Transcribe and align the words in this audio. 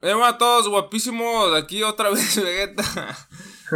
Hola 0.00 0.28
a 0.28 0.38
todos, 0.38 0.68
guapísimos. 0.68 1.52
Aquí 1.54 1.82
otra 1.82 2.10
vez, 2.10 2.40
Vegeta. 2.40 3.18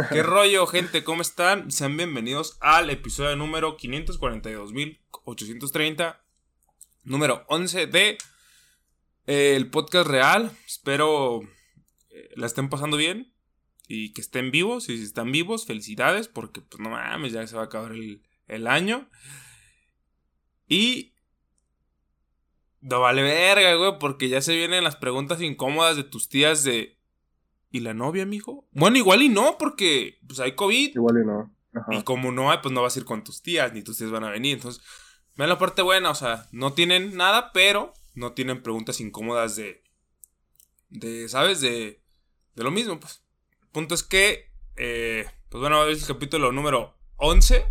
¿Qué 0.09 0.23
rollo, 0.23 0.65
gente? 0.67 1.03
¿Cómo 1.03 1.21
están? 1.21 1.69
Sean 1.69 1.97
bienvenidos 1.97 2.57
al 2.61 2.89
episodio 2.89 3.35
número 3.35 3.75
542.830, 3.75 6.17
número 7.03 7.43
11 7.49 7.87
de 7.87 8.17
eh, 9.27 9.55
el 9.57 9.69
podcast 9.69 10.07
real. 10.07 10.49
Espero 10.65 11.41
eh, 12.09 12.29
la 12.37 12.45
estén 12.45 12.69
pasando 12.69 12.95
bien 12.95 13.33
y 13.89 14.13
que 14.13 14.21
estén 14.21 14.49
vivos. 14.49 14.87
Y 14.87 14.99
si 14.99 15.03
están 15.03 15.29
vivos, 15.29 15.65
felicidades, 15.65 16.29
porque 16.29 16.61
pues 16.61 16.79
no 16.79 16.91
mames, 16.91 17.33
ya 17.33 17.45
se 17.45 17.57
va 17.57 17.63
a 17.63 17.65
acabar 17.65 17.91
el, 17.91 18.23
el 18.47 18.67
año. 18.67 19.09
Y 20.69 21.12
no 22.83 22.99
vale 22.99 23.23
verga, 23.23 23.75
güey, 23.75 23.97
porque 23.97 24.27
ya 24.29 24.41
se 24.41 24.55
vienen 24.55 24.83
las 24.83 24.97
preguntas 24.97 25.41
incómodas 25.41 25.95
de 25.95 26.03
tus 26.03 26.29
tías 26.29 26.63
de. 26.63 26.97
¿Y 27.71 27.79
la 27.79 27.93
novia, 27.93 28.25
mijo? 28.25 28.67
Bueno, 28.71 28.97
igual 28.97 29.23
y 29.23 29.29
no, 29.29 29.57
porque 29.57 30.19
pues 30.27 30.39
hay 30.39 30.53
COVID. 30.53 30.95
Igual 30.95 31.21
y 31.23 31.25
no. 31.25 31.51
Y 31.89 32.03
como 32.03 32.31
no 32.31 32.51
hay, 32.51 32.59
pues 32.61 32.71
no 32.71 32.83
vas 32.83 32.95
a 32.95 32.99
ir 32.99 33.05
con 33.05 33.23
tus 33.23 33.41
tías, 33.41 33.73
ni 33.73 33.81
tus 33.81 33.97
tías 33.97 34.11
van 34.11 34.25
a 34.25 34.29
venir. 34.29 34.55
Entonces, 34.55 34.83
vean 35.35 35.49
la 35.49 35.57
parte 35.57 35.81
buena, 35.81 36.11
o 36.11 36.15
sea, 36.15 36.47
no 36.51 36.73
tienen 36.73 37.17
nada, 37.17 37.51
pero 37.51 37.93
no 38.13 38.33
tienen 38.33 38.61
preguntas 38.61 38.99
incómodas 38.99 39.55
de. 39.55 39.81
De, 40.89 41.27
¿sabes? 41.29 41.61
De. 41.61 42.03
De 42.53 42.63
lo 42.63 42.69
mismo, 42.69 42.99
pues. 42.99 43.23
El 43.61 43.69
punto 43.69 43.95
es 43.95 44.03
que. 44.03 44.51
Eh, 44.75 45.25
pues 45.49 45.61
bueno, 45.61 45.77
a 45.77 45.85
ver 45.85 45.95
el 45.95 46.05
capítulo 46.05 46.51
número 46.51 46.95
11. 47.15 47.65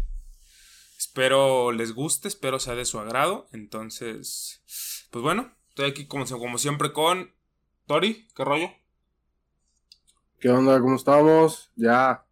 Espero 0.96 1.70
les 1.70 1.92
guste, 1.92 2.28
espero 2.28 2.58
sea 2.58 2.74
de 2.74 2.86
su 2.86 2.98
agrado. 2.98 3.46
Entonces. 3.52 4.62
Pues 5.12 5.22
bueno, 5.22 5.52
estoy 5.68 5.90
aquí 5.90 6.06
como, 6.06 6.24
como 6.24 6.56
siempre 6.56 6.94
con 6.94 7.30
Tori, 7.86 8.26
¿qué 8.34 8.44
rollo? 8.44 8.70
¿Qué 10.40 10.48
onda? 10.48 10.80
¿Cómo 10.80 10.96
estamos? 10.96 11.70
Ya 11.76 12.24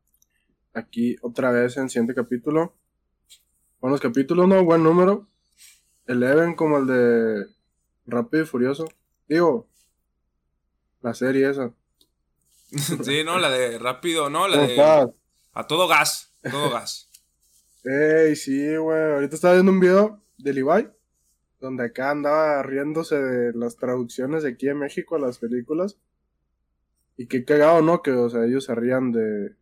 aquí 0.73 1.15
otra 1.21 1.51
vez 1.51 1.77
en 1.77 1.91
siguiente 1.91 2.15
capítulo. 2.15 2.75
Buenos 3.83 4.01
capítulos, 4.01 4.49
¿no? 4.49 4.65
Buen 4.65 4.83
número. 4.83 5.29
Eleven 6.07 6.55
como 6.55 6.79
el 6.79 6.87
de 6.87 7.47
Rápido 8.07 8.45
y 8.45 8.47
Furioso. 8.47 8.87
Digo, 9.29 9.69
la 11.03 11.13
serie 11.13 11.51
esa. 11.51 11.75
sí, 13.05 13.23
no, 13.25 13.39
la 13.39 13.51
de 13.51 13.79
Rápido, 13.79 14.31
no, 14.31 14.49
la 14.49 14.57
de... 14.57 15.13
A 15.53 15.67
todo 15.67 15.87
gas, 15.87 16.33
todo 16.51 16.71
gas. 16.71 17.11
Ey, 17.85 18.35
sí, 18.37 18.75
güey. 18.75 19.13
Ahorita 19.13 19.35
estaba 19.35 19.53
viendo 19.53 19.71
un 19.71 19.81
video 19.81 20.23
de 20.39 20.55
Levi 20.55 20.89
donde 21.61 21.85
acá 21.85 22.11
andaba 22.11 22.63
riéndose 22.63 23.17
de 23.17 23.53
las 23.53 23.77
traducciones 23.77 24.43
de 24.43 24.51
aquí 24.51 24.69
en 24.69 24.79
México 24.79 25.17
a 25.17 25.21
las 25.21 25.39
películas. 25.39 25.99
Y 27.17 27.27
qué 27.27 27.45
cagado, 27.45 27.83
¿no? 27.83 28.03
Que, 28.03 28.13
o 28.13 28.31
sea, 28.31 28.45
ellos 28.45 28.65
se 28.65 28.75
rían 28.75 29.13
de, 29.13 29.55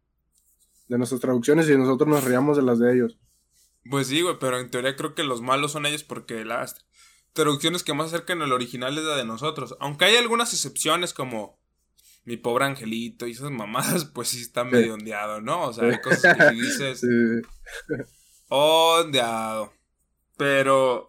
de 0.89 0.99
nuestras 0.99 1.21
traducciones 1.21 1.69
y 1.69 1.77
nosotros 1.77 2.09
nos 2.09 2.25
ríamos 2.25 2.57
de 2.57 2.63
las 2.63 2.79
de 2.79 2.95
ellos. 2.95 3.19
Pues 3.91 4.07
sí, 4.07 4.23
güey, 4.23 4.37
pero 4.39 4.59
en 4.61 4.71
teoría 4.71 4.97
creo 4.97 5.15
que 5.15 5.25
los 5.25 5.41
malos 5.41 5.73
son 5.73 5.87
ellos 5.87 6.05
porque 6.05 6.45
las 6.45 6.87
traducciones 7.33 7.83
que 7.83 7.95
más 7.95 8.09
acercan 8.09 8.43
al 8.43 8.53
original 8.53 8.97
es 8.97 9.05
la 9.05 9.17
de 9.17 9.25
nosotros. 9.25 9.77
Aunque 9.81 10.05
hay 10.05 10.17
algunas 10.17 10.53
excepciones 10.53 11.13
como 11.13 11.59
mi 12.25 12.37
pobre 12.37 12.67
angelito 12.67 13.27
y 13.27 13.33
esas 13.33 13.51
mamadas, 13.51 14.05
pues 14.15 14.29
sí 14.29 14.41
están 14.41 14.71
medio 14.71 14.95
ondeado, 14.95 15.41
¿no? 15.41 15.67
O 15.67 15.73
sea, 15.73 15.89
hay 15.89 16.01
cosas 16.01 16.37
que 16.37 16.51
dices. 16.55 17.01
Sí. 17.01 17.97
Ondeado. 18.49 19.73
Pero 20.37 21.08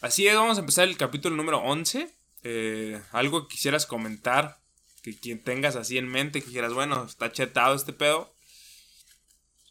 Así 0.00 0.26
es, 0.26 0.34
vamos 0.34 0.56
a 0.56 0.60
empezar 0.60 0.88
el 0.88 0.96
capítulo 0.96 1.36
número 1.36 1.58
11. 1.58 2.08
Eh, 2.42 3.02
algo 3.12 3.42
que 3.42 3.54
quisieras 3.54 3.84
comentar, 3.84 4.58
que 5.02 5.14
quien 5.14 5.44
tengas 5.44 5.76
así 5.76 5.98
en 5.98 6.08
mente, 6.08 6.40
que 6.40 6.50
quieras, 6.50 6.72
bueno, 6.72 7.04
está 7.04 7.30
chetado 7.30 7.74
este 7.74 7.92
pedo. 7.92 8.32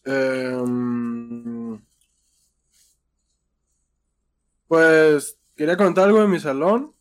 Em, 0.05 1.81
pues 4.67 5.39
quería 5.57 5.75
comentar 5.75 6.05
algo 6.05 6.21
de 6.21 6.27
mi 6.27 6.39
salón, 6.39 6.93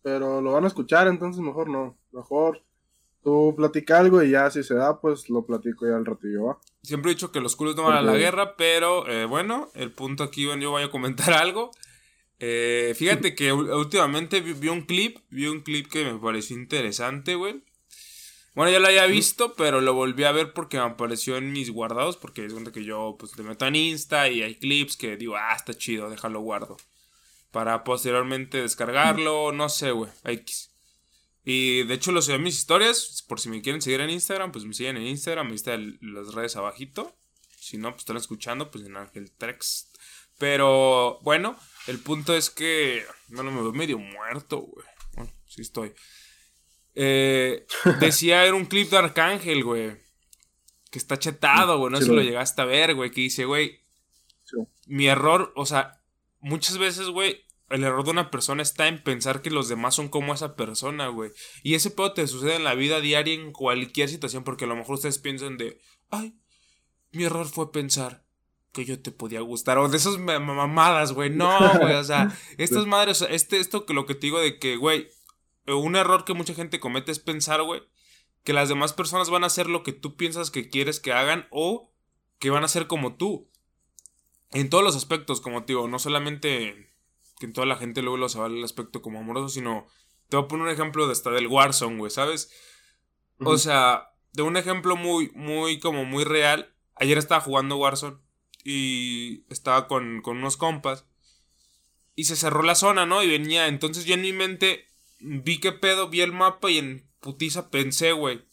pero 0.00 0.40
lo 0.40 0.52
van 0.52 0.64
a 0.64 0.68
escuchar, 0.68 1.08
entonces 1.08 1.42
mejor 1.42 1.68
no. 1.68 1.98
Mejor 2.10 2.62
tú 3.22 3.52
platica 3.54 3.98
algo 3.98 4.22
y 4.22 4.30
ya 4.30 4.50
si 4.50 4.62
se 4.62 4.74
da, 4.74 4.98
pues 4.98 5.28
lo 5.28 5.44
platico 5.44 5.86
ya 5.86 5.96
al 5.96 6.06
ratillo, 6.06 6.44
¿va? 6.44 6.58
Siempre 6.82 7.10
he 7.10 7.14
dicho 7.14 7.32
que 7.32 7.40
los 7.40 7.54
culos 7.54 7.76
no 7.76 7.82
van 7.82 7.98
a 7.98 8.02
la 8.02 8.16
guerra, 8.16 8.56
pero 8.56 9.06
eh, 9.08 9.26
bueno, 9.26 9.68
el 9.74 9.92
punto 9.92 10.24
aquí, 10.24 10.46
bueno, 10.46 10.62
yo 10.62 10.70
voy 10.70 10.84
a 10.84 10.90
comentar 10.90 11.32
algo. 11.34 11.70
Eh, 12.38 12.94
fíjate 12.96 13.34
que 13.34 13.52
últimamente 13.52 14.40
vi, 14.40 14.68
un 14.68 14.82
clip, 14.82 15.18
vi 15.30 15.46
un 15.46 15.60
clip 15.60 15.88
que 15.88 16.04
me 16.04 16.18
pareció 16.18 16.56
interesante, 16.56 17.34
güey. 17.34 17.62
Bueno, 18.54 18.72
ya 18.72 18.78
lo 18.78 18.86
había 18.86 19.06
visto, 19.06 19.54
pero 19.54 19.80
lo 19.80 19.94
volví 19.94 20.24
a 20.24 20.32
ver 20.32 20.52
porque 20.54 20.78
me 20.78 20.84
apareció 20.84 21.36
en 21.36 21.52
mis 21.52 21.70
guardados, 21.70 22.16
porque 22.16 22.46
es 22.46 22.54
donde 22.54 22.72
que 22.72 22.84
yo 22.84 23.16
pues 23.18 23.32
te 23.32 23.42
meto 23.42 23.66
en 23.66 23.76
Insta 23.76 24.30
y 24.30 24.42
hay 24.42 24.54
clips 24.54 24.96
que 24.96 25.16
digo, 25.16 25.36
ah, 25.36 25.54
está 25.54 25.74
chido, 25.74 26.08
déjalo 26.08 26.40
guardo. 26.40 26.76
Para 27.50 27.84
posteriormente 27.84 28.62
descargarlo, 28.62 29.52
no 29.52 29.68
sé, 29.68 29.90
güey, 29.90 30.10
X. 30.24 30.70
Y 31.44 31.84
de 31.84 31.94
hecho 31.94 32.12
lo 32.12 32.22
subí 32.22 32.34
en 32.34 32.42
mis 32.42 32.56
historias, 32.56 33.24
por 33.28 33.40
si 33.40 33.48
me 33.48 33.62
quieren 33.62 33.80
seguir 33.80 34.00
en 34.00 34.10
Instagram, 34.10 34.52
pues 34.52 34.64
me 34.64 34.74
siguen 34.74 34.96
en 34.96 35.06
Instagram, 35.06 35.48
ahí 35.48 35.54
están 35.54 35.98
las 36.00 36.34
redes 36.34 36.56
abajito. 36.56 37.14
Si 37.58 37.78
no, 37.78 37.90
pues 37.90 38.02
están 38.02 38.16
escuchando, 38.16 38.70
pues 38.70 38.84
en 38.84 38.96
Ángel 38.96 39.30
Trex. 39.32 39.90
Pero 40.38 41.18
bueno, 41.22 41.56
el 41.86 41.98
punto 42.00 42.34
es 42.34 42.50
que. 42.50 43.04
Bueno, 43.28 43.50
me 43.50 43.62
veo 43.62 43.72
medio 43.72 43.98
muerto, 43.98 44.58
güey. 44.60 44.86
Bueno, 45.14 45.32
sí 45.46 45.62
estoy. 45.62 45.92
Eh, 46.94 47.66
decía, 48.00 48.44
era 48.44 48.54
un 48.54 48.66
clip 48.66 48.90
de 48.90 48.98
Arcángel, 48.98 49.64
güey. 49.64 49.96
Que 50.90 50.98
está 50.98 51.18
chetado, 51.18 51.78
güey. 51.78 51.92
No 51.92 52.00
si 52.00 52.08
lo 52.08 52.22
llegaste 52.22 52.62
a 52.62 52.66
ver, 52.66 52.94
güey. 52.94 53.10
Que 53.10 53.22
dice, 53.22 53.44
güey. 53.44 53.80
Mi 54.86 55.08
error, 55.08 55.52
o 55.56 55.66
sea, 55.66 56.00
muchas 56.38 56.78
veces, 56.78 57.08
güey, 57.08 57.44
el 57.68 57.82
error 57.82 58.04
de 58.04 58.12
una 58.12 58.30
persona 58.30 58.62
está 58.62 58.86
en 58.86 59.02
pensar 59.02 59.42
que 59.42 59.50
los 59.50 59.68
demás 59.68 59.94
son 59.94 60.08
como 60.08 60.32
esa 60.32 60.54
persona, 60.54 61.08
güey. 61.08 61.32
Y 61.62 61.74
ese 61.74 61.90
pedo 61.90 62.12
te 62.12 62.26
sucede 62.26 62.56
en 62.56 62.64
la 62.64 62.74
vida 62.74 63.00
diaria, 63.00 63.34
en 63.34 63.52
cualquier 63.52 64.08
situación, 64.08 64.44
porque 64.44 64.64
a 64.64 64.68
lo 64.68 64.76
mejor 64.76 64.94
ustedes 64.94 65.18
piensan 65.18 65.56
de, 65.56 65.80
ay, 66.10 66.38
mi 67.10 67.24
error 67.24 67.46
fue 67.46 67.72
pensar 67.72 68.25
que 68.76 68.84
yo 68.84 69.00
te 69.00 69.10
podía 69.10 69.40
gustar. 69.40 69.78
O 69.78 69.88
de 69.88 69.96
esas 69.96 70.18
mamadas, 70.18 71.12
güey. 71.12 71.30
No, 71.30 71.58
güey. 71.80 71.94
O 71.94 72.04
sea, 72.04 72.36
estas 72.58 72.86
madres, 72.86 73.24
este, 73.30 73.58
esto 73.58 73.86
que 73.86 73.94
lo 73.94 74.04
que 74.04 74.14
te 74.14 74.26
digo 74.26 74.38
de 74.38 74.58
que, 74.58 74.76
güey, 74.76 75.08
un 75.66 75.96
error 75.96 76.26
que 76.26 76.34
mucha 76.34 76.52
gente 76.52 76.78
comete 76.78 77.10
es 77.10 77.18
pensar, 77.18 77.62
güey, 77.62 77.82
que 78.44 78.52
las 78.52 78.68
demás 78.68 78.92
personas 78.92 79.30
van 79.30 79.44
a 79.44 79.46
hacer 79.46 79.68
lo 79.68 79.82
que 79.82 79.92
tú 79.92 80.16
piensas 80.16 80.50
que 80.50 80.68
quieres 80.68 81.00
que 81.00 81.14
hagan 81.14 81.48
o 81.50 81.90
que 82.38 82.50
van 82.50 82.64
a 82.64 82.68
ser 82.68 82.86
como 82.86 83.16
tú. 83.16 83.50
En 84.52 84.68
todos 84.68 84.84
los 84.84 84.94
aspectos, 84.94 85.40
como 85.40 85.64
te 85.64 85.72
digo, 85.72 85.88
no 85.88 85.98
solamente 85.98 86.92
que 87.40 87.46
en 87.46 87.54
toda 87.54 87.66
la 87.66 87.76
gente 87.76 88.02
luego 88.02 88.18
lo 88.18 88.28
se 88.28 88.38
va 88.38 88.46
el 88.46 88.62
aspecto 88.62 89.00
como 89.00 89.20
amoroso, 89.20 89.48
sino 89.48 89.86
te 90.28 90.36
voy 90.36 90.44
a 90.44 90.48
poner 90.48 90.66
un 90.66 90.72
ejemplo 90.72 91.06
de 91.06 91.12
hasta 91.12 91.30
del 91.30 91.46
Warzone, 91.46 91.96
güey, 91.96 92.10
¿sabes? 92.10 92.52
O 93.38 93.56
sea, 93.56 94.10
de 94.32 94.42
un 94.42 94.56
ejemplo 94.58 94.96
muy, 94.96 95.30
muy, 95.34 95.80
como 95.80 96.04
muy 96.04 96.24
real. 96.24 96.74
Ayer 96.94 97.18
estaba 97.18 97.40
jugando 97.40 97.76
Warzone 97.76 98.18
y 98.68 99.44
estaba 99.48 99.86
con, 99.86 100.22
unos 100.26 100.56
compas. 100.56 101.06
Y 102.16 102.24
se 102.24 102.34
cerró 102.34 102.64
la 102.64 102.74
zona, 102.74 103.06
¿no? 103.06 103.22
Y 103.22 103.28
venía. 103.28 103.68
Entonces 103.68 104.06
yo 104.06 104.14
en 104.14 104.22
mi 104.22 104.32
mente 104.32 104.88
vi 105.20 105.60
qué 105.60 105.70
pedo, 105.70 106.08
vi 106.08 106.20
el 106.20 106.32
mapa 106.32 106.68
y 106.68 106.78
en 106.78 107.08
putiza 107.20 107.70
pensé, 107.70 108.10
güey. 108.10 108.44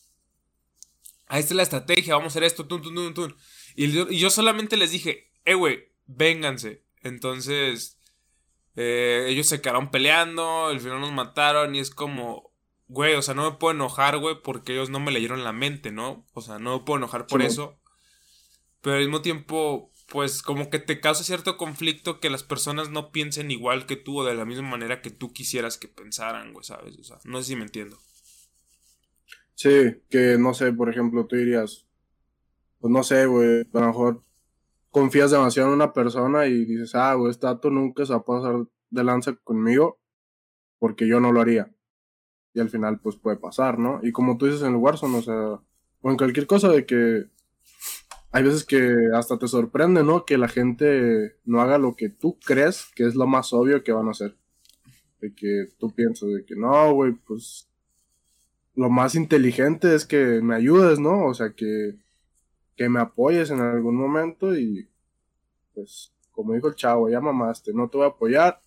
Ahí 1.25 1.39
está 1.39 1.55
la 1.55 1.63
estrategia, 1.63 2.13
vamos 2.13 2.31
a 2.31 2.33
hacer 2.33 2.43
esto, 2.43 2.67
tun, 2.67 2.83
tun, 2.83 2.93
tun, 2.93 3.13
tun. 3.15 3.35
Y, 3.75 3.91
yo, 3.91 4.07
y 4.07 4.19
yo 4.19 4.29
solamente 4.29 4.77
les 4.77 4.91
dije, 4.91 5.31
eh, 5.45 5.55
güey, 5.55 5.89
vénganse. 6.05 6.83
Entonces, 7.01 7.97
eh, 8.75 9.25
ellos 9.29 9.47
se 9.47 9.61
quedaron 9.61 9.89
peleando, 9.89 10.67
al 10.67 10.79
final 10.79 11.01
nos 11.01 11.11
mataron 11.11 11.73
y 11.73 11.79
es 11.79 11.89
como, 11.89 12.51
güey, 12.87 13.15
o 13.15 13.23
sea, 13.23 13.33
no 13.33 13.49
me 13.49 13.57
puedo 13.57 13.73
enojar, 13.73 14.19
güey, 14.19 14.43
porque 14.43 14.73
ellos 14.73 14.91
no 14.91 14.99
me 14.99 15.11
leyeron 15.11 15.43
la 15.43 15.53
mente, 15.53 15.91
¿no? 15.91 16.23
O 16.33 16.41
sea, 16.41 16.59
no 16.59 16.77
me 16.77 16.85
puedo 16.85 16.97
enojar 16.97 17.25
por 17.25 17.41
eso. 17.41 17.79
Pero 18.81 18.97
al 18.97 19.01
mismo 19.03 19.21
tiempo, 19.21 19.92
pues 20.13 20.43
como 20.43 20.69
que 20.69 20.77
te 20.77 20.99
causa 20.99 21.23
cierto 21.23 21.57
conflicto 21.57 22.19
que 22.19 22.29
las 22.29 22.43
personas 22.43 22.91
no 22.91 23.11
piensen 23.11 23.49
igual 23.49 23.87
que 23.87 23.95
tú 23.95 24.19
o 24.19 24.23
de 24.23 24.35
la 24.35 24.45
misma 24.45 24.69
manera 24.69 25.01
que 25.01 25.09
tú 25.09 25.33
quisieras 25.33 25.79
que 25.79 25.87
pensaran, 25.87 26.53
güey, 26.53 26.63
¿sabes? 26.63 26.99
O 26.99 27.03
sea, 27.03 27.17
no 27.23 27.39
sé 27.39 27.45
si 27.45 27.55
me 27.55 27.63
entiendo. 27.63 27.97
Sí, 29.55 30.03
que 30.11 30.37
no 30.37 30.53
sé, 30.53 30.71
por 30.71 30.87
ejemplo, 30.87 31.25
tú 31.25 31.35
dirías, 31.35 31.87
pues 32.79 32.91
no 32.93 33.01
sé, 33.01 33.25
güey, 33.25 33.61
a 33.73 33.79
lo 33.79 33.87
mejor 33.87 34.23
confías 34.91 35.31
demasiado 35.31 35.69
en 35.69 35.73
una 35.73 35.93
persona 35.93 36.45
y 36.45 36.63
dices, 36.63 36.93
ah, 36.93 37.15
güey, 37.15 37.31
este 37.31 37.47
dato 37.47 37.71
nunca 37.71 38.05
se 38.05 38.13
va 38.13 38.19
a 38.19 38.23
pasar 38.23 38.67
de 38.91 39.03
lanza 39.03 39.33
conmigo 39.43 39.99
porque 40.77 41.07
yo 41.07 41.19
no 41.21 41.31
lo 41.31 41.41
haría. 41.41 41.73
Y 42.53 42.59
al 42.59 42.69
final, 42.69 42.99
pues 42.99 43.15
puede 43.15 43.37
pasar, 43.37 43.79
¿no? 43.79 43.99
Y 44.03 44.11
como 44.11 44.37
tú 44.37 44.45
dices 44.45 44.61
en 44.61 44.73
el 44.73 44.75
Warzone, 44.75 45.17
o 45.17 45.21
sea, 45.23 45.59
o 46.01 46.11
en 46.11 46.17
cualquier 46.17 46.45
cosa 46.45 46.69
de 46.69 46.85
que 46.85 47.32
hay 48.33 48.43
veces 48.43 48.65
que 48.65 49.09
hasta 49.13 49.37
te 49.37 49.47
sorprende, 49.47 50.03
¿no? 50.03 50.25
Que 50.25 50.39
la 50.39 50.47
gente 50.47 51.37
no 51.45 51.61
haga 51.61 51.77
lo 51.77 51.95
que 51.95 52.09
tú 52.09 52.39
crees 52.43 52.87
que 52.95 53.05
es 53.05 53.13
lo 53.13 53.27
más 53.27 53.53
obvio 53.53 53.83
que 53.83 53.91
van 53.91 54.07
a 54.07 54.11
hacer. 54.11 54.35
De 55.21 55.35
que 55.35 55.69
tú 55.77 55.93
piensas 55.93 56.29
de 56.29 56.43
que 56.43 56.55
no, 56.55 56.93
güey, 56.93 57.11
pues 57.11 57.69
lo 58.73 58.89
más 58.89 59.13
inteligente 59.13 59.93
es 59.93 60.07
que 60.07 60.41
me 60.41 60.55
ayudes, 60.55 60.97
¿no? 60.97 61.27
O 61.27 61.33
sea, 61.35 61.51
que, 61.51 61.95
que 62.75 62.89
me 62.89 62.99
apoyes 62.99 63.51
en 63.51 63.59
algún 63.59 63.95
momento 63.95 64.57
y 64.57 64.89
pues, 65.75 66.11
como 66.31 66.53
dijo 66.53 66.67
el 66.69 66.75
chavo, 66.75 67.09
ya 67.09 67.21
mamaste, 67.21 67.71
no 67.71 67.87
te 67.87 67.97
voy 67.97 68.07
a 68.07 68.09
apoyar, 68.09 68.59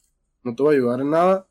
no 0.45 0.55
te 0.55 0.62
voy 0.62 0.77
a 0.77 0.79
ayudar 0.79 1.01
en 1.01 1.11
nada, 1.11 1.49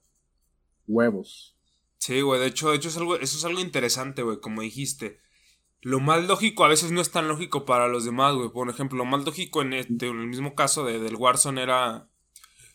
huevos. 0.88 1.54
Sí, 1.98 2.22
güey, 2.22 2.40
de 2.40 2.48
hecho, 2.48 2.70
de 2.70 2.78
hecho 2.78 2.88
es 2.88 2.96
algo, 2.96 3.18
eso 3.18 3.38
es 3.38 3.44
algo 3.44 3.60
interesante, 3.60 4.22
güey, 4.22 4.40
como 4.40 4.62
dijiste. 4.62 5.20
Lo 5.86 6.00
más 6.00 6.24
lógico 6.24 6.66
a 6.66 6.68
veces 6.68 6.92
no 6.92 7.00
es 7.00 7.12
tan 7.12 7.28
lógico 7.28 7.64
para 7.64 7.88
los 7.88 8.06
demás, 8.06 8.34
güey. 8.34 8.50
Por 8.50 8.68
ejemplo, 8.72 8.98
lo 8.98 9.06
más 9.06 9.24
lógico 9.24 9.62
en, 9.62 9.74
este, 9.74 10.08
en 10.08 10.20
el 10.20 10.26
mismo 10.26 10.56
caso 10.56 10.84
de, 10.84 10.98
del 10.98 11.16
Warzone 11.16 11.62
era 11.62 12.10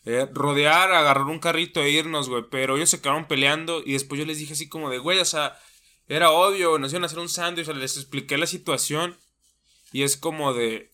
eh, 0.05 0.29
rodear, 0.31 0.93
agarrar 0.93 1.25
un 1.25 1.39
carrito 1.39 1.81
e 1.81 1.89
irnos, 1.89 2.29
güey. 2.29 2.45
Pero 2.49 2.77
ellos 2.77 2.89
se 2.89 3.01
quedaron 3.01 3.27
peleando 3.27 3.83
y 3.85 3.91
después 3.91 4.17
yo 4.17 4.25
les 4.25 4.37
dije 4.37 4.53
así 4.53 4.69
como 4.69 4.89
de, 4.89 4.99
güey, 4.99 5.19
o 5.19 5.25
sea, 5.25 5.59
era 6.07 6.31
obvio, 6.31 6.79
nos 6.79 6.93
iban 6.93 7.03
a 7.03 7.07
hacer 7.07 7.19
un 7.19 7.27
sándwich, 7.27 7.67
les 7.67 7.97
expliqué 7.97 8.37
la 8.37 8.47
situación 8.47 9.17
y 9.91 10.03
es 10.03 10.15
como 10.15 10.53
de, 10.53 10.93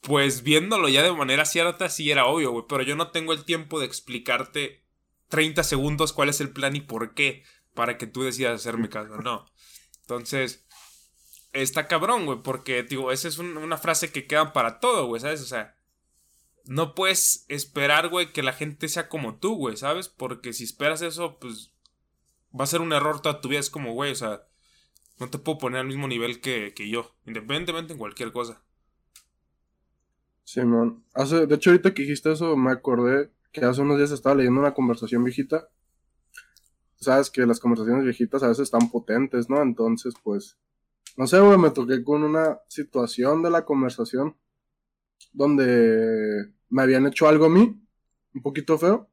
pues 0.00 0.42
viéndolo 0.42 0.88
ya 0.88 1.02
de 1.02 1.12
manera 1.12 1.44
cierta, 1.44 1.90
sí 1.90 2.10
era 2.10 2.24
obvio, 2.24 2.50
güey, 2.50 2.64
pero 2.66 2.82
yo 2.82 2.96
no 2.96 3.10
tengo 3.10 3.34
el 3.34 3.44
tiempo 3.44 3.78
de 3.78 3.84
explicarte 3.84 4.86
30 5.28 5.64
segundos 5.64 6.14
cuál 6.14 6.30
es 6.30 6.40
el 6.40 6.48
plan 6.48 6.76
y 6.76 6.80
por 6.80 7.12
qué, 7.12 7.44
para 7.74 7.98
que 7.98 8.06
tú 8.06 8.22
decidas 8.22 8.54
hacerme 8.54 8.88
caso, 8.88 9.18
no. 9.18 9.44
Entonces, 10.00 10.65
está 11.62 11.88
cabrón, 11.88 12.26
güey, 12.26 12.42
porque, 12.42 12.82
digo, 12.82 13.12
esa 13.12 13.28
es 13.28 13.38
una 13.38 13.78
frase 13.78 14.12
que 14.12 14.26
queda 14.26 14.52
para 14.52 14.80
todo, 14.80 15.06
güey, 15.06 15.20
¿sabes? 15.20 15.40
O 15.42 15.46
sea, 15.46 15.76
no 16.64 16.94
puedes 16.94 17.44
esperar, 17.48 18.08
güey, 18.08 18.32
que 18.32 18.42
la 18.42 18.52
gente 18.52 18.88
sea 18.88 19.08
como 19.08 19.36
tú, 19.38 19.56
güey, 19.56 19.76
¿sabes? 19.76 20.08
Porque 20.08 20.52
si 20.52 20.64
esperas 20.64 21.02
eso, 21.02 21.38
pues 21.38 21.72
va 22.58 22.64
a 22.64 22.68
ser 22.68 22.80
un 22.80 22.92
error 22.92 23.20
toda 23.20 23.40
tu 23.40 23.48
vida. 23.48 23.60
Es 23.60 23.70
como, 23.70 23.92
güey, 23.92 24.12
o 24.12 24.16
sea, 24.16 24.46
no 25.18 25.30
te 25.30 25.38
puedo 25.38 25.58
poner 25.58 25.80
al 25.80 25.86
mismo 25.86 26.08
nivel 26.08 26.40
que, 26.40 26.74
que 26.74 26.88
yo, 26.88 27.14
independientemente 27.26 27.92
en 27.92 27.98
cualquier 27.98 28.32
cosa. 28.32 28.62
Sí, 30.44 30.60
man. 30.62 31.02
Hace, 31.14 31.46
de 31.46 31.54
hecho, 31.54 31.70
ahorita 31.70 31.94
que 31.94 32.02
dijiste 32.02 32.32
eso, 32.32 32.56
me 32.56 32.70
acordé 32.70 33.30
que 33.52 33.64
hace 33.64 33.80
unos 33.80 33.98
días 33.98 34.10
estaba 34.10 34.36
leyendo 34.36 34.60
una 34.60 34.74
conversación 34.74 35.24
viejita. 35.24 35.68
Sabes 36.96 37.30
que 37.30 37.46
las 37.46 37.60
conversaciones 37.60 38.04
viejitas 38.04 38.42
a 38.42 38.48
veces 38.48 38.64
están 38.64 38.90
potentes, 38.90 39.50
¿no? 39.50 39.60
Entonces, 39.62 40.14
pues, 40.22 40.56
no 41.16 41.26
sé, 41.26 41.40
güey, 41.40 41.58
me 41.58 41.70
toqué 41.70 42.04
con 42.04 42.22
una 42.22 42.60
situación 42.68 43.42
de 43.42 43.50
la 43.50 43.64
conversación 43.64 44.36
donde 45.32 46.52
me 46.68 46.82
habían 46.82 47.06
hecho 47.06 47.28
algo 47.28 47.46
a 47.46 47.50
mí, 47.50 47.80
un 48.34 48.42
poquito 48.42 48.78
feo. 48.78 49.08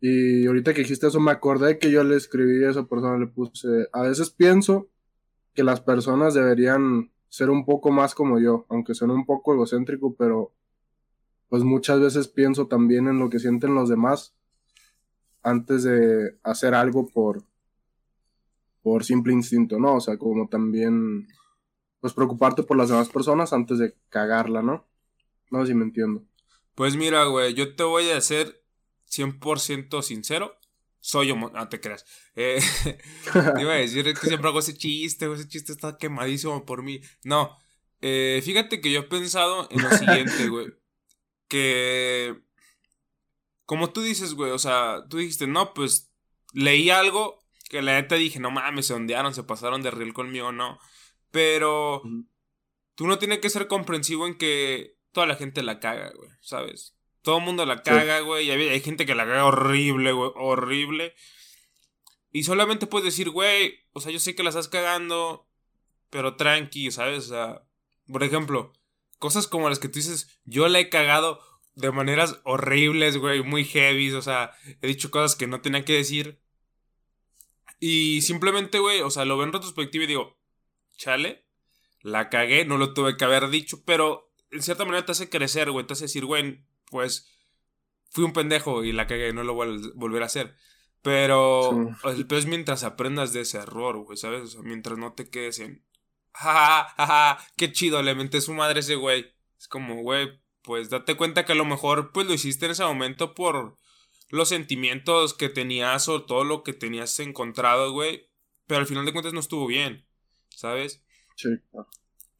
Y 0.00 0.46
ahorita 0.46 0.74
que 0.74 0.82
dijiste 0.82 1.08
eso, 1.08 1.18
me 1.18 1.32
acordé 1.32 1.78
que 1.78 1.90
yo 1.90 2.04
le 2.04 2.16
escribí 2.16 2.64
a 2.64 2.70
esa 2.70 2.86
persona, 2.86 3.18
le 3.18 3.26
puse, 3.26 3.88
a 3.92 4.02
veces 4.02 4.30
pienso 4.30 4.88
que 5.54 5.64
las 5.64 5.80
personas 5.80 6.34
deberían 6.34 7.10
ser 7.28 7.50
un 7.50 7.64
poco 7.64 7.90
más 7.90 8.14
como 8.14 8.38
yo, 8.38 8.66
aunque 8.68 8.94
suene 8.94 9.14
un 9.14 9.26
poco 9.26 9.54
egocéntrico, 9.54 10.14
pero 10.14 10.52
pues 11.48 11.64
muchas 11.64 12.00
veces 12.00 12.28
pienso 12.28 12.68
también 12.68 13.08
en 13.08 13.18
lo 13.18 13.30
que 13.30 13.38
sienten 13.38 13.74
los 13.74 13.88
demás 13.88 14.34
antes 15.42 15.82
de 15.82 16.38
hacer 16.42 16.74
algo 16.74 17.06
por 17.08 17.42
por 18.88 19.04
simple 19.04 19.34
instinto, 19.34 19.78
¿no? 19.78 19.96
O 19.96 20.00
sea, 20.00 20.16
como 20.16 20.48
también 20.48 21.28
pues 22.00 22.14
preocuparte 22.14 22.62
por 22.62 22.78
las 22.78 22.88
demás 22.88 23.10
personas 23.10 23.52
antes 23.52 23.78
de 23.78 23.94
cagarla, 24.08 24.62
¿no? 24.62 24.88
No 25.50 25.60
sé 25.60 25.72
si 25.72 25.74
me 25.74 25.84
entiendo. 25.84 26.24
Pues 26.74 26.96
mira, 26.96 27.24
güey, 27.24 27.52
yo 27.52 27.74
te 27.74 27.82
voy 27.82 28.08
a 28.08 28.20
ser 28.22 28.64
100% 29.10 30.00
sincero. 30.00 30.56
Soy 31.00 31.28
yo, 31.28 31.36
no 31.36 31.68
te 31.68 31.80
creas. 31.80 32.06
Eh, 32.34 32.60
iba 33.60 33.74
a 33.74 33.76
decir 33.76 34.04
que 34.04 34.26
siempre 34.26 34.48
hago 34.48 34.60
ese 34.60 34.74
chiste, 34.74 35.30
ese 35.30 35.46
chiste 35.46 35.72
está 35.72 35.98
quemadísimo 35.98 36.64
por 36.64 36.82
mí. 36.82 37.02
No, 37.24 37.58
eh, 38.00 38.40
fíjate 38.42 38.80
que 38.80 38.90
yo 38.90 39.00
he 39.00 39.02
pensado 39.02 39.68
en 39.70 39.82
lo 39.82 39.90
siguiente, 39.90 40.48
güey. 40.48 40.68
Que, 41.46 42.40
como 43.66 43.90
tú 43.90 44.00
dices, 44.00 44.32
güey, 44.32 44.50
o 44.50 44.58
sea, 44.58 45.04
tú 45.10 45.18
dijiste, 45.18 45.46
no, 45.46 45.74
pues 45.74 46.10
leí 46.54 46.88
algo 46.88 47.38
que 47.68 47.82
la 47.82 47.94
neta 47.94 48.14
dije, 48.16 48.40
no 48.40 48.50
mames, 48.50 48.86
se 48.86 48.94
ondearon, 48.94 49.34
se 49.34 49.44
pasaron 49.44 49.82
de 49.82 49.90
riel 49.90 50.14
conmigo, 50.14 50.52
no. 50.52 50.78
Pero 51.30 52.02
tú 52.94 53.06
no 53.06 53.18
tienes 53.18 53.38
que 53.38 53.50
ser 53.50 53.68
comprensivo 53.68 54.26
en 54.26 54.36
que 54.36 54.96
toda 55.12 55.26
la 55.26 55.36
gente 55.36 55.62
la 55.62 55.80
caga, 55.80 56.12
güey, 56.16 56.30
¿sabes? 56.40 56.96
Todo 57.22 57.38
el 57.38 57.44
mundo 57.44 57.66
la 57.66 57.82
caga, 57.82 58.20
güey. 58.20 58.46
Y 58.46 58.50
hay, 58.50 58.80
gente 58.80 59.04
que 59.04 59.14
la 59.14 59.26
caga 59.26 59.44
horrible, 59.44 60.12
güey. 60.12 60.30
Horrible. 60.34 61.14
Y 62.32 62.44
solamente 62.44 62.86
puedes 62.86 63.04
decir, 63.04 63.30
güey, 63.30 63.80
o 63.92 64.00
sea, 64.00 64.12
yo 64.12 64.18
sé 64.18 64.34
que 64.34 64.42
la 64.42 64.50
estás 64.50 64.68
cagando, 64.68 65.46
pero 66.10 66.36
tranqui, 66.36 66.90
¿sabes? 66.90 67.26
O 67.26 67.28
sea, 67.28 67.62
por 68.10 68.22
ejemplo, 68.22 68.72
cosas 69.18 69.46
como 69.46 69.68
las 69.68 69.78
que 69.78 69.88
tú 69.88 69.98
dices, 69.98 70.40
yo 70.44 70.68
la 70.68 70.78
he 70.80 70.88
cagado 70.88 71.40
de 71.74 71.90
maneras 71.90 72.40
horribles, 72.44 73.16
güey, 73.18 73.42
muy 73.42 73.64
heavy, 73.64 74.12
o 74.12 74.22
sea, 74.22 74.52
he 74.82 74.86
dicho 74.86 75.10
cosas 75.10 75.36
que 75.36 75.46
no 75.46 75.60
tenía 75.60 75.84
que 75.84 75.94
decir. 75.94 76.40
Y 77.78 78.22
simplemente, 78.22 78.78
güey, 78.78 79.00
o 79.00 79.10
sea, 79.10 79.24
lo 79.24 79.36
veo 79.36 79.46
en 79.46 79.52
retrospectiva 79.52 80.04
y 80.04 80.08
digo, 80.08 80.38
chale, 80.96 81.46
la 82.02 82.28
cagué, 82.28 82.64
no 82.64 82.78
lo 82.78 82.92
tuve 82.94 83.16
que 83.16 83.24
haber 83.24 83.48
dicho, 83.50 83.82
pero 83.84 84.32
en 84.50 84.62
cierta 84.62 84.84
manera 84.84 85.04
te 85.04 85.12
hace 85.12 85.28
crecer, 85.30 85.70
güey, 85.70 85.86
te 85.86 85.92
hace 85.92 86.04
decir, 86.04 86.24
güey, 86.24 86.64
pues 86.90 87.28
fui 88.10 88.24
un 88.24 88.32
pendejo 88.32 88.84
y 88.84 88.92
la 88.92 89.06
cagué, 89.06 89.32
no 89.32 89.44
lo 89.44 89.54
voy 89.54 89.68
a 89.68 89.90
volver 89.94 90.22
a 90.22 90.26
hacer. 90.26 90.56
Pero, 91.02 91.90
es 92.04 92.46
mientras 92.46 92.82
aprendas 92.82 93.32
de 93.32 93.42
ese 93.42 93.58
error, 93.58 93.98
güey, 93.98 94.16
¿sabes? 94.16 94.42
O 94.42 94.46
sea, 94.46 94.62
mientras 94.62 94.98
no 94.98 95.12
te 95.12 95.30
quedes 95.30 95.60
en, 95.60 95.84
ja, 96.32 96.92
ja, 96.96 97.06
ja, 97.06 97.38
qué 97.56 97.72
chido, 97.72 98.02
le 98.02 98.14
menté 98.14 98.40
su 98.40 98.52
madre 98.52 98.80
ese 98.80 98.96
güey. 98.96 99.32
Es 99.58 99.68
como, 99.68 100.02
güey, 100.02 100.40
pues 100.62 100.90
date 100.90 101.16
cuenta 101.16 101.44
que 101.44 101.52
a 101.52 101.56
lo 101.56 101.64
mejor, 101.64 102.12
pues 102.12 102.26
lo 102.26 102.34
hiciste 102.34 102.66
en 102.66 102.72
ese 102.72 102.84
momento 102.84 103.34
por 103.34 103.76
los 104.28 104.48
sentimientos 104.48 105.34
que 105.34 105.48
tenías 105.48 106.08
o 106.08 106.24
todo 106.24 106.44
lo 106.44 106.62
que 106.62 106.72
tenías 106.72 107.18
encontrado, 107.20 107.92
güey. 107.92 108.28
Pero 108.66 108.80
al 108.80 108.86
final 108.86 109.04
de 109.04 109.12
cuentas 109.12 109.32
no 109.32 109.40
estuvo 109.40 109.66
bien, 109.66 110.06
¿sabes? 110.50 111.02
Sí, 111.36 111.48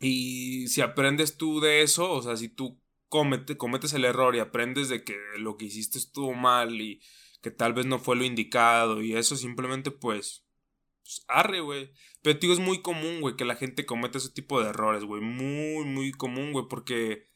Y 0.00 0.68
si 0.68 0.80
aprendes 0.80 1.36
tú 1.36 1.60
de 1.60 1.82
eso, 1.82 2.12
o 2.12 2.22
sea, 2.22 2.36
si 2.36 2.48
tú 2.48 2.80
cometes 3.08 3.92
el 3.94 4.04
error 4.04 4.36
y 4.36 4.40
aprendes 4.40 4.88
de 4.88 5.02
que 5.02 5.16
lo 5.38 5.56
que 5.56 5.66
hiciste 5.66 5.98
estuvo 5.98 6.34
mal 6.34 6.80
y 6.80 7.00
que 7.40 7.50
tal 7.50 7.72
vez 7.72 7.86
no 7.86 7.98
fue 7.98 8.16
lo 8.16 8.24
indicado 8.24 9.02
y 9.02 9.14
eso 9.16 9.36
simplemente 9.36 9.90
pues, 9.90 10.44
pues 11.02 11.24
arre, 11.28 11.60
güey. 11.60 11.92
Pero 12.20 12.38
digo, 12.38 12.52
es 12.52 12.58
muy 12.58 12.82
común, 12.82 13.20
güey, 13.20 13.36
que 13.36 13.44
la 13.44 13.56
gente 13.56 13.86
cometa 13.86 14.18
ese 14.18 14.30
tipo 14.30 14.60
de 14.60 14.70
errores, 14.70 15.04
güey. 15.04 15.22
Muy, 15.22 15.84
muy 15.84 16.12
común, 16.12 16.52
güey, 16.52 16.66
porque 16.68 17.27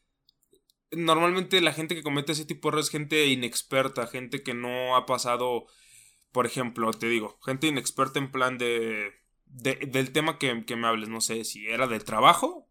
normalmente 0.93 1.61
la 1.61 1.73
gente 1.73 1.95
que 1.95 2.03
comete 2.03 2.33
ese 2.33 2.45
tipo 2.45 2.69
de 2.69 2.71
errores 2.71 2.87
es 2.87 2.93
gente 2.93 3.27
inexperta, 3.27 4.07
gente 4.07 4.43
que 4.43 4.55
no 4.55 4.97
ha 4.97 5.07
pasado, 5.07 5.67
por 6.33 6.47
ejemplo, 6.47 6.91
te 6.93 7.09
digo, 7.09 7.39
gente 7.45 7.67
inexperta 7.67 8.19
en 8.19 8.31
plan 8.31 8.59
de, 8.59 9.13
del 9.47 10.13
tema 10.13 10.39
que, 10.39 10.65
que 10.65 10.77
me 10.77 10.87
hables, 10.87 11.09
no 11.09 11.21
sé, 11.21 11.45
si 11.45 11.67
era 11.67 11.87
del 11.87 12.05
trabajo, 12.05 12.69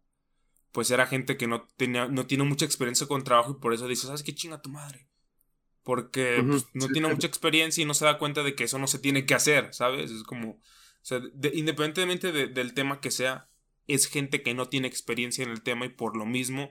pues 0.72 0.90
era 0.90 1.06
gente 1.06 1.36
que 1.36 1.46
no, 1.46 1.68
tenía, 1.76 2.08
no 2.08 2.26
tiene 2.26 2.44
mucha 2.44 2.64
experiencia 2.64 3.06
con 3.06 3.24
trabajo 3.24 3.52
y 3.52 3.60
por 3.60 3.74
eso 3.74 3.86
dice, 3.86 4.06
¿sabes 4.06 4.22
qué 4.22 4.34
chinga 4.34 4.62
tu 4.62 4.70
madre? 4.70 5.08
Porque 5.82 6.42
pues, 6.46 6.66
no 6.74 6.88
tiene 6.88 7.08
mucha 7.08 7.26
experiencia 7.26 7.82
y 7.82 7.84
no 7.84 7.94
se 7.94 8.04
da 8.04 8.18
cuenta 8.18 8.42
de 8.42 8.54
que 8.54 8.64
eso 8.64 8.78
no 8.78 8.86
se 8.86 8.98
tiene 8.98 9.26
que 9.26 9.34
hacer, 9.34 9.74
¿sabes? 9.74 10.10
Es 10.10 10.22
como, 10.22 10.50
o 10.50 10.60
sea, 11.02 11.20
independientemente 11.52 12.30
del 12.30 12.74
tema 12.74 13.00
que 13.00 13.10
sea, 13.10 13.48
es 13.88 14.06
gente 14.06 14.42
que 14.42 14.54
no 14.54 14.66
tiene 14.66 14.86
experiencia 14.86 15.44
en 15.44 15.50
el 15.50 15.62
tema 15.62 15.86
y 15.86 15.88
por 15.88 16.16
lo 16.16 16.24
mismo 16.24 16.70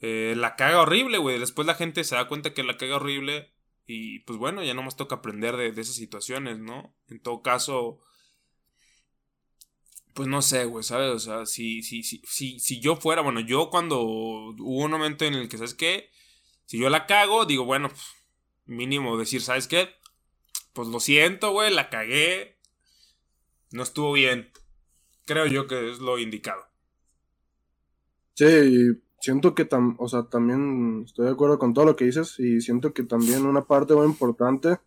eh, 0.00 0.34
la 0.36 0.56
caga 0.56 0.82
horrible, 0.82 1.18
güey. 1.18 1.38
Después 1.38 1.66
la 1.66 1.74
gente 1.74 2.04
se 2.04 2.14
da 2.16 2.28
cuenta 2.28 2.54
que 2.54 2.62
la 2.64 2.76
caga 2.76 2.96
horrible 2.96 3.52
y 3.86 4.20
pues 4.20 4.38
bueno, 4.38 4.62
ya 4.64 4.74
no 4.74 4.82
más 4.82 4.96
toca 4.96 5.16
aprender 5.16 5.56
de, 5.56 5.72
de 5.72 5.80
esas 5.82 5.94
situaciones, 5.96 6.58
¿no? 6.58 6.94
En 7.08 7.20
todo 7.20 7.42
caso, 7.42 8.00
pues 10.14 10.28
no 10.28 10.40
sé, 10.42 10.64
güey, 10.64 10.82
¿sabes? 10.82 11.10
O 11.10 11.18
sea, 11.18 11.46
si, 11.46 11.82
si, 11.82 12.02
si, 12.02 12.22
si, 12.24 12.58
si 12.58 12.80
yo 12.80 12.96
fuera, 12.96 13.20
bueno, 13.22 13.40
yo 13.40 13.68
cuando 13.70 14.00
hubo 14.02 14.84
un 14.84 14.90
momento 14.90 15.24
en 15.26 15.34
el 15.34 15.48
que, 15.48 15.58
¿sabes 15.58 15.74
qué? 15.74 16.10
Si 16.66 16.78
yo 16.78 16.88
la 16.90 17.06
cago, 17.06 17.44
digo, 17.46 17.64
bueno, 17.64 17.88
pues, 17.90 18.02
mínimo 18.64 19.18
decir, 19.18 19.42
¿sabes 19.42 19.68
qué? 19.68 19.90
Pues 20.72 20.88
lo 20.88 21.00
siento, 21.00 21.52
güey, 21.52 21.72
la 21.72 21.90
cagué. 21.90 22.58
No 23.70 23.82
estuvo 23.82 24.12
bien. 24.12 24.50
Creo 25.26 25.46
yo 25.46 25.66
que 25.66 25.90
es 25.90 25.98
lo 26.00 26.18
indicado. 26.18 26.66
Sí, 28.34 29.02
siento 29.26 29.56
que 29.56 29.64
tam, 29.64 29.96
o 29.98 30.08
sea, 30.08 30.22
también 30.22 31.02
estoy 31.04 31.26
de 31.26 31.32
acuerdo 31.32 31.58
con 31.58 31.74
todo 31.74 31.84
lo 31.84 31.96
que 31.96 32.04
dices 32.04 32.38
y 32.38 32.60
siento 32.60 32.92
que 32.92 33.02
también 33.02 33.44
una 33.44 33.64
parte 33.64 33.92
muy 33.94 34.06
importante 34.06 34.78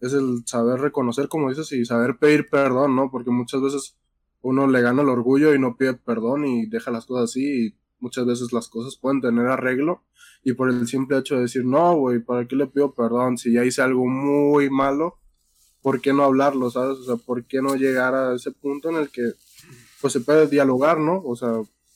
es 0.00 0.12
el 0.12 0.44
saber 0.46 0.80
reconocer, 0.80 1.28
como 1.28 1.48
dices, 1.48 1.72
y 1.72 1.84
saber 1.84 2.16
pedir 2.18 2.48
perdón, 2.48 2.94
¿no? 2.94 3.10
Porque 3.10 3.30
muchas 3.30 3.60
veces 3.60 3.96
uno 4.42 4.68
le 4.68 4.80
gana 4.80 5.02
el 5.02 5.08
orgullo 5.08 5.52
y 5.54 5.58
no 5.58 5.76
pide 5.76 5.94
perdón 5.94 6.46
y 6.46 6.66
deja 6.66 6.92
las 6.92 7.06
cosas 7.06 7.30
así 7.30 7.66
y 7.66 7.74
muchas 7.98 8.26
veces 8.26 8.52
las 8.52 8.68
cosas 8.68 8.96
pueden 8.96 9.20
tener 9.20 9.46
arreglo 9.48 10.04
y 10.44 10.52
por 10.52 10.70
el 10.70 10.86
simple 10.86 11.18
hecho 11.18 11.34
de 11.34 11.42
decir, 11.42 11.64
no, 11.64 11.96
güey, 11.96 12.20
¿para 12.20 12.46
qué 12.46 12.54
le 12.54 12.68
pido 12.68 12.94
perdón? 12.94 13.38
Si 13.38 13.52
ya 13.52 13.64
hice 13.64 13.82
algo 13.82 14.06
muy 14.06 14.70
malo, 14.70 15.18
¿por 15.82 16.00
qué 16.00 16.12
no 16.12 16.22
hablarlo, 16.22 16.70
sabes? 16.70 16.98
O 16.98 17.04
sea, 17.04 17.16
¿por 17.16 17.44
qué 17.44 17.60
no 17.60 17.74
llegar 17.74 18.14
a 18.14 18.34
ese 18.36 18.52
punto 18.52 18.88
en 18.90 18.96
el 18.96 19.08
que 19.10 19.32
pues 20.00 20.12
se 20.12 20.20
puede 20.20 20.46
dialogar, 20.46 21.00
¿no? 21.00 21.20
O 21.24 21.34
sea, 21.34 21.54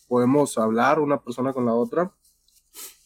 podemos 0.08 0.58
hablar 0.58 0.98
una 0.98 1.22
persona 1.22 1.52
con 1.52 1.66
la 1.66 1.74
otra, 1.74 2.12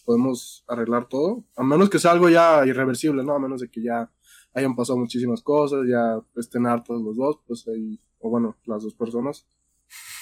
podemos 0.04 0.64
arreglar 0.66 1.08
todo, 1.08 1.44
a 1.56 1.62
menos 1.62 1.90
que 1.90 1.98
sea 1.98 2.12
algo 2.12 2.28
ya 2.28 2.64
irreversible, 2.64 3.22
¿no? 3.24 3.34
A 3.34 3.38
menos 3.38 3.60
de 3.60 3.68
que 3.68 3.82
ya 3.82 4.10
hayan 4.54 4.76
pasado 4.76 4.98
muchísimas 4.98 5.42
cosas, 5.42 5.80
ya 5.88 6.20
estén 6.36 6.66
hartos 6.66 7.02
los 7.02 7.16
dos, 7.16 7.40
pues 7.46 7.66
ahí, 7.68 8.00
o 8.20 8.30
bueno, 8.30 8.56
las 8.64 8.82
dos 8.82 8.94
personas 8.94 9.46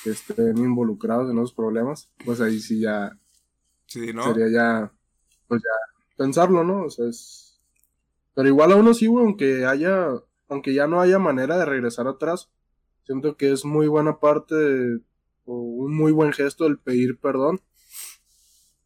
que 0.03 0.11
estén 0.11 0.57
involucrados 0.59 1.31
en 1.31 1.39
esos 1.39 1.53
problemas, 1.53 2.11
pues 2.25 2.41
ahí 2.41 2.59
sí 2.59 2.81
ya 2.81 3.17
sí, 3.87 4.13
¿no? 4.13 4.25
sería 4.25 4.49
ya, 4.51 4.93
pues 5.47 5.63
ya 5.63 6.15
pensarlo, 6.17 6.65
¿no? 6.65 6.85
O 6.85 6.91
sea, 6.91 7.07
es... 7.09 7.61
Pero 8.35 8.49
igual 8.49 8.73
a 8.73 8.77
uno 8.77 8.95
sí, 8.95 9.07
güey, 9.07 9.25
aunque 9.25 9.67
haya, 9.67 10.09
aunque 10.49 10.73
ya 10.73 10.87
no 10.87 11.01
haya 11.01 11.19
manera 11.19 11.59
de 11.59 11.65
regresar 11.65 12.07
atrás, 12.07 12.51
siento 13.05 13.37
que 13.37 13.53
es 13.53 13.65
muy 13.65 13.89
buena 13.89 14.21
parte 14.21 14.55
o 14.55 15.01
un 15.55 15.97
muy 15.97 16.13
buen 16.13 16.33
gesto 16.33 16.67
el 16.67 16.79
pedir 16.79 17.19
perdón. 17.19 17.61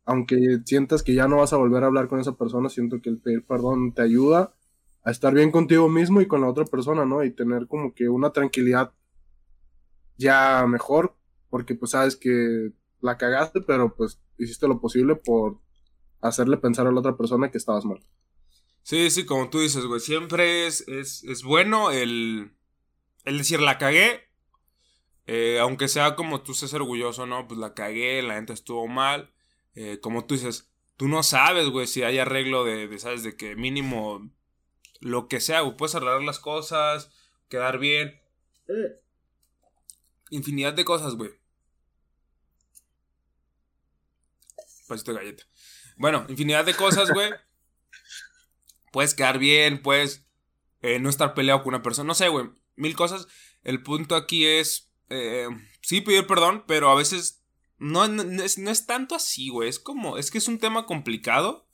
Aunque 0.04 0.60
sientas 0.66 1.02
que 1.02 1.14
ya 1.14 1.28
no 1.28 1.38
vas 1.38 1.52
a 1.52 1.56
volver 1.56 1.82
a 1.82 1.86
hablar 1.86 2.08
con 2.08 2.20
esa 2.20 2.36
persona, 2.36 2.68
siento 2.68 3.00
que 3.00 3.10
el 3.10 3.18
pedir 3.18 3.44
perdón 3.46 3.94
te 3.94 4.02
ayuda 4.02 4.54
a 5.02 5.10
estar 5.10 5.34
bien 5.34 5.50
contigo 5.50 5.88
mismo 5.88 6.20
y 6.20 6.26
con 6.26 6.40
la 6.40 6.48
otra 6.48 6.64
persona, 6.64 7.04
¿no? 7.04 7.24
Y 7.24 7.30
tener 7.30 7.66
como 7.68 7.94
que 7.94 8.08
una 8.08 8.30
tranquilidad 8.30 8.92
ya 10.16 10.66
mejor, 10.66 11.16
porque 11.50 11.74
pues 11.74 11.92
sabes 11.92 12.16
que 12.16 12.72
la 13.00 13.18
cagaste, 13.18 13.60
pero 13.60 13.94
pues 13.94 14.20
hiciste 14.38 14.66
lo 14.66 14.80
posible 14.80 15.16
por 15.16 15.60
hacerle 16.20 16.56
pensar 16.56 16.86
a 16.86 16.92
la 16.92 17.00
otra 17.00 17.16
persona 17.16 17.50
que 17.50 17.58
estabas 17.58 17.84
mal. 17.84 18.00
Sí, 18.82 19.10
sí, 19.10 19.24
como 19.24 19.48
tú 19.50 19.60
dices, 19.60 19.84
güey, 19.84 20.00
siempre 20.00 20.66
es, 20.66 20.86
es, 20.88 21.24
es 21.24 21.42
bueno 21.42 21.90
el, 21.90 22.52
el 23.24 23.38
decir 23.38 23.60
la 23.60 23.78
cagué, 23.78 24.22
eh, 25.26 25.58
aunque 25.60 25.88
sea 25.88 26.16
como 26.16 26.42
tú 26.42 26.52
estés 26.52 26.74
orgulloso, 26.74 27.26
¿no? 27.26 27.46
Pues 27.48 27.58
la 27.58 27.74
cagué, 27.74 28.22
la 28.22 28.34
gente 28.34 28.52
estuvo 28.52 28.86
mal. 28.86 29.32
Eh, 29.74 29.98
como 30.00 30.26
tú 30.26 30.34
dices, 30.34 30.70
tú 30.96 31.08
no 31.08 31.22
sabes, 31.22 31.68
güey, 31.68 31.86
si 31.86 32.02
hay 32.02 32.18
arreglo 32.18 32.64
de, 32.64 32.88
de, 32.88 32.98
¿sabes? 32.98 33.22
De 33.22 33.36
que 33.36 33.56
mínimo 33.56 34.30
lo 35.00 35.28
que 35.28 35.40
sea, 35.40 35.60
güey, 35.60 35.76
puedes 35.76 35.94
arreglar 35.94 36.22
las 36.22 36.38
cosas, 36.38 37.10
quedar 37.48 37.78
bien. 37.78 38.20
Infinidad 40.30 40.74
de 40.74 40.84
cosas, 40.84 41.14
güey. 41.14 41.30
Pasito 44.88 45.12
de 45.12 45.18
galleta. 45.18 45.44
Bueno, 45.96 46.26
infinidad 46.28 46.64
de 46.64 46.74
cosas, 46.74 47.10
güey. 47.10 47.30
puedes 48.92 49.14
quedar 49.14 49.38
bien, 49.38 49.82
puedes 49.82 50.26
eh, 50.82 50.98
no 50.98 51.08
estar 51.08 51.34
peleado 51.34 51.62
con 51.62 51.74
una 51.74 51.82
persona. 51.82 52.06
No 52.06 52.14
sé, 52.14 52.28
güey. 52.28 52.50
Mil 52.76 52.96
cosas. 52.96 53.26
El 53.62 53.82
punto 53.82 54.16
aquí 54.16 54.46
es. 54.46 54.90
Eh, 55.16 55.48
sí, 55.80 56.00
pedir 56.00 56.26
perdón, 56.26 56.64
pero 56.66 56.90
a 56.90 56.94
veces. 56.94 57.42
No, 57.78 58.08
no, 58.08 58.42
es, 58.42 58.58
no 58.58 58.70
es 58.70 58.86
tanto 58.86 59.14
así, 59.14 59.48
güey. 59.48 59.68
Es 59.68 59.78
como. 59.78 60.18
Es 60.18 60.30
que 60.30 60.38
es 60.38 60.48
un 60.48 60.58
tema 60.58 60.86
complicado. 60.86 61.68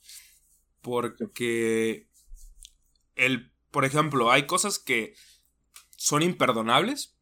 Porque. 0.83 2.09
El. 3.17 3.53
Por 3.71 3.85
ejemplo, 3.85 4.31
hay 4.31 4.47
cosas 4.47 4.79
que 4.79 5.15
son 5.97 6.23
imperdonables. 6.23 7.17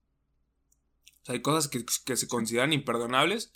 Hay 1.27 1.43
cosas 1.43 1.69
que, 1.69 1.85
que 2.05 2.17
se 2.17 2.27
consideran 2.27 2.73
imperdonables. 2.73 3.53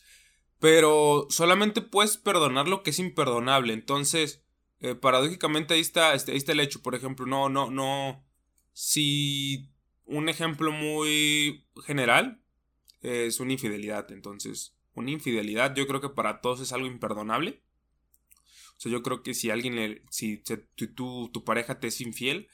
Pero 0.58 1.26
solamente 1.30 1.80
puedes 1.80 2.16
perdonar 2.18 2.68
lo 2.68 2.82
que 2.82 2.90
es 2.90 2.98
imperdonable. 3.00 3.72
Entonces, 3.72 4.44
eh, 4.80 4.94
paradójicamente 4.94 5.74
ahí 5.74 5.80
está, 5.80 6.14
este, 6.14 6.32
ahí 6.32 6.38
está 6.38 6.52
el 6.52 6.60
hecho. 6.60 6.82
Por 6.82 6.94
ejemplo, 6.94 7.26
no, 7.26 7.48
no, 7.48 7.70
no. 7.70 8.24
Si 8.72 9.70
un 10.04 10.28
ejemplo 10.28 10.70
muy 10.70 11.66
general 11.86 12.41
es 13.02 13.40
una 13.40 13.52
infidelidad. 13.52 14.10
Entonces, 14.12 14.74
una 14.94 15.10
infidelidad 15.10 15.74
yo 15.74 15.86
creo 15.86 16.00
que 16.00 16.08
para 16.08 16.40
todos 16.40 16.60
es 16.60 16.72
algo 16.72 16.86
imperdonable. 16.86 17.62
O 18.76 18.80
sea, 18.82 18.92
yo 18.92 19.02
creo 19.02 19.22
que 19.22 19.34
si 19.34 19.50
alguien, 19.50 19.76
le, 19.76 20.02
si 20.10 20.42
tu, 20.94 21.30
tu 21.32 21.44
pareja 21.44 21.78
te 21.78 21.88
es 21.88 22.00
infiel, 22.00 22.48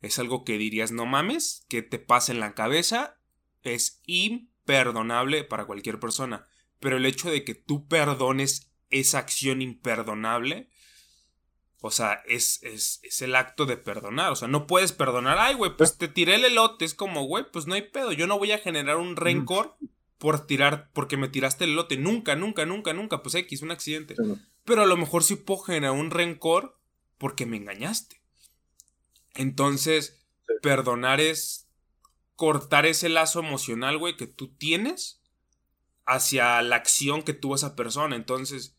es 0.00 0.18
algo 0.18 0.44
que 0.44 0.58
dirías, 0.58 0.92
no 0.92 1.06
mames, 1.06 1.64
que 1.68 1.82
te 1.82 1.98
pasa 1.98 2.32
en 2.32 2.40
la 2.40 2.54
cabeza, 2.54 3.18
es 3.62 4.00
imperdonable 4.06 5.44
para 5.44 5.64
cualquier 5.64 5.98
persona. 5.98 6.46
Pero 6.80 6.96
el 6.96 7.06
hecho 7.06 7.30
de 7.30 7.44
que 7.44 7.54
tú 7.54 7.86
perdones 7.88 8.72
esa 8.90 9.18
acción 9.18 9.62
imperdonable, 9.62 10.68
o 11.84 11.90
sea, 11.90 12.22
es, 12.26 12.62
es, 12.62 13.00
es, 13.02 13.22
el 13.22 13.34
acto 13.34 13.66
de 13.66 13.76
perdonar. 13.76 14.30
O 14.30 14.36
sea, 14.36 14.46
no 14.46 14.68
puedes 14.68 14.92
perdonar. 14.92 15.38
Ay, 15.38 15.54
güey, 15.54 15.76
pues 15.76 15.98
te 15.98 16.06
tiré 16.06 16.36
el 16.36 16.44
elote. 16.44 16.84
Es 16.84 16.94
como, 16.94 17.24
güey, 17.24 17.44
pues 17.50 17.66
no 17.66 17.74
hay 17.74 17.82
pedo. 17.82 18.12
Yo 18.12 18.28
no 18.28 18.38
voy 18.38 18.52
a 18.52 18.58
generar 18.58 18.98
un 18.98 19.16
rencor 19.16 19.76
por 20.16 20.46
tirar, 20.46 20.90
porque 20.92 21.16
me 21.16 21.26
tiraste 21.26 21.64
el 21.64 21.72
elote. 21.72 21.96
Nunca, 21.96 22.36
nunca, 22.36 22.64
nunca, 22.66 22.92
nunca. 22.92 23.20
Pues 23.24 23.34
X, 23.34 23.62
un 23.62 23.72
accidente. 23.72 24.14
Pero 24.64 24.82
a 24.82 24.86
lo 24.86 24.96
mejor 24.96 25.24
sí 25.24 25.34
puedo 25.34 25.58
generar 25.62 25.90
un 25.96 26.12
rencor 26.12 26.78
porque 27.18 27.46
me 27.46 27.56
engañaste. 27.56 28.22
Entonces, 29.34 30.24
perdonar 30.62 31.20
es 31.20 31.66
cortar 32.36 32.86
ese 32.86 33.08
lazo 33.08 33.40
emocional, 33.40 33.98
güey, 33.98 34.16
que 34.16 34.28
tú 34.28 34.54
tienes 34.54 35.20
hacia 36.06 36.62
la 36.62 36.76
acción 36.76 37.24
que 37.24 37.34
tuvo 37.34 37.56
esa 37.56 37.74
persona. 37.74 38.14
Entonces, 38.14 38.76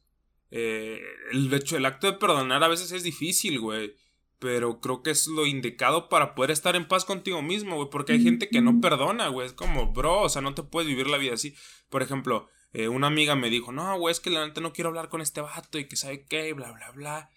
eh, 0.55 1.01
el 1.31 1.51
hecho, 1.51 1.77
el 1.77 1.86
acto 1.88 2.05
de 2.05 2.13
perdonar 2.13 2.63
a 2.63 2.67
veces 2.67 2.91
es 2.91 3.01
difícil, 3.01 3.60
güey. 3.60 3.95
Pero 4.38 4.79
creo 4.81 5.01
que 5.01 5.10
es 5.10 5.25
lo 5.25 5.48
indicado 5.48 6.10
para 6.10 6.36
poder 6.36 6.51
estar 6.51 6.75
en 6.75 6.88
paz 6.88 7.05
contigo 7.05 7.41
mismo, 7.41 7.75
güey. 7.75 7.89
Porque 7.89 8.13
hay 8.13 8.22
gente 8.22 8.50
que 8.50 8.62
no 8.62 8.79
perdona, 8.79 9.29
güey. 9.29 9.48
Es 9.48 9.53
como, 9.53 9.93
bro, 9.93 10.22
o 10.22 10.29
sea, 10.29 10.43
no 10.43 10.53
te 10.53 10.62
puedes 10.62 10.88
vivir 10.88 11.07
la 11.07 11.17
vida 11.17 11.33
así. 11.33 11.55
Por 11.89 12.03
ejemplo, 12.03 12.50
eh, 12.72 12.88
una 12.88 13.07
amiga 13.07 13.36
me 13.36 13.50
dijo, 13.50 13.72
no, 13.72 13.98
güey, 13.98 14.12
es 14.12 14.19
que 14.19 14.29
la 14.29 14.45
neta 14.45 14.62
no 14.62 14.74
quiero 14.74 14.89
hablar 14.89 15.10
con 15.10 15.22
este 15.22 15.41
vato 15.41 15.79
y 15.79 15.88
que 15.88 15.95
sabe 15.95 16.25
qué, 16.25 16.53
bla, 16.53 16.72
bla, 16.72 16.91
bla. 16.91 17.29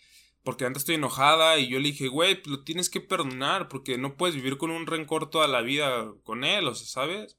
Porque 0.42 0.66
antes 0.66 0.82
estoy 0.82 0.96
enojada 0.96 1.58
y 1.58 1.68
yo 1.68 1.78
le 1.78 1.88
dije, 1.88 2.08
güey, 2.08 2.42
lo 2.44 2.64
tienes 2.64 2.90
que 2.90 3.00
perdonar 3.00 3.68
porque 3.68 3.96
no 3.96 4.16
puedes 4.16 4.36
vivir 4.36 4.58
con 4.58 4.70
un 4.70 4.86
rencor 4.86 5.30
toda 5.30 5.48
la 5.48 5.62
vida 5.62 6.12
con 6.22 6.44
él, 6.44 6.68
o 6.68 6.74
sea, 6.74 6.86
¿sabes? 6.86 7.38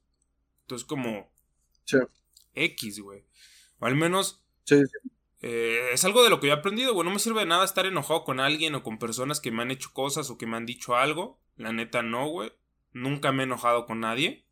Entonces 0.62 0.86
como... 0.86 1.30
Sí. 1.84 1.98
X, 2.54 2.98
güey. 3.00 3.24
O 3.78 3.86
al 3.86 3.94
menos... 3.94 4.42
Sí, 4.64 4.76
sí. 4.76 5.10
Eh, 5.40 5.90
es 5.92 6.04
algo 6.04 6.24
de 6.24 6.30
lo 6.30 6.40
que 6.40 6.48
yo 6.48 6.54
he 6.54 6.56
aprendido, 6.56 6.94
güey. 6.94 7.06
No 7.06 7.12
me 7.12 7.20
sirve 7.20 7.40
de 7.40 7.46
nada 7.46 7.64
estar 7.64 7.86
enojado 7.86 8.24
con 8.24 8.40
alguien 8.40 8.74
o 8.74 8.82
con 8.82 8.98
personas 8.98 9.40
que 9.40 9.50
me 9.50 9.62
han 9.62 9.70
hecho 9.70 9.92
cosas 9.92 10.30
o 10.30 10.38
que 10.38 10.46
me 10.46 10.56
han 10.56 10.66
dicho 10.66 10.96
algo. 10.96 11.40
La 11.56 11.72
neta 11.72 12.02
no, 12.02 12.28
güey. 12.28 12.52
Nunca 12.92 13.32
me 13.32 13.42
he 13.42 13.46
enojado 13.46 13.86
con 13.86 14.00
nadie. 14.00 14.44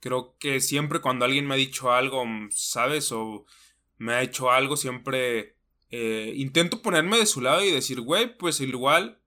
Creo 0.00 0.36
que 0.38 0.60
siempre 0.60 1.00
cuando 1.00 1.24
alguien 1.24 1.46
me 1.46 1.54
ha 1.54 1.58
dicho 1.58 1.92
algo, 1.92 2.24
¿sabes? 2.50 3.12
O 3.12 3.46
me 3.98 4.14
ha 4.14 4.22
hecho 4.22 4.50
algo, 4.50 4.76
siempre 4.76 5.56
eh, 5.90 6.32
intento 6.36 6.82
ponerme 6.82 7.18
de 7.18 7.26
su 7.26 7.40
lado 7.40 7.62
y 7.64 7.70
decir, 7.70 8.00
güey, 8.00 8.36
pues 8.36 8.60
igual, 8.60 9.20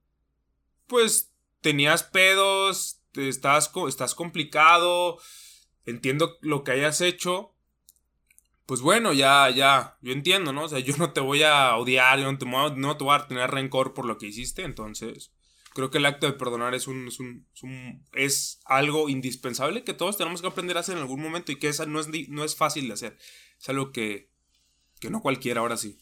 pues 0.87 1.33
tenías 1.61 2.03
pedos, 2.03 3.01
estás, 3.13 3.71
estás 3.87 4.15
complicado, 4.15 5.17
entiendo 5.85 6.37
lo 6.41 6.63
que 6.63 6.71
hayas 6.71 6.99
hecho, 6.99 7.54
pues 8.65 8.81
bueno, 8.81 9.13
ya, 9.13 9.49
ya, 9.49 9.97
yo 10.01 10.11
entiendo, 10.11 10.51
¿no? 10.53 10.63
O 10.63 10.69
sea, 10.69 10.79
yo 10.79 10.95
no 10.97 11.13
te 11.13 11.21
voy 11.21 11.43
a 11.43 11.75
odiar, 11.75 12.19
yo 12.19 12.31
no 12.31 12.37
te, 12.37 12.45
no 12.45 12.95
voy 12.95 13.15
a 13.15 13.27
tener 13.27 13.51
rencor 13.51 13.93
por 13.93 14.05
lo 14.05 14.17
que 14.17 14.27
hiciste, 14.27 14.63
entonces 14.63 15.31
creo 15.75 15.91
que 15.91 15.97
el 15.97 16.05
acto 16.05 16.25
de 16.25 16.33
perdonar 16.33 16.73
es 16.73 16.87
un, 16.87 17.09
es 17.09 17.19
un, 17.19 17.45
es, 17.53 17.63
un, 17.63 18.05
es 18.13 18.59
algo 18.65 19.09
indispensable 19.09 19.83
que 19.83 19.93
todos 19.93 20.17
tenemos 20.17 20.41
que 20.41 20.47
aprender 20.47 20.77
a 20.77 20.79
hacer 20.79 20.95
en 20.95 21.01
algún 21.01 21.21
momento 21.21 21.51
y 21.51 21.57
que 21.57 21.67
esa 21.67 21.85
no 21.85 21.99
es, 21.99 22.07
no 22.29 22.45
es 22.45 22.55
fácil 22.55 22.87
de 22.87 22.93
hacer, 22.93 23.17
es 23.59 23.69
algo 23.69 23.91
que, 23.91 24.29
que 24.99 25.09
no 25.09 25.21
cualquiera 25.21 25.59
ahora 25.59 25.77
sí. 25.77 25.99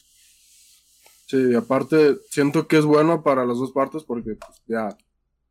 Sí, 1.26 1.56
aparte 1.56 2.18
siento 2.30 2.68
que 2.68 2.78
es 2.78 2.86
bueno 2.86 3.24
para 3.24 3.46
las 3.46 3.58
dos 3.58 3.72
partes 3.72 4.04
porque 4.04 4.36
pues, 4.36 4.62
ya 4.68 4.96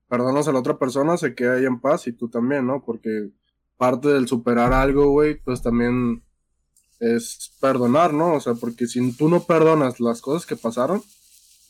perdonas 0.08 0.46
a 0.46 0.52
la 0.52 0.60
otra 0.60 0.78
persona, 0.78 1.16
se 1.16 1.34
queda 1.34 1.54
ahí 1.54 1.64
en 1.64 1.80
paz 1.80 2.06
y 2.06 2.12
tú 2.12 2.28
también, 2.28 2.66
¿no? 2.66 2.84
Porque 2.84 3.30
parte 3.76 4.08
del 4.08 4.28
superar 4.28 4.72
algo, 4.72 5.10
güey, 5.10 5.40
pues 5.42 5.62
también 5.62 6.22
es 7.02 7.52
perdonar, 7.60 8.14
¿no? 8.14 8.34
O 8.34 8.40
sea, 8.40 8.54
porque 8.54 8.86
si 8.86 9.12
tú 9.12 9.28
no 9.28 9.42
perdonas 9.42 9.98
las 9.98 10.20
cosas 10.20 10.46
que 10.46 10.54
pasaron, 10.54 11.02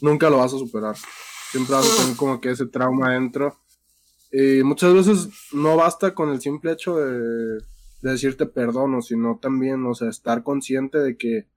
nunca 0.02 0.28
lo 0.28 0.38
vas 0.38 0.52
a 0.52 0.58
superar. 0.58 0.94
Siempre 1.50 1.74
vas 1.74 1.90
a 1.90 2.02
tener 2.02 2.16
como 2.16 2.38
que 2.38 2.50
ese 2.50 2.66
trauma 2.66 3.14
dentro. 3.14 3.58
Y 4.30 4.62
muchas 4.62 4.92
veces 4.92 5.28
no 5.52 5.76
basta 5.76 6.14
con 6.14 6.28
el 6.28 6.40
simple 6.42 6.72
hecho 6.72 6.96
de, 6.98 7.54
de 8.02 8.10
decirte 8.10 8.44
perdono, 8.44 9.00
sino 9.00 9.38
también, 9.40 9.86
o 9.86 9.94
sea, 9.94 10.10
estar 10.10 10.42
consciente 10.42 10.98
de 10.98 11.16
que 11.16 11.48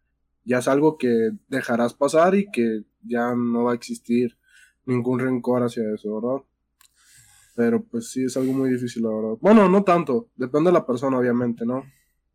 ya 0.45 0.59
es 0.59 0.69
algo 0.69 0.97
que 0.97 1.31
dejarás 1.49 1.93
pasar 1.93 2.35
y 2.35 2.49
que 2.51 2.83
ya 3.01 3.35
no 3.35 3.65
va 3.65 3.73
a 3.73 3.75
existir 3.75 4.37
ningún 4.85 5.19
rencor 5.19 5.63
hacia 5.63 5.83
eso, 5.93 6.21
¿verdad? 6.21 6.45
Pero 7.55 7.83
pues 7.83 8.09
sí, 8.09 8.23
es 8.23 8.37
algo 8.37 8.53
muy 8.53 8.69
difícil, 8.69 9.03
la 9.03 9.09
verdad. 9.09 9.37
Bueno, 9.41 9.67
no 9.67 9.83
tanto, 9.83 10.29
depende 10.37 10.69
de 10.69 10.73
la 10.73 10.85
persona, 10.85 11.17
obviamente, 11.17 11.65
¿no? 11.65 11.83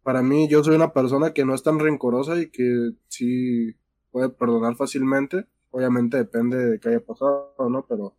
Para 0.02 0.22
mí, 0.22 0.48
yo 0.48 0.64
soy 0.64 0.74
una 0.74 0.92
persona 0.92 1.32
que 1.32 1.44
no 1.44 1.54
es 1.54 1.62
tan 1.62 1.78
rencorosa 1.78 2.40
y 2.40 2.50
que 2.50 2.92
sí 3.08 3.74
puede 4.10 4.30
perdonar 4.30 4.76
fácilmente. 4.76 5.46
Obviamente 5.70 6.16
depende 6.16 6.56
de 6.56 6.80
qué 6.80 6.88
haya 6.88 7.00
pasado, 7.00 7.54
¿no? 7.68 7.84
Pero 7.86 8.16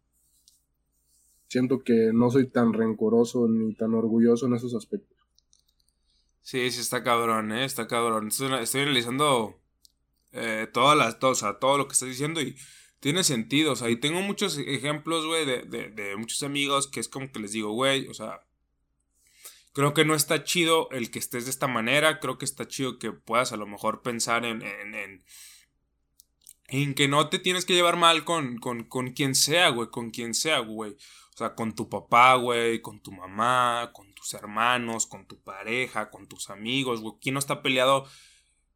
siento 1.48 1.84
que 1.84 2.12
no 2.14 2.30
soy 2.30 2.48
tan 2.48 2.74
rencoroso 2.74 3.48
ni 3.48 3.74
tan 3.74 3.94
orgulloso 3.94 4.46
en 4.46 4.54
esos 4.54 4.76
aspectos. 4.76 5.18
Sí, 6.42 6.72
sí, 6.72 6.82
está 6.82 7.04
cabrón, 7.04 7.52
¿eh? 7.52 7.66
Está 7.66 7.88
cabrón. 7.88 8.30
Estoy, 8.30 8.82
analizando 8.82 9.60
eh, 10.32 10.68
todas 10.72 10.98
las, 10.98 11.20
todo, 11.20 11.32
o 11.32 11.36
sea, 11.36 11.60
todo 11.60 11.78
lo 11.78 11.88
que 11.88 11.94
estás 11.94 12.10
diciendo 12.10 12.42
y 12.42 12.56
tiene 13.00 13.24
sentido. 13.24 13.74
O 13.74 13.76
sea, 13.76 13.90
y 13.90 13.98
tengo 13.98 14.22
muchos 14.22 14.58
ejemplos, 14.58 15.26
güey, 15.26 15.46
de, 15.46 15.64
de, 15.64 15.90
de 15.90 16.16
muchos 16.16 16.44
amigos 16.44 16.88
que 16.88 17.00
es 17.00 17.10
como 17.10 17.32
que 17.32 17.40
les 17.40 17.52
digo, 17.52 17.72
güey, 17.74 18.08
o 18.08 18.14
sea, 18.14 18.42
creo 19.74 19.94
que 19.94 20.06
no 20.06 20.16
está 20.16 20.44
chido 20.44 20.90
el 20.92 21.12
que 21.12 21.20
estés 21.20 21.46
de 21.46 21.52
esta 21.52 21.68
manera. 21.68 22.20
Creo 22.20 22.38
que 22.38 22.46
está 22.46 22.68
chido 22.68 23.00
que 23.00 23.12
puedas 23.12 23.52
a 23.52 23.58
lo 23.58 23.68
mejor 23.68 24.02
pensar 24.02 24.46
en, 24.46 24.62
en, 24.62 24.96
en, 24.96 25.24
en 26.68 26.94
que 26.94 27.08
no 27.08 27.30
te 27.30 27.40
tienes 27.40 27.66
que 27.66 27.74
llevar 27.74 27.98
mal 27.98 28.24
con, 28.24 28.58
con, 28.58 28.84
con 28.84 29.12
quien 29.12 29.36
sea, 29.36 29.70
güey, 29.70 29.90
con 29.90 30.12
quien 30.12 30.34
sea, 30.34 30.60
güey. 30.60 30.92
O 31.34 31.38
sea, 31.38 31.56
con 31.56 31.74
tu 31.74 31.90
papá, 31.90 32.36
güey, 32.36 32.82
con 32.82 33.02
tu 33.02 33.12
mamá, 33.12 33.92
con 33.94 34.14
tus 34.14 34.34
hermanos, 34.34 35.08
con 35.08 35.26
tu 35.28 35.42
pareja, 35.42 36.10
con 36.10 36.28
tus 36.28 36.50
amigos, 36.50 37.02
güey. 37.02 37.16
¿Quién 37.22 37.34
no 37.34 37.40
está 37.40 37.62
peleado 37.62 38.06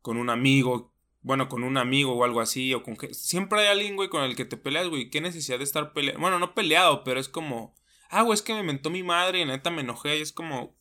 con 0.01 0.17
un 0.17 0.29
amigo? 0.29 0.93
Bueno, 1.21 1.49
con 1.49 1.63
un 1.63 1.77
amigo 1.77 2.13
o 2.13 2.23
algo 2.23 2.39
así, 2.39 2.73
o 2.73 2.83
con... 2.83 2.97
Siempre 3.11 3.61
hay 3.61 3.67
alguien, 3.67 3.95
güey, 3.95 4.09
con 4.09 4.23
el 4.23 4.35
que 4.35 4.45
te 4.45 4.57
peleas, 4.57 4.87
güey. 4.87 5.09
¿Qué 5.09 5.21
necesidad 5.21 5.57
de 5.57 5.63
estar 5.63 5.91
peleado? 5.91 6.19
Bueno, 6.19 6.39
no 6.39 6.53
peleado, 6.53 7.03
pero 7.03 7.19
es 7.19 7.27
como... 7.27 7.75
Ah, 8.09 8.21
güey, 8.21 8.35
es 8.35 8.41
que 8.41 8.53
me 8.53 8.63
mentó 8.63 8.89
mi 8.89 9.03
madre 9.03 9.41
y 9.41 9.45
neta 9.45 9.69
me 9.71 9.81
enojé 9.81 10.19
y 10.19 10.21
es 10.21 10.31
como... 10.31 10.77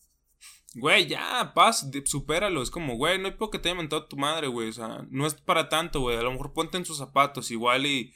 Güey, 0.75 1.07
ya, 1.07 1.53
paz, 1.55 1.89
supéralo. 2.05 2.63
Es 2.63 2.71
como, 2.71 2.97
güey, 2.97 3.19
no 3.19 3.27
hay 3.27 3.35
poco 3.35 3.53
que 3.53 3.59
te 3.59 3.69
haya 3.69 3.79
mentado 3.79 4.07
tu 4.07 4.17
madre, 4.17 4.49
güey. 4.49 4.69
O 4.69 4.73
sea, 4.73 5.07
no 5.11 5.27
es 5.27 5.35
para 5.35 5.69
tanto, 5.69 6.01
güey. 6.01 6.17
A 6.17 6.23
lo 6.23 6.33
mejor 6.33 6.53
ponte 6.53 6.77
en 6.77 6.85
sus 6.85 6.99
zapatos 6.99 7.51
igual 7.51 7.87
y 7.87 8.13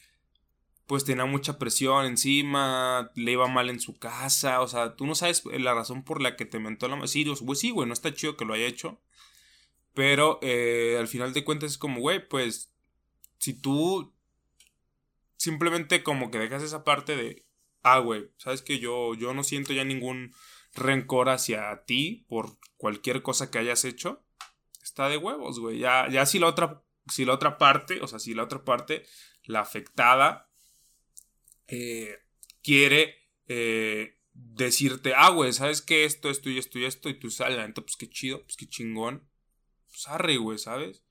pues 0.89 1.05
tenía 1.05 1.27
mucha 1.27 1.59
presión 1.59 2.07
encima, 2.07 3.13
le 3.15 3.33
iba 3.33 3.47
mal 3.47 3.69
en 3.69 3.79
su 3.79 3.99
casa, 3.99 4.63
o 4.63 4.69
sea, 4.69 4.97
tú 4.97 5.05
no 5.07 5.15
sabes 5.15 5.45
la 5.45 5.75
razón 5.75 6.03
por 6.03 6.23
la 6.23 6.35
que 6.35 6.47
te 6.47 6.59
mentó 6.59 6.89
la 6.89 7.07
Sí, 7.07 7.27
pues 7.45 7.59
sí, 7.59 7.71
güey, 7.71 7.87
no 7.87 7.93
está 7.93 8.15
chido 8.15 8.39
que 8.39 8.47
lo 8.47 8.55
haya 8.55 8.67
hecho, 8.67 8.99
pero 9.93 10.39
eh, 10.41 10.97
al 10.99 11.07
final 11.07 11.35
de 11.35 11.45
cuentas 11.45 11.73
es 11.73 11.79
como, 11.79 12.01
güey, 12.01 12.27
pues 12.27 12.73
si 13.39 13.53
tú 13.53 14.15
simplemente 15.37 16.03
como 16.03 16.31
que 16.31 16.39
dejas 16.39 16.63
esa 16.63 16.85
parte 16.85 17.17
de, 17.17 17.45
ah, 17.83 17.99
güey, 17.99 18.31
sabes 18.39 18.63
que 18.63 18.79
yo, 18.79 19.15
yo 19.15 19.35
no 19.35 19.45
siento 19.45 19.75
ya 19.75 19.85
ningún 19.85 20.33
rencor 20.79 21.29
hacia 21.29 21.85
ti 21.87 22.27
por 22.29 22.59
cualquier 22.77 23.23
cosa 23.23 23.51
que 23.51 23.59
hayas 23.59 23.85
hecho, 23.85 24.25
está 24.83 25.09
de 25.09 25.17
huevos, 25.17 25.59
güey, 25.59 25.79
ya, 25.79 26.09
ya 26.11 26.27
si 26.27 26.39
la 26.39 26.47
otra, 26.47 26.83
si 27.07 27.25
la 27.25 27.35
otra 27.35 27.59
parte, 27.59 28.01
o 28.01 28.07
sea, 28.07 28.19
si 28.19 28.35
la 28.35 28.45
otra 28.45 28.65
parte, 28.65 29.05
la 29.45 29.61
afectada, 29.61 30.51
eh, 31.67 32.19
quiere 32.63 33.15
eh, 33.47 34.19
decirte, 34.33 35.13
ah, 35.17 35.31
güey, 35.31 35.53
¿sabes 35.53 35.83
qué? 35.83 36.05
Esto, 36.05 36.31
esto 36.31 36.51
y 36.51 36.59
esto 36.59 36.79
y 36.79 36.85
esto, 36.85 37.09
y 37.09 37.19
tú 37.19 37.31
sales, 37.31 37.59
la 37.59 37.73
pues 37.75 37.97
qué 37.97 38.09
chido, 38.09 38.43
pues 38.45 38.57
qué 38.57 38.69
chingón. 38.69 39.29
Pues 39.89 40.07
arre, 40.09 40.37
güey, 40.37 40.59
¿sabes? 40.59 41.03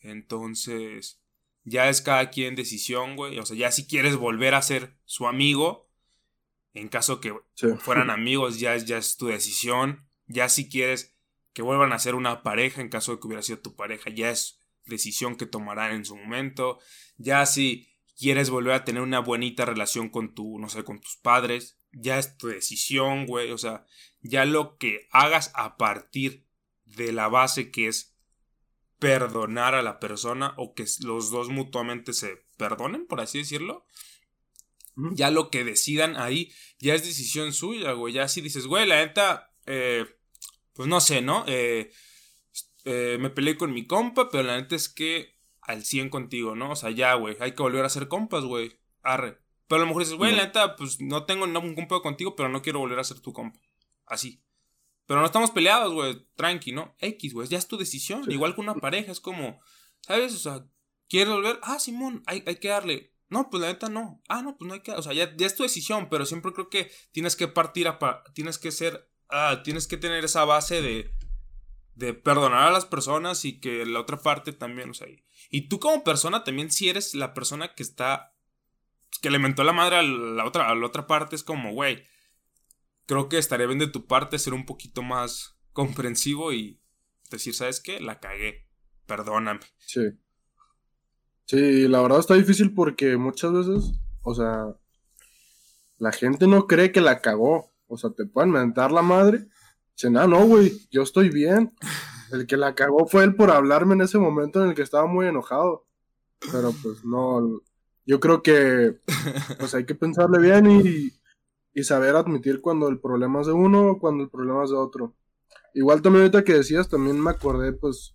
Entonces, 0.00 1.22
ya 1.64 1.88
es 1.88 2.00
cada 2.00 2.30
quien 2.30 2.54
decisión, 2.54 3.16
güey. 3.16 3.38
O 3.38 3.46
sea, 3.46 3.56
ya 3.56 3.70
si 3.70 3.86
quieres 3.86 4.16
volver 4.16 4.54
a 4.54 4.62
ser 4.62 4.96
su 5.04 5.26
amigo, 5.26 5.88
en 6.74 6.88
caso 6.88 7.20
que 7.20 7.34
fueran 7.80 8.10
amigos, 8.10 8.58
ya 8.58 8.74
es, 8.74 8.86
ya 8.86 8.98
es 8.98 9.16
tu 9.16 9.26
decisión. 9.26 10.08
Ya 10.26 10.48
si 10.48 10.68
quieres 10.68 11.14
que 11.52 11.62
vuelvan 11.62 11.92
a 11.92 11.98
ser 11.98 12.14
una 12.14 12.42
pareja, 12.42 12.80
en 12.80 12.88
caso 12.88 13.12
de 13.12 13.20
que 13.20 13.26
hubiera 13.26 13.42
sido 13.42 13.58
tu 13.58 13.76
pareja, 13.76 14.10
ya 14.10 14.30
es 14.30 14.58
decisión 14.86 15.36
que 15.36 15.46
tomarán 15.46 15.92
en 15.92 16.04
su 16.04 16.16
momento. 16.16 16.78
Ya 17.16 17.44
si 17.46 17.88
quieres 18.16 18.50
volver 18.50 18.74
a 18.74 18.84
tener 18.84 19.02
una 19.02 19.20
bonita 19.20 19.64
relación 19.64 20.08
con 20.08 20.34
tu, 20.34 20.58
no 20.58 20.68
sé, 20.68 20.84
con 20.84 21.00
tus 21.00 21.16
padres, 21.16 21.78
ya 21.92 22.18
es 22.18 22.38
tu 22.38 22.48
decisión, 22.48 23.26
güey, 23.26 23.50
o 23.50 23.58
sea, 23.58 23.84
ya 24.22 24.44
lo 24.44 24.78
que 24.78 25.08
hagas 25.10 25.52
a 25.54 25.76
partir 25.76 26.46
de 26.84 27.12
la 27.12 27.28
base 27.28 27.70
que 27.70 27.88
es 27.88 28.16
perdonar 28.98 29.74
a 29.74 29.82
la 29.82 29.98
persona 29.98 30.54
o 30.56 30.74
que 30.74 30.84
los 31.00 31.30
dos 31.30 31.48
mutuamente 31.48 32.12
se 32.12 32.46
perdonen, 32.56 33.06
por 33.06 33.20
así 33.20 33.38
decirlo. 33.38 33.84
Ya 34.94 35.30
lo 35.30 35.50
que 35.50 35.64
decidan 35.64 36.16
ahí 36.16 36.52
ya 36.78 36.94
es 36.94 37.04
decisión 37.04 37.52
suya, 37.52 37.92
güey. 37.92 38.12
Ya 38.12 38.28
si 38.28 38.40
dices, 38.40 38.66
güey, 38.66 38.86
la 38.86 38.96
neta, 38.96 39.54
eh, 39.66 40.04
pues 40.74 40.88
no 40.88 41.00
sé, 41.00 41.22
¿no? 41.22 41.44
Eh, 41.46 41.90
eh, 42.84 43.16
me 43.20 43.30
peleé 43.30 43.56
con 43.56 43.72
mi 43.72 43.86
compa, 43.86 44.28
pero 44.30 44.42
la 44.42 44.60
neta 44.60 44.74
es 44.74 44.88
que 44.88 45.38
al 45.60 45.84
100 45.84 46.10
contigo, 46.10 46.56
¿no? 46.56 46.72
O 46.72 46.76
sea, 46.76 46.90
ya, 46.90 47.14
güey, 47.14 47.36
hay 47.40 47.52
que 47.54 47.62
volver 47.62 47.84
a 47.84 47.88
ser 47.88 48.08
compas, 48.08 48.44
güey. 48.44 48.78
Arre. 49.02 49.38
Pero 49.68 49.80
a 49.80 49.84
lo 49.84 49.86
mejor 49.86 50.02
dices, 50.02 50.18
güey, 50.18 50.34
la 50.34 50.44
neta, 50.44 50.76
pues 50.76 51.00
no 51.00 51.24
tengo 51.24 51.46
ningún 51.46 51.74
compa 51.74 52.00
contigo, 52.02 52.36
pero 52.36 52.48
no 52.48 52.62
quiero 52.62 52.80
volver 52.80 52.98
a 52.98 53.04
ser 53.04 53.20
tu 53.20 53.32
compa. 53.32 53.60
Así. 54.04 54.42
Pero 55.06 55.20
no 55.20 55.26
estamos 55.26 55.50
peleados, 55.50 55.92
güey. 55.92 56.26
Tranqui, 56.34 56.72
¿no? 56.72 56.94
X, 56.98 57.32
güey. 57.32 57.48
Ya 57.48 57.58
es 57.58 57.68
tu 57.68 57.76
decisión. 57.76 58.30
Igual 58.30 58.54
que 58.54 58.60
una 58.60 58.74
pareja. 58.74 59.12
Es 59.12 59.20
como, 59.20 59.60
¿sabes? 60.00 60.34
O 60.34 60.38
sea, 60.38 60.66
¿quieres 61.08 61.32
volver? 61.32 61.58
Ah, 61.62 61.78
Simón, 61.78 62.22
hay, 62.26 62.42
hay 62.46 62.56
que 62.56 62.68
darle. 62.68 63.11
No, 63.32 63.48
pues 63.48 63.62
la 63.62 63.68
neta 63.68 63.88
no. 63.88 64.22
Ah, 64.28 64.42
no, 64.42 64.58
pues 64.58 64.68
no 64.68 64.74
hay 64.74 64.80
que. 64.80 64.92
O 64.92 65.00
sea, 65.00 65.14
ya, 65.14 65.24
es 65.38 65.54
tu 65.54 65.62
decisión, 65.62 66.10
pero 66.10 66.26
siempre 66.26 66.52
creo 66.52 66.68
que 66.68 66.90
tienes 67.12 67.34
que 67.34 67.48
partir 67.48 67.88
a. 67.88 67.98
tienes 68.34 68.58
que 68.58 68.70
ser. 68.70 69.10
Ah, 69.30 69.62
tienes 69.64 69.86
que 69.86 69.96
tener 69.96 70.22
esa 70.22 70.44
base 70.44 70.82
de. 70.82 71.14
De 71.94 72.12
perdonar 72.12 72.68
a 72.68 72.72
las 72.72 72.84
personas 72.84 73.46
y 73.46 73.58
que 73.58 73.86
la 73.86 74.00
otra 74.00 74.18
parte 74.18 74.52
también, 74.52 74.90
o 74.90 74.94
sea, 74.94 75.08
y 75.50 75.68
tú 75.68 75.78
como 75.78 76.04
persona 76.04 76.42
también 76.42 76.70
si 76.70 76.88
eres 76.88 77.14
la 77.14 77.34
persona 77.34 77.74
que 77.74 77.82
está... 77.82 78.34
que 79.20 79.30
le 79.30 79.38
mentó 79.38 79.62
la 79.62 79.74
madre 79.74 79.96
a 79.96 80.02
la 80.02 80.46
otra, 80.46 80.70
a 80.70 80.74
la 80.74 80.86
otra 80.86 81.06
parte, 81.06 81.36
es 81.36 81.42
como, 81.42 81.72
güey, 81.72 82.06
creo 83.04 83.28
que 83.28 83.36
estaría 83.36 83.66
bien 83.66 83.78
de 83.78 83.88
tu 83.88 84.06
parte 84.06 84.38
ser 84.38 84.54
un 84.54 84.64
poquito 84.64 85.02
más 85.02 85.58
comprensivo 85.72 86.54
y 86.54 86.80
decir, 87.30 87.52
¿sabes 87.54 87.80
qué? 87.80 88.00
La 88.00 88.20
cagué, 88.20 88.66
perdóname. 89.04 89.60
Sí. 89.78 90.00
Sí, 91.46 91.88
la 91.88 92.00
verdad 92.00 92.20
está 92.20 92.34
difícil 92.34 92.74
porque 92.74 93.16
muchas 93.16 93.52
veces, 93.52 93.92
o 94.22 94.34
sea, 94.34 94.74
la 95.98 96.12
gente 96.12 96.46
no 96.46 96.66
cree 96.66 96.92
que 96.92 97.00
la 97.00 97.20
cagó. 97.20 97.70
O 97.86 97.96
sea, 97.96 98.10
te 98.10 98.24
pueden 98.26 98.50
mentar 98.50 98.90
la 98.90 99.02
madre. 99.02 99.46
Dicen, 99.94 100.16
ah, 100.16 100.26
no, 100.26 100.46
güey, 100.46 100.72
yo 100.90 101.02
estoy 101.02 101.28
bien. 101.28 101.74
El 102.32 102.46
que 102.46 102.56
la 102.56 102.74
cagó 102.74 103.06
fue 103.06 103.24
él 103.24 103.36
por 103.36 103.50
hablarme 103.50 103.94
en 103.94 104.00
ese 104.00 104.16
momento 104.16 104.62
en 104.62 104.70
el 104.70 104.74
que 104.74 104.80
estaba 104.80 105.06
muy 105.06 105.26
enojado. 105.26 105.84
Pero 106.50 106.72
pues 106.82 107.04
no, 107.04 107.60
yo 108.06 108.20
creo 108.20 108.42
que 108.42 108.98
pues 109.58 109.74
hay 109.74 109.84
que 109.84 109.94
pensarle 109.94 110.38
bien 110.38 110.70
y, 110.70 111.12
y 111.74 111.84
saber 111.84 112.16
admitir 112.16 112.62
cuando 112.62 112.88
el 112.88 112.98
problema 113.00 113.42
es 113.42 113.48
de 113.48 113.52
uno 113.52 113.90
o 113.90 113.98
cuando 113.98 114.24
el 114.24 114.30
problema 114.30 114.64
es 114.64 114.70
de 114.70 114.76
otro. 114.76 115.14
Igual 115.74 116.00
también 116.00 116.22
ahorita 116.22 116.42
que 116.42 116.54
decías, 116.54 116.88
también 116.88 117.20
me 117.20 117.30
acordé, 117.30 117.74
pues, 117.74 118.14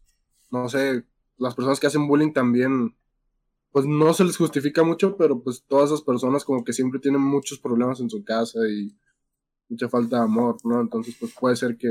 no 0.51 0.67
sé, 0.67 1.05
las 1.37 1.53
personas 1.55 1.79
que 1.79 1.85
hacen 1.87 2.07
bullying 2.07 2.33
también, 2.33 2.96
pues 3.71 3.86
no 3.86 4.13
se 4.13 4.23
les 4.23 4.38
justifica 4.38 4.84
mucho, 4.84 5.17
pero 5.17 5.41
pues 5.41 5.63
todas 5.67 5.91
esas 5.91 6.01
personas 6.01 6.43
como 6.43 6.63
que 6.63 6.73
siempre 6.73 6.99
tienen 6.99 7.21
muchos 7.21 7.60
problemas 7.60 7.99
en 7.99 8.10
su 8.10 8.23
casa 8.23 8.60
y 8.67 8.95
mucha 9.69 9.89
falta 9.89 10.17
de 10.17 10.23
amor, 10.23 10.58
¿no? 10.63 10.82
Entonces, 10.82 11.15
pues 11.19 11.34
puede 11.39 11.56
ser 11.56 11.77
que 11.77 11.88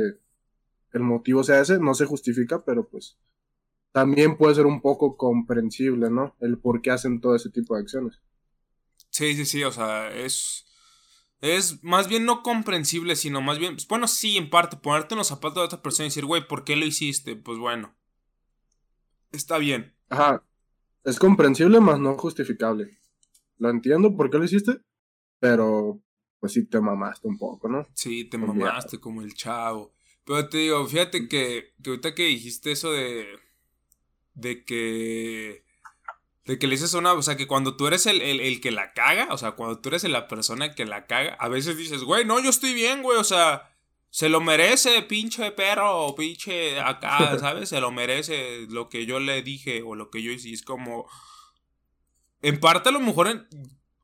el 0.93 1.03
motivo 1.03 1.45
sea 1.45 1.61
ese, 1.61 1.79
no 1.79 1.95
se 1.95 2.07
justifica, 2.07 2.65
pero 2.65 2.89
pues 2.89 3.19
también 3.93 4.37
puede 4.37 4.55
ser 4.55 4.67
un 4.67 4.81
poco 4.81 5.17
comprensible, 5.17 6.11
¿no? 6.11 6.35
El 6.41 6.59
por 6.59 6.83
qué 6.83 6.91
hacen 6.91 7.21
todo 7.21 7.35
ese 7.35 7.51
tipo 7.51 7.75
de 7.75 7.83
acciones. 7.83 8.21
Sí, 9.11 9.35
sí, 9.35 9.45
sí, 9.45 9.65
o 9.65 9.73
sea, 9.73 10.11
es... 10.15 10.65
Es 11.43 11.85
más 11.85 12.09
bien 12.09 12.25
no 12.25 12.43
comprensible, 12.43 13.15
sino 13.15 13.43
más 13.43 13.59
bien, 13.59 13.75
pues, 13.75 13.87
bueno, 13.87 14.09
sí, 14.09 14.39
en 14.39 14.49
parte, 14.49 14.79
ponerte 14.79 15.15
en 15.15 15.19
los 15.19 15.29
zapatos 15.29 15.57
de 15.57 15.67
otra 15.67 15.83
persona 15.83 16.07
y 16.07 16.09
decir, 16.09 16.25
güey, 16.25 16.49
¿por 16.49 16.65
qué 16.65 16.77
lo 16.77 16.87
hiciste? 16.87 17.37
Pues 17.37 17.59
bueno, 17.59 17.95
está 19.33 19.59
bien. 19.59 19.95
Ajá, 20.09 20.43
es 21.07 21.19
comprensible, 21.19 21.81
más 21.81 22.01
no 22.01 22.19
justificable. 22.19 22.99
Lo 23.59 23.71
entiendo 23.71 24.15
por 24.17 24.29
qué 24.29 24.39
lo 24.39 24.45
hiciste, 24.45 24.81
pero 25.39 26.03
pues 26.41 26.53
sí 26.53 26.67
te 26.67 26.81
mamaste 26.81 27.29
un 27.29 27.39
poco, 27.39 27.69
¿no? 27.69 27.87
Sí, 27.95 28.25
te 28.25 28.37
mamaste 28.37 28.99
como 28.99 29.23
el 29.23 29.33
chavo. 29.35 29.95
Pero 30.25 30.49
te 30.49 30.59
digo, 30.59 30.85
fíjate 30.87 31.29
que, 31.29 31.75
que 31.83 31.91
ahorita 31.91 32.15
que 32.15 32.25
dijiste 32.25 32.73
eso 32.73 32.91
de. 32.91 33.39
de 34.35 34.65
que. 34.65 35.65
De 36.45 36.59
que 36.59 36.67
le 36.67 36.75
dices 36.75 36.95
a 36.95 36.99
una. 36.99 37.13
O 37.13 37.23
sea, 37.23 37.37
que 37.37 37.47
cuando 37.47 37.77
tú 37.77 37.87
eres 37.87 38.07
el, 38.07 38.21
el, 38.21 38.61
que 38.61 38.73
la 38.73 38.93
caga, 38.93 39.29
o 39.33 39.39
sea, 39.39 39.53
cuando 39.53 39.81
tú 39.81 39.91
eres 39.91 40.03
la 40.05 40.27
persona 40.27 40.75
que 40.75 40.85
la 40.85 41.07
caga, 41.07 41.35
a 41.35 41.49
veces 41.49 41.77
dices, 41.77 42.03
güey, 42.03 42.25
no, 42.25 42.41
yo 42.41 42.51
estoy 42.51 42.75
bien, 42.75 43.03
güey, 43.03 43.17
o 43.19 43.25
sea. 43.25 43.73
Se 44.17 44.31
lo 44.31 44.41
merece, 44.41 45.03
pinche 45.03 45.51
perro, 45.51 46.15
pinche 46.17 46.81
acá, 46.81 47.39
¿sabes? 47.39 47.69
Se 47.69 47.83
lo 47.83 47.93
merece 47.93 48.67
lo 48.71 48.89
que 48.89 49.05
yo 49.05 49.21
le 49.21 49.43
dije 49.43 49.83
o 49.83 49.95
lo 49.95 50.09
que 50.09 50.23
yo 50.23 50.33
hice. 50.33 50.51
Es 50.51 50.63
como. 50.63 51.07
En 52.41 52.59
parte, 52.59 52.89
a 52.89 52.93
lo 52.93 53.01
mejor 53.01 53.29
en, 53.29 53.47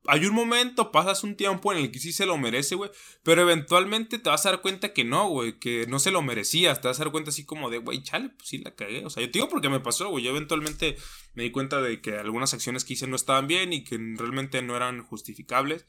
hay 0.07 0.27
un 0.27 0.35
momento, 0.35 0.93
pasas 0.93 1.25
un 1.25 1.35
tiempo 1.35 1.73
en 1.73 1.79
el 1.79 1.91
que 1.91 1.99
sí 1.99 2.13
se 2.13 2.27
lo 2.27 2.37
merece, 2.37 2.75
güey. 2.75 2.91
Pero 3.23 3.41
eventualmente 3.41 4.19
te 4.19 4.29
vas 4.29 4.45
a 4.45 4.51
dar 4.51 4.61
cuenta 4.61 4.93
que 4.93 5.03
no, 5.03 5.31
güey. 5.31 5.59
Que 5.59 5.87
no 5.87 5.99
se 5.99 6.11
lo 6.11 6.21
merecías. 6.21 6.83
Te 6.83 6.89
vas 6.89 7.01
a 7.01 7.05
dar 7.05 7.11
cuenta 7.11 7.31
así 7.31 7.47
como 7.47 7.71
de, 7.71 7.79
güey, 7.79 8.03
chale, 8.03 8.29
pues 8.37 8.51
sí 8.51 8.59
la 8.59 8.75
cagué. 8.75 9.07
O 9.07 9.09
sea, 9.09 9.23
yo 9.23 9.31
te 9.31 9.39
digo 9.39 9.49
porque 9.49 9.71
me 9.71 9.81
pasó, 9.81 10.11
güey. 10.11 10.25
Yo 10.25 10.33
eventualmente 10.33 10.99
me 11.33 11.45
di 11.45 11.51
cuenta 11.51 11.81
de 11.81 12.03
que 12.03 12.19
algunas 12.19 12.53
acciones 12.53 12.85
que 12.85 12.93
hice 12.93 13.07
no 13.07 13.17
estaban 13.17 13.47
bien 13.47 13.73
y 13.73 13.83
que 13.83 13.97
realmente 13.97 14.61
no 14.61 14.77
eran 14.77 15.03
justificables. 15.05 15.87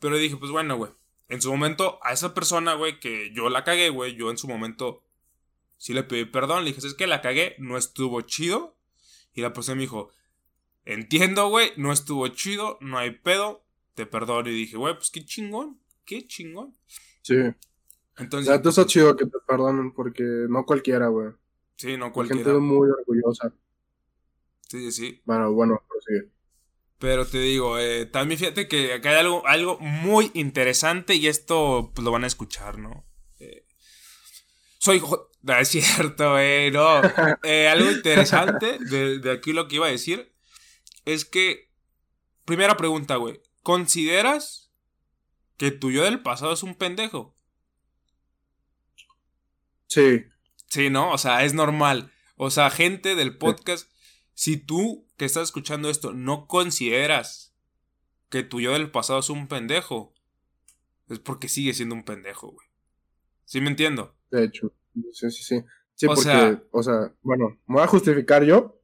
Pero 0.00 0.16
dije, 0.16 0.36
pues 0.36 0.50
bueno, 0.50 0.74
güey. 0.76 0.90
En 1.28 1.40
su 1.40 1.50
momento, 1.50 1.98
a 2.02 2.12
esa 2.12 2.34
persona, 2.34 2.74
güey, 2.74 3.00
que 3.00 3.32
yo 3.34 3.48
la 3.48 3.64
cagué, 3.64 3.88
güey, 3.90 4.14
yo 4.14 4.30
en 4.30 4.38
su 4.38 4.48
momento 4.48 5.02
sí 5.78 5.94
le 5.94 6.02
pedí 6.02 6.24
perdón. 6.24 6.64
Le 6.64 6.72
dije, 6.72 6.86
es 6.86 6.94
que 6.94 7.06
la 7.06 7.20
cagué, 7.20 7.56
no 7.58 7.76
estuvo 7.76 8.20
chido. 8.20 8.76
Y 9.34 9.40
la 9.40 9.52
persona 9.52 9.76
me 9.76 9.82
dijo, 9.82 10.10
entiendo, 10.84 11.48
güey, 11.48 11.72
no 11.76 11.92
estuvo 11.92 12.28
chido, 12.28 12.78
no 12.80 12.98
hay 12.98 13.12
pedo, 13.12 13.64
te 13.94 14.06
perdono. 14.06 14.48
Y 14.48 14.52
dije, 14.52 14.76
güey, 14.76 14.94
pues 14.94 15.10
qué 15.10 15.24
chingón, 15.24 15.80
qué 16.04 16.26
chingón. 16.26 16.76
Sí. 17.22 17.36
Entonces. 18.18 18.48
O 18.48 18.62
sea, 18.62 18.70
está 18.70 18.86
chido 18.86 19.16
que 19.16 19.26
te 19.26 19.38
perdonen 19.46 19.92
porque 19.92 20.22
no 20.22 20.66
cualquiera, 20.66 21.08
güey. 21.08 21.30
Sí, 21.76 21.96
no 21.96 22.12
cualquiera. 22.12 22.42
La 22.42 22.52
gente 22.52 22.58
es 22.58 22.62
muy 22.62 22.88
orgullosa. 22.90 23.52
Sí, 24.68 24.90
sí, 24.90 24.92
sí. 24.92 25.20
Bueno, 25.24 25.52
bueno, 25.52 25.82
prosigue. 25.88 26.28
Pero 27.02 27.26
te 27.26 27.40
digo, 27.40 27.80
eh, 27.80 28.06
también 28.06 28.38
fíjate 28.38 28.68
que 28.68 28.92
acá 28.92 29.10
hay 29.10 29.16
algo, 29.16 29.44
algo 29.48 29.76
muy 29.80 30.30
interesante 30.34 31.16
y 31.16 31.26
esto 31.26 31.90
pues, 31.92 32.04
lo 32.04 32.12
van 32.12 32.22
a 32.22 32.28
escuchar, 32.28 32.78
¿no? 32.78 33.04
Eh, 33.40 33.66
soy... 34.78 35.02
No, 35.42 35.58
es 35.58 35.70
cierto, 35.70 36.38
eh, 36.38 36.70
no. 36.72 37.00
Eh, 37.42 37.66
algo 37.66 37.90
interesante 37.90 38.78
de, 38.78 39.18
de 39.18 39.32
aquí 39.32 39.52
lo 39.52 39.66
que 39.66 39.74
iba 39.74 39.88
a 39.88 39.90
decir 39.90 40.32
es 41.04 41.24
que... 41.24 41.72
Primera 42.44 42.76
pregunta, 42.76 43.16
güey. 43.16 43.40
¿Consideras 43.64 44.70
que 45.56 45.72
tu 45.72 45.90
yo 45.90 46.04
del 46.04 46.22
pasado 46.22 46.52
es 46.52 46.62
un 46.62 46.76
pendejo? 46.76 47.36
Sí. 49.88 50.26
Sí, 50.68 50.88
¿no? 50.88 51.10
O 51.10 51.18
sea, 51.18 51.42
es 51.42 51.52
normal. 51.52 52.12
O 52.36 52.50
sea, 52.50 52.70
gente 52.70 53.16
del 53.16 53.36
podcast, 53.36 53.91
si 54.34 54.56
tú 54.56 55.06
que 55.16 55.24
estás 55.24 55.44
escuchando 55.44 55.90
esto 55.90 56.12
no 56.12 56.46
consideras 56.46 57.54
que 58.28 58.42
tu 58.42 58.60
yo 58.60 58.72
del 58.72 58.90
pasado 58.90 59.20
es 59.20 59.30
un 59.30 59.46
pendejo, 59.46 60.14
es 61.08 61.18
porque 61.18 61.48
sigue 61.48 61.74
siendo 61.74 61.94
un 61.94 62.04
pendejo, 62.04 62.48
güey. 62.48 62.66
¿Sí 63.44 63.60
me 63.60 63.68
entiendo? 63.68 64.16
De 64.30 64.44
hecho, 64.44 64.72
sí, 65.12 65.30
sí, 65.30 65.42
sí. 65.42 65.64
Sí, 65.94 66.06
o 66.06 66.08
porque, 66.08 66.22
sea, 66.22 66.62
o 66.70 66.82
sea, 66.82 67.14
bueno, 67.22 67.58
me 67.66 67.74
voy 67.74 67.82
a 67.82 67.86
justificar 67.86 68.44
yo 68.44 68.80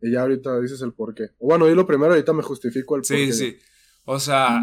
y 0.00 0.12
ya 0.12 0.22
ahorita 0.22 0.60
dices 0.60 0.80
el 0.82 0.92
por 0.92 1.14
qué. 1.14 1.30
Bueno, 1.40 1.68
yo 1.68 1.74
lo 1.74 1.86
primero, 1.86 2.12
ahorita 2.12 2.32
me 2.32 2.42
justifico 2.42 2.94
el 2.94 3.02
por 3.02 3.08
qué. 3.08 3.32
Sí, 3.32 3.38
sí. 3.38 3.58
O 4.04 4.20
sea, 4.20 4.62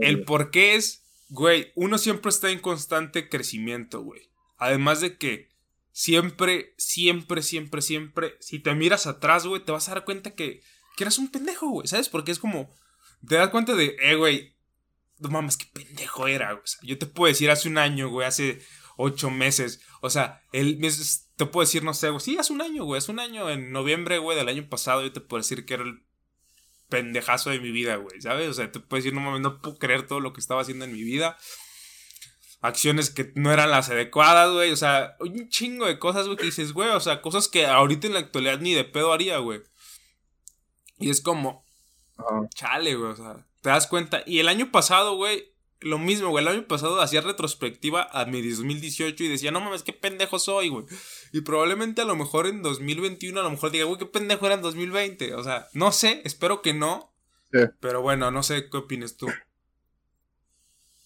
el 0.00 0.24
por 0.24 0.50
qué 0.50 0.74
es, 0.74 1.04
güey, 1.28 1.72
uno 1.76 1.98
siempre 1.98 2.30
está 2.30 2.50
en 2.50 2.60
constante 2.60 3.28
crecimiento, 3.28 4.02
güey. 4.02 4.22
Además 4.56 5.00
de 5.00 5.18
que 5.18 5.48
siempre, 5.94 6.74
siempre, 6.76 7.40
siempre, 7.40 7.80
siempre, 7.80 8.36
si 8.40 8.58
te 8.58 8.74
miras 8.74 9.06
atrás, 9.06 9.46
güey, 9.46 9.64
te 9.64 9.70
vas 9.70 9.88
a 9.88 9.94
dar 9.94 10.04
cuenta 10.04 10.34
que, 10.34 10.60
que 10.96 11.04
eras 11.04 11.18
un 11.18 11.30
pendejo, 11.30 11.68
güey, 11.68 11.86
¿sabes? 11.86 12.08
Porque 12.08 12.32
es 12.32 12.40
como, 12.40 12.68
te 13.26 13.36
das 13.36 13.48
cuenta 13.50 13.76
de, 13.76 13.96
eh, 14.00 14.16
güey, 14.16 14.56
no 15.20 15.30
mames, 15.30 15.56
qué 15.56 15.66
pendejo 15.72 16.26
era, 16.26 16.52
güey. 16.52 16.64
Yo 16.82 16.98
te 16.98 17.06
puedo 17.06 17.28
decir 17.28 17.48
hace 17.48 17.68
un 17.68 17.78
año, 17.78 18.08
güey, 18.08 18.26
hace 18.26 18.60
ocho 18.96 19.30
meses, 19.30 19.82
o 20.00 20.10
sea, 20.10 20.42
él, 20.52 20.80
te 21.36 21.46
puedo 21.46 21.64
decir, 21.64 21.84
no 21.84 21.94
sé, 21.94 22.10
güey, 22.10 22.20
sí, 22.20 22.36
hace 22.38 22.52
un 22.52 22.60
año, 22.60 22.84
güey, 22.84 22.98
hace 22.98 23.12
un 23.12 23.20
año, 23.20 23.48
en 23.48 23.70
noviembre, 23.70 24.18
güey, 24.18 24.36
del 24.36 24.48
año 24.48 24.68
pasado, 24.68 25.00
yo 25.02 25.12
te 25.12 25.20
puedo 25.20 25.42
decir 25.42 25.64
que 25.64 25.74
era 25.74 25.84
el 25.84 26.02
pendejazo 26.88 27.50
de 27.50 27.60
mi 27.60 27.70
vida, 27.70 27.96
güey, 27.96 28.20
¿sabes? 28.20 28.48
O 28.48 28.54
sea, 28.54 28.70
te 28.72 28.80
puedo 28.80 29.00
decir, 29.00 29.14
no 29.14 29.20
mames, 29.20 29.42
no 29.42 29.60
puedo 29.60 29.78
creer 29.78 30.08
todo 30.08 30.18
lo 30.18 30.32
que 30.32 30.40
estaba 30.40 30.60
haciendo 30.60 30.86
en 30.86 30.92
mi 30.92 31.04
vida 31.04 31.38
acciones 32.64 33.10
que 33.10 33.30
no 33.34 33.52
eran 33.52 33.70
las 33.70 33.90
adecuadas, 33.90 34.50
güey. 34.50 34.72
O 34.72 34.76
sea, 34.76 35.16
un 35.20 35.50
chingo 35.50 35.86
de 35.86 35.98
cosas, 35.98 36.26
güey, 36.26 36.38
que 36.38 36.46
dices, 36.46 36.72
güey. 36.72 36.88
O 36.88 37.00
sea, 37.00 37.20
cosas 37.20 37.48
que 37.48 37.66
ahorita 37.66 38.06
en 38.06 38.14
la 38.14 38.20
actualidad 38.20 38.58
ni 38.58 38.72
de 38.72 38.84
pedo 38.84 39.12
haría, 39.12 39.36
güey. 39.38 39.60
Y 40.98 41.10
es 41.10 41.20
como, 41.20 41.66
chale, 42.54 42.94
güey. 42.94 43.12
O 43.12 43.16
sea, 43.16 43.46
te 43.60 43.68
das 43.68 43.86
cuenta. 43.86 44.22
Y 44.26 44.38
el 44.38 44.48
año 44.48 44.72
pasado, 44.72 45.14
güey, 45.16 45.52
lo 45.80 45.98
mismo, 45.98 46.30
güey. 46.30 46.42
El 46.42 46.48
año 46.48 46.66
pasado 46.66 47.02
hacía 47.02 47.20
retrospectiva 47.20 48.08
a 48.10 48.24
mi 48.24 48.40
2018 48.40 49.22
y 49.22 49.28
decía, 49.28 49.50
no 49.50 49.60
mames, 49.60 49.82
qué 49.82 49.92
pendejo 49.92 50.38
soy, 50.38 50.70
güey. 50.70 50.86
Y 51.34 51.42
probablemente 51.42 52.00
a 52.00 52.06
lo 52.06 52.16
mejor 52.16 52.46
en 52.46 52.62
2021, 52.62 53.38
a 53.38 53.42
lo 53.42 53.50
mejor 53.50 53.72
diga, 53.72 53.84
güey, 53.84 53.98
qué 53.98 54.06
pendejo 54.06 54.46
era 54.46 54.54
en 54.54 54.62
2020. 54.62 55.34
O 55.34 55.44
sea, 55.44 55.66
no 55.74 55.92
sé, 55.92 56.22
espero 56.24 56.62
que 56.62 56.72
no. 56.72 57.14
Pero 57.80 58.00
bueno, 58.00 58.30
no 58.30 58.42
sé 58.42 58.70
qué 58.70 58.78
opinas 58.78 59.18
tú. 59.18 59.28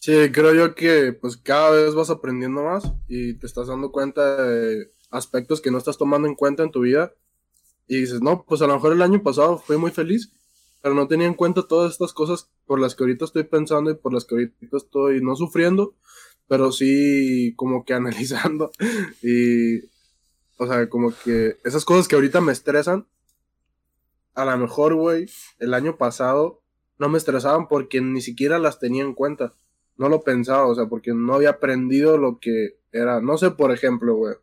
Sí, 0.00 0.12
creo 0.32 0.54
yo 0.54 0.74
que 0.76 1.12
pues 1.12 1.37
cada 1.37 1.70
vez 1.70 1.94
vas 1.94 2.11
aprendiendo 2.11 2.62
más 2.62 2.84
y 3.08 3.34
te 3.34 3.46
estás 3.46 3.66
dando 3.66 3.90
cuenta 3.90 4.44
de 4.44 4.92
aspectos 5.11 5.61
que 5.61 5.72
no 5.72 5.78
estás 5.78 5.98
tomando 5.98 6.28
en 6.28 6.37
cuenta 6.37 6.62
en 6.62 6.70
tu 6.70 6.82
vida. 6.82 7.12
Y 7.88 8.00
dices, 8.00 8.20
no, 8.20 8.44
pues 8.46 8.62
a 8.62 8.66
lo 8.66 8.74
mejor 8.74 8.92
el 8.92 9.02
año 9.02 9.22
pasado 9.22 9.58
fui 9.58 9.76
muy 9.76 9.90
feliz, 9.90 10.30
pero 10.82 10.94
no 10.94 11.08
tenía 11.08 11.26
en 11.26 11.34
cuenta 11.34 11.66
todas 11.66 11.92
estas 11.92 12.12
cosas 12.12 12.48
por 12.66 12.78
las 12.78 12.94
que 12.94 13.02
ahorita 13.02 13.24
estoy 13.24 13.44
pensando 13.44 13.90
y 13.90 13.94
por 13.94 14.12
las 14.12 14.24
que 14.24 14.34
ahorita 14.37 14.76
estoy 14.76 15.20
no 15.22 15.34
sufriendo, 15.34 15.94
pero 16.46 16.70
sí 16.70 17.54
como 17.56 17.84
que 17.84 17.94
analizando 17.94 18.70
y, 19.22 19.80
o 20.58 20.66
sea, 20.66 20.88
como 20.88 21.12
que 21.24 21.56
esas 21.64 21.84
cosas 21.84 22.06
que 22.06 22.14
ahorita 22.14 22.40
me 22.40 22.52
estresan, 22.52 23.06
a 24.34 24.44
lo 24.44 24.56
mejor, 24.58 24.94
güey, 24.94 25.28
el 25.58 25.74
año 25.74 25.96
pasado 25.96 26.62
no 26.98 27.08
me 27.08 27.18
estresaban 27.18 27.66
porque 27.68 28.00
ni 28.00 28.20
siquiera 28.20 28.58
las 28.58 28.78
tenía 28.78 29.02
en 29.02 29.14
cuenta 29.14 29.54
no 29.98 30.08
lo 30.08 30.22
pensaba, 30.22 30.66
o 30.66 30.74
sea, 30.74 30.87
porque 30.87 31.12
no 31.12 31.34
había 31.34 31.50
aprendido 31.50 32.16
lo 32.16 32.38
que 32.38 32.78
era. 32.92 33.20
No 33.20 33.37
sé, 33.37 33.50
por 33.50 33.72
ejemplo, 33.72 34.14
güey. 34.14 34.34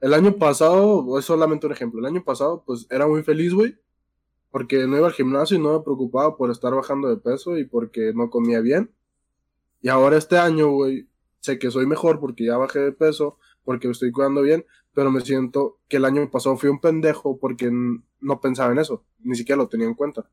El 0.00 0.12
año 0.12 0.36
pasado, 0.36 1.18
es 1.18 1.24
solamente 1.24 1.66
un 1.66 1.72
ejemplo, 1.72 2.00
el 2.00 2.06
año 2.06 2.22
pasado, 2.22 2.62
pues 2.66 2.86
era 2.90 3.06
muy 3.06 3.22
feliz, 3.22 3.54
güey. 3.54 3.78
Porque 4.50 4.86
no 4.86 4.96
iba 4.98 5.06
al 5.06 5.12
gimnasio 5.14 5.56
y 5.56 5.60
no 5.60 5.78
me 5.78 5.84
preocupaba 5.84 6.36
por 6.36 6.50
estar 6.50 6.74
bajando 6.74 7.08
de 7.08 7.16
peso 7.16 7.56
y 7.58 7.64
porque 7.64 8.12
no 8.14 8.28
comía 8.30 8.60
bien. 8.60 8.92
Y 9.80 9.88
ahora 9.88 10.16
este 10.16 10.36
año, 10.36 10.70
güey, 10.70 11.08
sé 11.40 11.58
que 11.58 11.70
soy 11.70 11.86
mejor 11.86 12.20
porque 12.20 12.44
ya 12.44 12.56
bajé 12.56 12.80
de 12.80 12.92
peso, 12.92 13.38
porque 13.64 13.88
me 13.88 13.92
estoy 13.92 14.12
cuidando 14.12 14.42
bien, 14.42 14.64
pero 14.92 15.10
me 15.10 15.20
siento 15.20 15.78
que 15.88 15.98
el 15.98 16.04
año 16.04 16.30
pasado 16.30 16.56
fui 16.56 16.70
un 16.70 16.80
pendejo 16.80 17.38
porque 17.38 17.70
no 18.20 18.40
pensaba 18.40 18.72
en 18.72 18.78
eso, 18.78 19.04
ni 19.20 19.36
siquiera 19.36 19.58
lo 19.62 19.68
tenía 19.68 19.86
en 19.86 19.94
cuenta. 19.94 20.28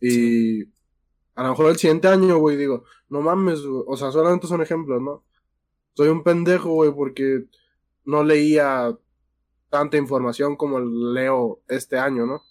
Y 0.00 0.73
a 1.34 1.42
lo 1.42 1.50
mejor 1.50 1.70
el 1.70 1.76
siguiente 1.76 2.08
año, 2.08 2.38
güey, 2.38 2.56
digo, 2.56 2.84
no 3.08 3.20
mames, 3.20 3.60
o 3.64 3.96
sea, 3.96 4.12
solamente 4.12 4.46
son 4.46 4.62
ejemplos, 4.62 5.02
¿no? 5.02 5.24
Soy 5.94 6.08
un 6.08 6.22
pendejo, 6.22 6.70
güey, 6.70 6.92
porque 6.92 7.46
no 8.04 8.22
leía 8.22 8.96
tanta 9.68 9.96
información 9.96 10.56
como 10.56 10.78
leo 10.78 11.60
este 11.68 11.98
año, 11.98 12.26
¿no? 12.26 12.42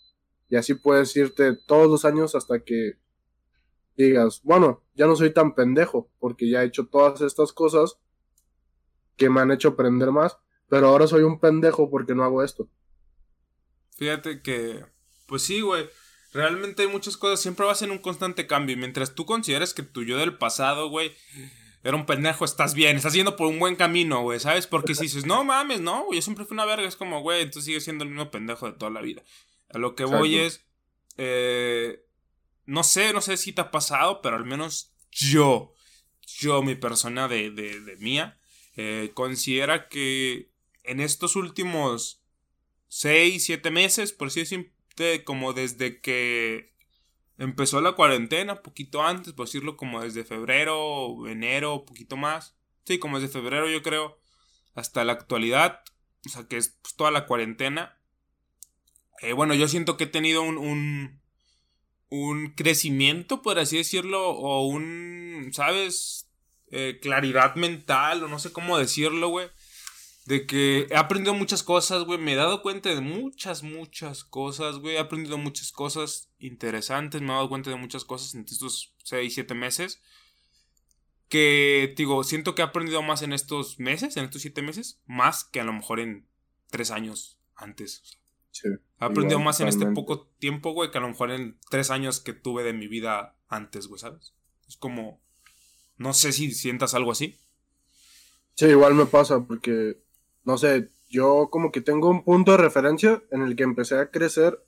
Y 0.50 0.58
así 0.58 0.74
puedes 0.74 1.15
irte 1.15 1.56
todos 1.56 1.89
los 1.89 2.06
años 2.06 2.36
hasta 2.36 2.60
que 2.60 2.98
digas, 3.96 4.41
bueno, 4.43 4.84
ya 4.96 5.08
no 5.08 5.15
soy 5.15 5.32
tan 5.32 5.56
pendejo, 5.56 6.10
porque 6.19 6.50
ya 6.50 6.63
he 6.63 6.67
hecho 6.67 6.88
todas 6.88 7.22
estas 7.22 7.54
cosas 7.54 8.00
que 9.15 9.30
me 9.30 9.41
han 9.41 9.52
hecho 9.52 9.69
aprender 9.69 10.12
más, 10.12 10.38
pero 10.67 10.88
ahora 10.88 11.08
soy 11.08 11.24
un 11.24 11.39
pendejo 11.39 11.89
porque 11.89 12.15
no 12.15 12.24
hago 12.24 12.43
esto. 12.43 12.67
Fíjate 13.96 14.41
que, 14.41 14.86
pues 15.28 15.43
sí, 15.43 15.62
güey 15.62 15.88
realmente 16.34 16.82
hay 16.82 16.88
muchas 16.88 17.17
cosas, 17.17 17.41
siempre 17.41 17.65
vas 17.65 17.82
en 17.82 17.91
un 17.91 18.00
constante 18.00 18.48
cambio. 18.48 18.76
Y 18.76 18.80
mientras 18.80 19.15
tú 19.15 19.26
consideres 19.26 19.74
que 19.74 19.84
tu 19.84 20.04
yo 20.04 20.17
del 20.17 20.38
pasado, 20.38 20.89
güey, 20.89 21.13
era 21.84 21.96
un 21.96 22.06
pendejo, 22.06 22.46
estás 22.46 22.74
bien, 22.74 22.96
estás 22.96 23.13
yendo 23.13 23.36
por 23.36 23.48
un 23.48 23.60
buen 23.60 23.76
camino, 23.76 24.22
güey, 24.22 24.39
¿sabes? 24.39 24.67
Porque 24.67 24.96
si 24.96 25.04
dices, 25.04 25.26
no 25.26 25.43
mames, 25.43 25.82
no, 25.82 26.06
yo 26.13 26.22
siempre 26.22 26.46
fui 26.46 26.56
una 26.56 26.65
verga, 26.65 26.88
es 26.88 26.96
como, 26.96 27.22
güey, 27.22 27.41
entonces 27.41 27.65
sigues 27.65 27.84
siendo 27.84 28.04
el 28.04 28.10
mismo 28.10 28.32
pendejo 28.32 28.67
de 28.67 28.78
toda 28.78 28.89
la 28.89 29.02
vida. 29.02 29.22
A 29.69 29.78
lo 29.78 29.96
que 29.96 30.06
voy 30.06 30.38
es, 30.38 30.65
eh, 31.17 32.06
no 32.65 32.84
sé, 32.84 33.12
no 33.12 33.22
sé 33.22 33.36
si 33.38 33.52
te 33.52 33.62
ha 33.62 33.72
pasado, 33.72 34.22
pero 34.22 34.38
al 34.38 34.46
menos 34.46 34.93
yo, 35.12 35.74
yo, 36.26 36.62
mi 36.63 36.76
persona 36.76 37.28
de, 37.28 37.52
de, 37.52 37.82
de 37.82 37.98
mía, 37.98 38.39
eh, 38.76 39.12
considera 39.13 39.89
que 39.89 40.52
en 40.84 41.00
estos 41.00 41.36
últimos 41.36 42.24
6, 42.88 43.43
7 43.43 43.72
meses, 43.72 44.13
por 44.13 44.30
así 44.30 44.46
como 45.25 45.53
desde 45.53 46.01
que 46.01 46.73
empezó 47.38 47.82
la 47.82 47.93
cuarentena, 47.93 48.62
poquito 48.62 49.03
antes, 49.03 49.34
por 49.34 49.47
decirlo 49.47 49.77
como 49.77 50.01
desde 50.01 50.23
febrero, 50.23 51.27
enero, 51.27 51.86
poquito 51.86 52.17
más. 52.17 52.56
Sí, 52.86 52.99
como 52.99 53.19
desde 53.19 53.34
febrero 53.34 53.69
yo 53.69 53.82
creo, 53.82 54.19
hasta 54.75 55.03
la 55.03 55.13
actualidad, 55.13 55.82
o 56.25 56.29
sea 56.29 56.47
que 56.47 56.58
es 56.58 56.77
pues, 56.82 56.95
toda 56.95 57.12
la 57.12 57.25
cuarentena. 57.25 57.99
Eh, 59.21 59.34
bueno, 59.34 59.53
yo 59.53 59.67
siento 59.67 59.97
que 59.97 60.06
he 60.06 60.08
tenido 60.08 60.41
un, 60.41 60.58
un, 60.58 61.21
un, 62.10 62.53
crecimiento, 62.56 63.41
por 63.41 63.60
así 63.60 63.77
decirlo, 63.77 64.29
o 64.29 64.67
un, 64.67 65.51
¿sabes? 65.53 66.29
Eh, 66.71 66.99
claridad 67.01 67.56
mental, 67.56 68.23
o 68.23 68.27
no 68.27 68.39
sé 68.39 68.51
cómo 68.51 68.77
decirlo, 68.77 69.29
güey 69.29 69.49
de 70.25 70.45
que 70.45 70.88
he 70.89 70.95
aprendido 70.95 71.33
muchas 71.33 71.63
cosas, 71.63 72.03
güey. 72.03 72.19
Me 72.19 72.33
he 72.33 72.36
dado 72.36 72.62
cuenta 72.62 72.89
de 72.89 73.01
muchas, 73.01 73.63
muchas 73.63 74.23
cosas, 74.23 74.77
güey. 74.77 74.95
He 74.95 74.99
aprendido 74.99 75.38
muchas 75.38 75.71
cosas 75.71 76.29
interesantes. 76.39 77.21
Me 77.21 77.27
he 77.27 77.36
dado 77.36 77.49
cuenta 77.49 77.69
de 77.69 77.75
muchas 77.75 78.05
cosas 78.05 78.33
en 78.36 78.41
estos 78.41 78.95
6, 79.03 79.33
7 79.33 79.53
meses. 79.53 80.01
Que, 81.29 81.93
digo, 81.97 82.23
siento 82.23 82.55
que 82.55 82.62
he 82.62 82.65
aprendido 82.65 83.01
más 83.01 83.21
en 83.21 83.33
estos 83.33 83.79
meses, 83.79 84.17
en 84.17 84.25
estos 84.25 84.41
7 84.43 84.62
meses, 84.62 85.01
más 85.05 85.43
que 85.43 85.59
a 85.59 85.63
lo 85.63 85.73
mejor 85.73 85.99
en 85.99 86.27
3 86.69 86.91
años 86.91 87.39
antes. 87.55 88.19
Sí, 88.51 88.69
he 88.69 89.05
aprendido 89.05 89.39
más 89.39 89.59
en 89.59 89.67
este 89.67 89.88
poco 89.88 90.27
tiempo, 90.38 90.73
güey, 90.73 90.91
que 90.91 90.99
a 90.99 91.01
lo 91.01 91.07
mejor 91.07 91.31
en 91.31 91.59
3 91.71 91.89
años 91.89 92.19
que 92.19 92.33
tuve 92.33 92.63
de 92.63 92.73
mi 92.73 92.88
vida 92.88 93.36
antes, 93.47 93.88
güey, 93.88 93.99
¿sabes? 93.99 94.36
Es 94.67 94.77
como 94.77 95.23
No 95.97 96.13
sé 96.13 96.31
si 96.31 96.51
sientas 96.51 96.93
algo 96.93 97.12
así. 97.12 97.39
Sí, 98.55 98.65
igual 98.65 98.93
me 98.93 99.05
pasa 99.05 99.43
porque, 99.45 100.02
no 100.43 100.58
sé, 100.58 100.89
yo 101.10 101.49
como 101.51 101.71
que 101.71 101.82
tengo 101.82 102.10
un 102.10 102.23
punto 102.23 102.51
de 102.51 102.58
referencia 102.58 103.21
en 103.32 103.43
el 103.43 103.56
que 103.56 103.63
empecé 103.63 103.99
a 103.99 104.10
crecer 104.10 104.60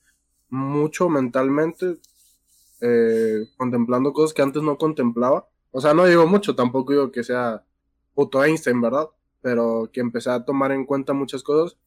mucho 0.49 1.09
mentalmente, 1.09 1.97
eh, 2.81 3.47
contemplando 3.57 4.13
cosas 4.13 4.33
que 4.33 4.41
antes 4.41 4.61
no 4.61 4.77
contemplaba. 4.77 5.47
O 5.71 5.81
sea, 5.81 5.93
no 5.93 6.05
digo 6.05 6.27
mucho, 6.27 6.55
tampoco 6.55 6.93
digo 6.93 7.11
que 7.11 7.23
sea 7.23 7.65
puto 8.13 8.43
Einstein, 8.43 8.79
¿verdad? 8.79 9.09
Pero 9.41 9.89
que 9.91 10.01
empecé 10.01 10.29
a 10.29 10.45
tomar 10.45 10.71
en 10.71 10.85
cuenta 10.85 11.13
muchas 11.13 11.43
cosas, 11.43 11.77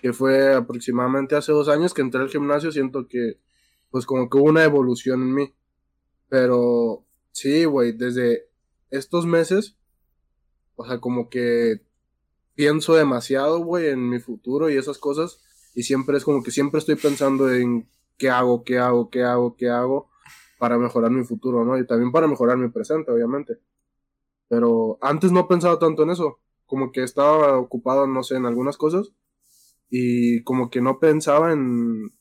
que 0.00 0.12
fue 0.12 0.54
aproximadamente 0.54 1.36
hace 1.36 1.52
dos 1.52 1.68
años 1.68 1.92
que 1.92 2.02
entré 2.02 2.20
al 2.20 2.30
gimnasio, 2.30 2.72
siento 2.72 3.08
que, 3.08 3.40
pues 3.90 4.06
como 4.06 4.30
que 4.30 4.38
hubo 4.38 4.48
una 4.48 4.64
evolución 4.64 5.22
en 5.22 5.34
mí. 5.34 5.54
Pero 6.28 7.04
sí, 7.32 7.64
güey, 7.64 7.92
desde 7.92 8.48
estos 8.90 9.26
meses, 9.26 9.76
o 10.76 10.86
sea, 10.86 11.00
como 11.00 11.28
que 11.28 11.82
pienso 12.58 12.96
demasiado, 12.96 13.60
güey, 13.60 13.86
en 13.86 14.08
mi 14.08 14.18
futuro 14.18 14.68
y 14.68 14.76
esas 14.76 14.98
cosas. 14.98 15.40
Y 15.76 15.84
siempre 15.84 16.16
es 16.16 16.24
como 16.24 16.42
que 16.42 16.50
siempre 16.50 16.80
estoy 16.80 16.96
pensando 16.96 17.48
en 17.52 17.88
qué 18.16 18.30
hago, 18.30 18.64
qué 18.64 18.80
hago, 18.80 19.10
qué 19.10 19.22
hago, 19.22 19.54
qué 19.56 19.68
hago 19.68 20.10
para 20.58 20.76
mejorar 20.76 21.12
mi 21.12 21.24
futuro, 21.24 21.64
¿no? 21.64 21.78
Y 21.78 21.86
también 21.86 22.10
para 22.10 22.26
mejorar 22.26 22.56
mi 22.56 22.68
presente, 22.68 23.12
obviamente. 23.12 23.60
Pero 24.48 24.98
antes 25.00 25.30
no 25.30 25.46
pensaba 25.46 25.78
tanto 25.78 26.02
en 26.02 26.10
eso. 26.10 26.40
Como 26.66 26.90
que 26.90 27.04
estaba 27.04 27.56
ocupado, 27.60 28.08
no 28.08 28.24
sé, 28.24 28.34
en 28.34 28.46
algunas 28.46 28.76
cosas. 28.76 29.12
Y 29.88 30.42
como 30.42 30.68
que 30.68 30.80
no 30.80 30.98
pensaba 30.98 31.52
en, 31.52 32.12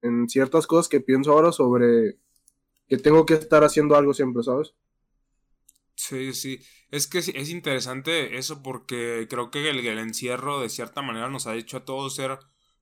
en 0.00 0.30
ciertas 0.30 0.66
cosas 0.66 0.88
que 0.88 1.02
pienso 1.02 1.32
ahora 1.32 1.52
sobre 1.52 2.18
que 2.88 2.96
tengo 2.96 3.26
que 3.26 3.34
estar 3.34 3.64
haciendo 3.64 3.96
algo 3.96 4.14
siempre, 4.14 4.42
¿sabes? 4.44 4.72
Sí, 5.94 6.32
sí. 6.32 6.58
Es 6.94 7.08
que 7.08 7.18
es 7.18 7.50
interesante 7.50 8.38
eso 8.38 8.62
porque 8.62 9.26
creo 9.28 9.50
que 9.50 9.68
el, 9.68 9.84
encierro 9.98 10.60
de 10.60 10.68
cierta 10.68 11.02
manera 11.02 11.28
nos 11.28 11.48
ha 11.48 11.56
hecho 11.56 11.78
a 11.78 11.84
todos 11.84 12.14
ser, 12.14 12.38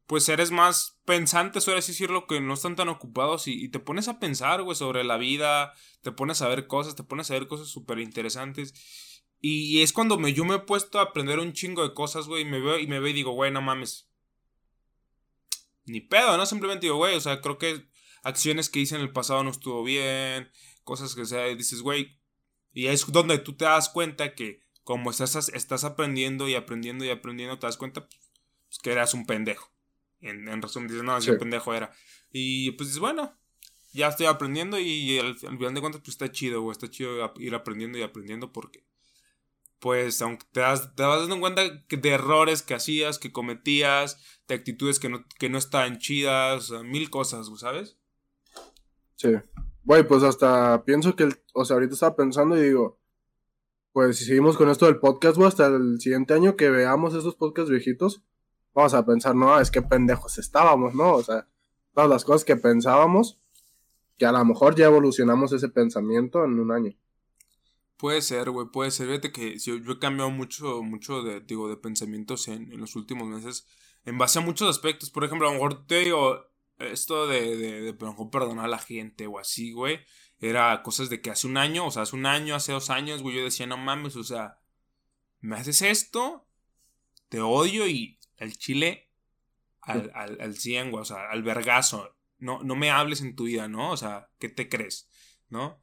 pues 0.07 0.25
seres 0.25 0.51
más 0.51 1.01
pensantes, 1.07 1.67
o 1.67 1.75
así 1.75 1.93
decirlo, 1.93 2.27
que 2.27 2.39
no 2.43 2.53
están 2.53 2.77
tan 2.77 2.91
ocupados 2.91 3.49
y, 3.49 3.71
te 3.71 3.79
pones 3.79 4.09
a 4.09 4.19
pensar, 4.19 4.65
güey, 4.65 4.77
sobre 4.77 5.03
la 5.03 5.17
vida, 5.17 5.73
te 6.03 6.13
pones 6.13 6.43
a 6.43 6.49
ver 6.49 6.67
cosas, 6.67 6.95
te 6.95 7.05
pones 7.05 7.31
a 7.31 7.35
ver 7.35 7.49
cosas 7.49 7.69
súper 7.69 8.01
interesantes. 8.01 8.75
Y, 9.41 9.81
es 9.81 9.95
cuando 9.95 10.19
me, 10.19 10.35
yo 10.35 10.45
me 10.45 10.57
he 10.57 10.59
puesto 10.59 10.99
a 10.99 11.05
aprender 11.05 11.39
un 11.39 11.55
chingo 11.55 11.83
de 11.83 11.95
cosas, 11.95 12.27
güey, 12.27 12.43
y 12.43 12.45
me 12.45 12.61
veo 12.61 12.79
y 12.79 12.87
me 12.87 13.01
veo 13.01 13.09
y 13.09 13.15
digo, 13.15 13.33
güey, 13.33 13.51
no 13.51 13.63
mames. 13.63 14.11
Ni 15.87 16.03
pedo, 16.03 16.37
¿no? 16.37 16.45
Simplemente 16.45 16.85
digo, 16.85 16.97
güey, 16.97 17.17
o 17.17 17.21
sea, 17.23 17.41
creo 17.41 17.57
que 17.57 17.89
acciones 18.23 18.69
que 18.69 18.81
hice 18.81 18.95
en 18.95 19.01
el 19.01 19.13
pasado 19.13 19.43
no 19.43 19.51
estuvo 19.51 19.83
bien, 19.83 20.51
cosas 20.85 21.15
que 21.15 21.25
sea, 21.25 21.47
dices, 21.47 21.81
güey, 21.81 22.21
y 22.73 22.87
es 22.87 23.11
donde 23.11 23.39
tú 23.39 23.55
te 23.55 23.65
das 23.65 23.89
cuenta 23.89 24.35
que 24.35 24.63
como 24.85 25.11
estás, 25.11 25.49
estás 25.51 25.85
aprendiendo 25.85 26.49
y 26.49 26.55
aprendiendo 26.55 27.05
y 27.05 27.11
aprendiendo, 27.11 27.59
te 27.59 27.67
das 27.67 27.77
cuenta 27.77 28.09
pues, 28.09 28.79
que 28.83 28.93
eras 28.93 29.15
un 29.15 29.27
pendejo. 29.27 29.71
En, 30.21 30.49
en 30.49 30.63
resumen, 30.63 30.89
dices, 30.89 31.03
no, 31.03 31.21
sí. 31.21 31.31
un 31.31 31.39
pendejo 31.39 31.75
era. 31.75 31.93
Y 32.31 32.73
pues 32.73 32.89
dices, 32.89 33.01
bueno, 33.01 33.37
ya 33.93 34.09
estoy 34.09 34.27
aprendiendo 34.27 34.79
y 34.79 35.19
al, 35.19 35.27
al 35.29 35.37
final 35.37 35.75
de 35.75 35.81
cuentas, 35.81 36.01
pues 36.01 36.15
está 36.15 36.31
chido, 36.31 36.63
güey, 36.63 36.73
está 36.73 36.89
chido 36.89 37.33
ir 37.39 37.55
aprendiendo 37.55 37.99
y 37.99 38.03
aprendiendo 38.03 38.53
porque, 38.53 38.85
pues, 39.79 40.23
aunque 40.23 40.47
te, 40.53 40.61
das, 40.61 40.95
te 40.95 41.03
vas 41.03 41.21
dando 41.21 41.41
cuenta 41.41 41.63
de 41.63 42.09
errores 42.09 42.63
que 42.63 42.75
hacías, 42.75 43.19
que 43.19 43.33
cometías, 43.33 44.19
de 44.49 44.55
actitudes 44.55 44.99
que 44.99 45.09
no, 45.09 45.25
que 45.39 45.49
no 45.49 45.59
estaban 45.59 45.99
chidas, 45.99 46.71
mil 46.85 47.11
cosas, 47.11 47.49
¿sabes? 47.59 47.99
Sí. 49.17 49.29
Güey, 49.85 50.07
pues 50.07 50.23
hasta 50.23 50.85
pienso 50.85 51.17
que, 51.17 51.25
el, 51.25 51.35
o 51.55 51.65
sea, 51.65 51.75
ahorita 51.75 51.95
estaba 51.95 52.17
pensando 52.17 52.57
y 52.57 52.63
digo, 52.63 52.99
pues 53.93 54.17
si 54.17 54.25
seguimos 54.25 54.57
con 54.57 54.69
esto 54.69 54.87
del 54.87 54.99
podcast, 54.99 55.37
güey, 55.37 55.49
hasta 55.49 55.67
el 55.67 56.01
siguiente 56.01 56.35
año 56.35 56.57
que 56.57 56.71
veamos 56.71 57.15
esos 57.15 57.35
podcasts 57.35 57.71
viejitos, 57.71 58.23
vamos 58.75 58.95
a 58.95 59.05
pensar, 59.05 59.35
no, 59.35 59.59
es 59.61 59.71
que 59.71 59.83
pendejos 59.83 60.39
estábamos, 60.39 60.95
¿no? 60.95 61.15
O 61.15 61.23
sea, 61.23 61.49
todas 61.95 62.09
las 62.09 62.25
cosas 62.25 62.45
que 62.45 62.57
pensábamos, 62.57 63.41
que 64.17 64.27
a 64.27 64.33
lo 64.33 64.45
mejor 64.45 64.77
ya 64.77 64.87
evolucionamos 64.87 65.53
ese 65.53 65.69
pensamiento 65.69 66.45
en 66.45 66.61
un 66.61 66.71
año. 66.71 66.97
Puede 67.97 68.23
ser, 68.23 68.51
güey, 68.51 68.67
puede 68.69 68.91
ser. 68.91 69.09
Fíjate 69.09 69.33
que 69.33 69.59
yo, 69.59 69.77
yo, 69.77 69.93
he 69.93 69.99
cambiado 69.99 70.31
mucho, 70.31 70.83
mucho 70.83 71.23
de, 71.23 71.41
digo, 71.41 71.69
de 71.69 71.77
pensamientos 71.77 72.49
en, 72.49 72.73
en 72.73 72.81
los 72.81 72.97
últimos 72.97 73.29
meses 73.29 73.67
en 74.05 74.19
base 74.19 74.39
a 74.39 74.43
muchos 74.43 74.69
aspectos. 74.69 75.11
Por 75.11 75.25
ejemplo, 75.25 75.49
a 75.49 75.53
lo 75.53 75.55
mejor 75.55 75.87
te 75.87 76.01
digo, 76.01 76.41
esto 76.83 77.27
de, 77.27 77.57
de, 77.57 77.81
de, 77.81 77.95
perdonar 77.95 78.67
a 78.67 78.69
la 78.69 78.79
gente 78.79 79.27
o 79.27 79.39
así, 79.39 79.73
güey. 79.73 80.01
Era 80.41 80.83
cosas 80.83 81.09
de 81.09 81.21
que 81.21 81.31
hace 81.31 81.47
un 81.47 81.57
año, 81.57 81.87
o 81.87 81.91
sea, 81.91 82.03
hace 82.03 82.17
un 82.17 82.27
año, 82.27 82.55
hace 82.55 82.73
dos 82.73 82.91
años, 82.91 83.23
güey, 83.23 83.37
yo 83.37 83.45
decía, 83.45 83.67
no 83.67 83.77
mames, 83.77 84.17
o 84.17 84.25
sea, 84.25 84.59
me 85.41 85.57
haces 85.57 85.83
esto, 85.83 86.47
te 87.29 87.41
odio 87.41 87.87
y 87.87 88.19
el 88.39 88.59
chile 88.59 89.09
al, 89.83 90.11
al, 90.15 90.41
al 90.41 90.57
100, 90.57 90.91
güey, 90.91 91.03
o 91.03 91.05
sea, 91.05 91.31
al 91.31 91.43
vergazo. 91.43 92.17
No, 92.39 92.63
no 92.63 92.75
me 92.75 92.91
hables 92.91 93.21
en 93.21 93.37
tu 93.37 93.45
vida, 93.45 93.69
¿no? 93.69 93.93
O 93.93 93.97
sea, 93.97 94.31
¿qué 94.39 94.49
te 94.49 94.69
crees? 94.69 95.09
¿No? 95.49 95.81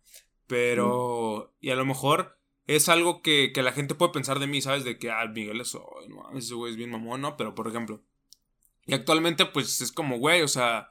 Pero, 0.47 1.55
y 1.61 1.69
a 1.69 1.75
lo 1.75 1.85
mejor 1.85 2.37
es 2.65 2.89
algo 2.89 3.21
que, 3.21 3.51
que 3.53 3.63
la 3.63 3.71
gente 3.71 3.95
puede 3.95 4.11
pensar 4.11 4.39
de 4.39 4.47
mí, 4.47 4.61
¿sabes? 4.61 4.83
De 4.83 4.97
que, 4.97 5.09
ah, 5.09 5.25
Miguel 5.27 5.61
es, 5.61 5.73
no, 5.73 6.37
ese 6.37 6.53
güey 6.53 6.71
es 6.71 6.77
bien 6.77 6.91
mamón, 6.91 7.21
¿no? 7.21 7.37
Pero, 7.37 7.55
por 7.55 7.67
ejemplo, 7.67 8.03
y 8.89 8.93
actualmente, 8.93 9.45
pues 9.45 9.81
es 9.81 9.91
como, 9.91 10.17
güey, 10.17 10.41
o 10.41 10.47
sea, 10.47 10.89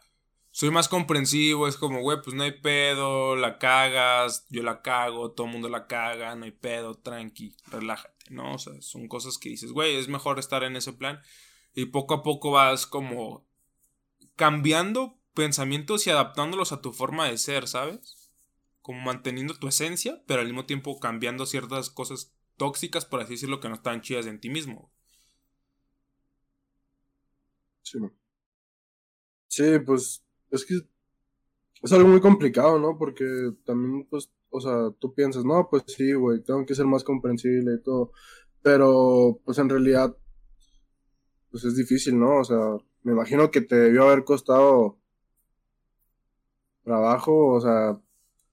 soy 0.50 0.70
más 0.70 0.88
comprensivo, 0.88 1.68
es 1.68 1.76
como, 1.76 2.00
güey, 2.00 2.22
pues 2.22 2.34
no 2.34 2.44
hay 2.44 2.52
pedo, 2.52 3.36
la 3.36 3.58
cagas, 3.58 4.46
yo 4.50 4.62
la 4.62 4.82
cago, 4.82 5.32
todo 5.32 5.46
el 5.46 5.52
mundo 5.52 5.68
la 5.68 5.86
caga, 5.86 6.34
no 6.36 6.44
hay 6.44 6.52
pedo, 6.52 6.94
tranqui, 6.94 7.56
relájate, 7.66 8.30
¿no? 8.30 8.54
O 8.54 8.58
sea, 8.58 8.80
son 8.80 9.08
cosas 9.08 9.38
que 9.38 9.48
dices, 9.48 9.72
güey, 9.72 9.96
es 9.96 10.08
mejor 10.08 10.38
estar 10.38 10.62
en 10.64 10.76
ese 10.76 10.92
plan. 10.92 11.20
Y 11.74 11.86
poco 11.86 12.14
a 12.14 12.22
poco 12.22 12.52
vas 12.52 12.86
como 12.86 13.46
cambiando 14.36 15.18
pensamientos 15.34 16.06
y 16.06 16.10
adaptándolos 16.10 16.72
a 16.72 16.80
tu 16.80 16.92
forma 16.92 17.28
de 17.28 17.38
ser, 17.38 17.68
¿sabes? 17.68 18.32
Como 18.80 19.00
manteniendo 19.00 19.54
tu 19.54 19.68
esencia, 19.68 20.22
pero 20.26 20.40
al 20.40 20.46
mismo 20.46 20.66
tiempo 20.66 20.98
cambiando 20.98 21.46
ciertas 21.46 21.90
cosas 21.90 22.32
tóxicas, 22.56 23.04
por 23.04 23.20
así 23.20 23.32
decirlo, 23.32 23.60
que 23.60 23.68
no 23.68 23.76
están 23.76 24.02
chidas 24.02 24.26
en 24.26 24.40
ti 24.40 24.50
mismo. 24.50 24.92
Sí. 29.48 29.78
pues 29.84 30.24
es 30.50 30.64
que 30.64 30.80
es 31.82 31.92
algo 31.92 32.08
muy 32.08 32.20
complicado, 32.20 32.78
¿no? 32.78 32.96
Porque 32.98 33.24
también, 33.64 34.06
pues, 34.10 34.30
o 34.50 34.60
sea, 34.60 34.90
tú 34.98 35.14
piensas, 35.14 35.44
no, 35.44 35.68
pues 35.70 35.84
sí, 35.86 36.12
güey, 36.12 36.42
tengo 36.42 36.64
que 36.66 36.74
ser 36.74 36.86
más 36.86 37.04
comprensible 37.04 37.74
y 37.76 37.82
todo. 37.82 38.12
Pero, 38.62 39.40
pues 39.44 39.58
en 39.58 39.68
realidad, 39.68 40.16
pues 41.50 41.64
es 41.64 41.76
difícil, 41.76 42.18
¿no? 42.18 42.40
O 42.40 42.44
sea, 42.44 42.58
me 43.02 43.12
imagino 43.12 43.50
que 43.50 43.60
te 43.60 43.76
debió 43.76 44.04
haber 44.04 44.24
costado 44.24 44.98
trabajo, 46.84 47.54
o 47.54 47.60
sea, 47.60 48.00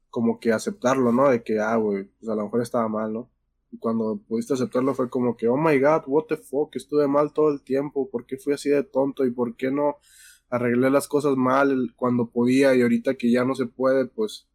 como 0.10 0.39
que 0.39 0.52
aceptarlo, 0.54 1.12
¿no? 1.12 1.30
De 1.30 1.43
que, 1.43 1.60
ah, 1.60 1.76
güey, 1.78 2.06
pues 2.06 2.30
a 2.30 2.36
lo 2.36 2.43
mejor 2.43 2.62
estaba 2.62 2.88
mal, 2.88 3.13
¿no? 3.13 3.30
Cuando 3.79 4.19
pudiste 4.27 4.53
aceptarlo 4.53 4.93
fue 4.93 5.09
como 5.09 5.35
que, 5.35 5.47
oh 5.47 5.57
my 5.57 5.79
god, 5.79 6.03
what 6.07 6.25
the 6.25 6.38
fuck, 6.38 6.75
estuve 6.75 7.07
mal 7.07 7.33
todo 7.33 7.51
el 7.51 7.61
tiempo, 7.61 8.09
¿por 8.09 8.25
qué 8.25 8.38
fui 8.38 8.53
así 8.53 8.69
de 8.69 8.83
tonto 8.83 9.25
y 9.25 9.31
por 9.31 9.55
qué 9.55 9.71
no 9.71 9.97
arreglé 10.49 10.89
las 10.89 11.07
cosas 11.07 11.35
mal 11.35 11.93
cuando 11.95 12.29
podía 12.29 12.75
y 12.75 12.81
ahorita 12.81 13.15
que 13.15 13.31
ya 13.31 13.43
no 13.43 13.55
se 13.55 13.65
puede, 13.65 14.05
pues, 14.05 14.47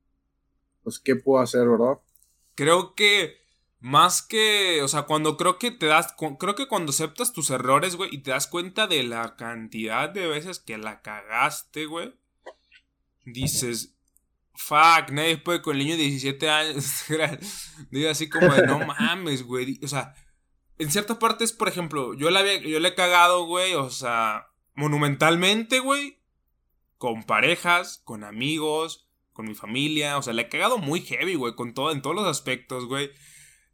pues, 0.83 0.99
¿qué 0.99 1.17
puedo 1.17 1.43
hacer, 1.43 1.69
verdad? 1.69 2.01
Creo 2.55 2.95
que 2.95 3.37
más 3.81 4.23
que, 4.23 4.83
o 4.83 4.89
sea, 4.89 5.03
cuando 5.03 5.37
creo 5.37 5.59
que 5.59 5.71
te 5.71 5.87
das, 5.87 6.15
creo 6.39 6.55
que 6.55 6.69
cuando 6.69 6.91
aceptas 6.91 7.33
tus 7.33 7.51
errores, 7.51 7.97
güey, 7.97 8.11
y 8.13 8.19
te 8.23 8.31
das 8.31 8.47
cuenta 8.47 8.87
de 8.87 9.03
la 9.03 9.37
cantidad 9.37 10.11
de 10.11 10.27
veces 10.27 10.59
que 10.59 10.79
la 10.79 11.01
cagaste, 11.01 11.87
güey, 11.87 12.15
dices, 13.25 13.97
fuck, 14.61 15.11
nadie 15.11 15.39
puede 15.39 15.63
con 15.63 15.77
el 15.77 15.85
niño 15.85 15.97
de 15.97 16.03
17 16.05 16.51
años. 16.51 17.05
Digo 17.91 18.11
así 18.11 18.29
como 18.29 18.53
de, 18.55 18.67
no 18.67 18.79
mames, 18.79 19.43
güey. 19.43 19.81
O 19.83 19.89
sea, 19.89 20.15
en 20.79 20.91
ciertas 20.91 21.17
partes, 21.17 21.53
por 21.53 21.69
ejemplo, 21.69 22.15
yo, 22.15 22.31
la 22.31 22.41
había, 22.41 22.61
yo 22.61 22.79
le 22.79 22.89
he 22.89 22.95
cagado, 22.95 23.47
güey, 23.47 23.75
o 23.75 23.91
sea, 23.91 24.49
monumentalmente, 24.75 25.81
güey. 25.81 26.23
Con 26.99 27.25
parejas, 27.25 28.03
con 28.05 28.23
amigos, 28.23 29.09
con 29.33 29.47
mi 29.47 29.55
familia. 29.55 30.19
O 30.19 30.23
sea, 30.23 30.35
le 30.35 30.43
he 30.43 30.49
cagado 30.49 30.79
muy 30.79 31.01
heavy, 31.01 31.35
güey, 31.35 31.55
con 31.55 31.75
todo, 31.75 31.91
en 31.91 32.03
todos 32.03 32.15
los 32.15 32.27
aspectos, 32.27 32.85
güey. 32.85 33.11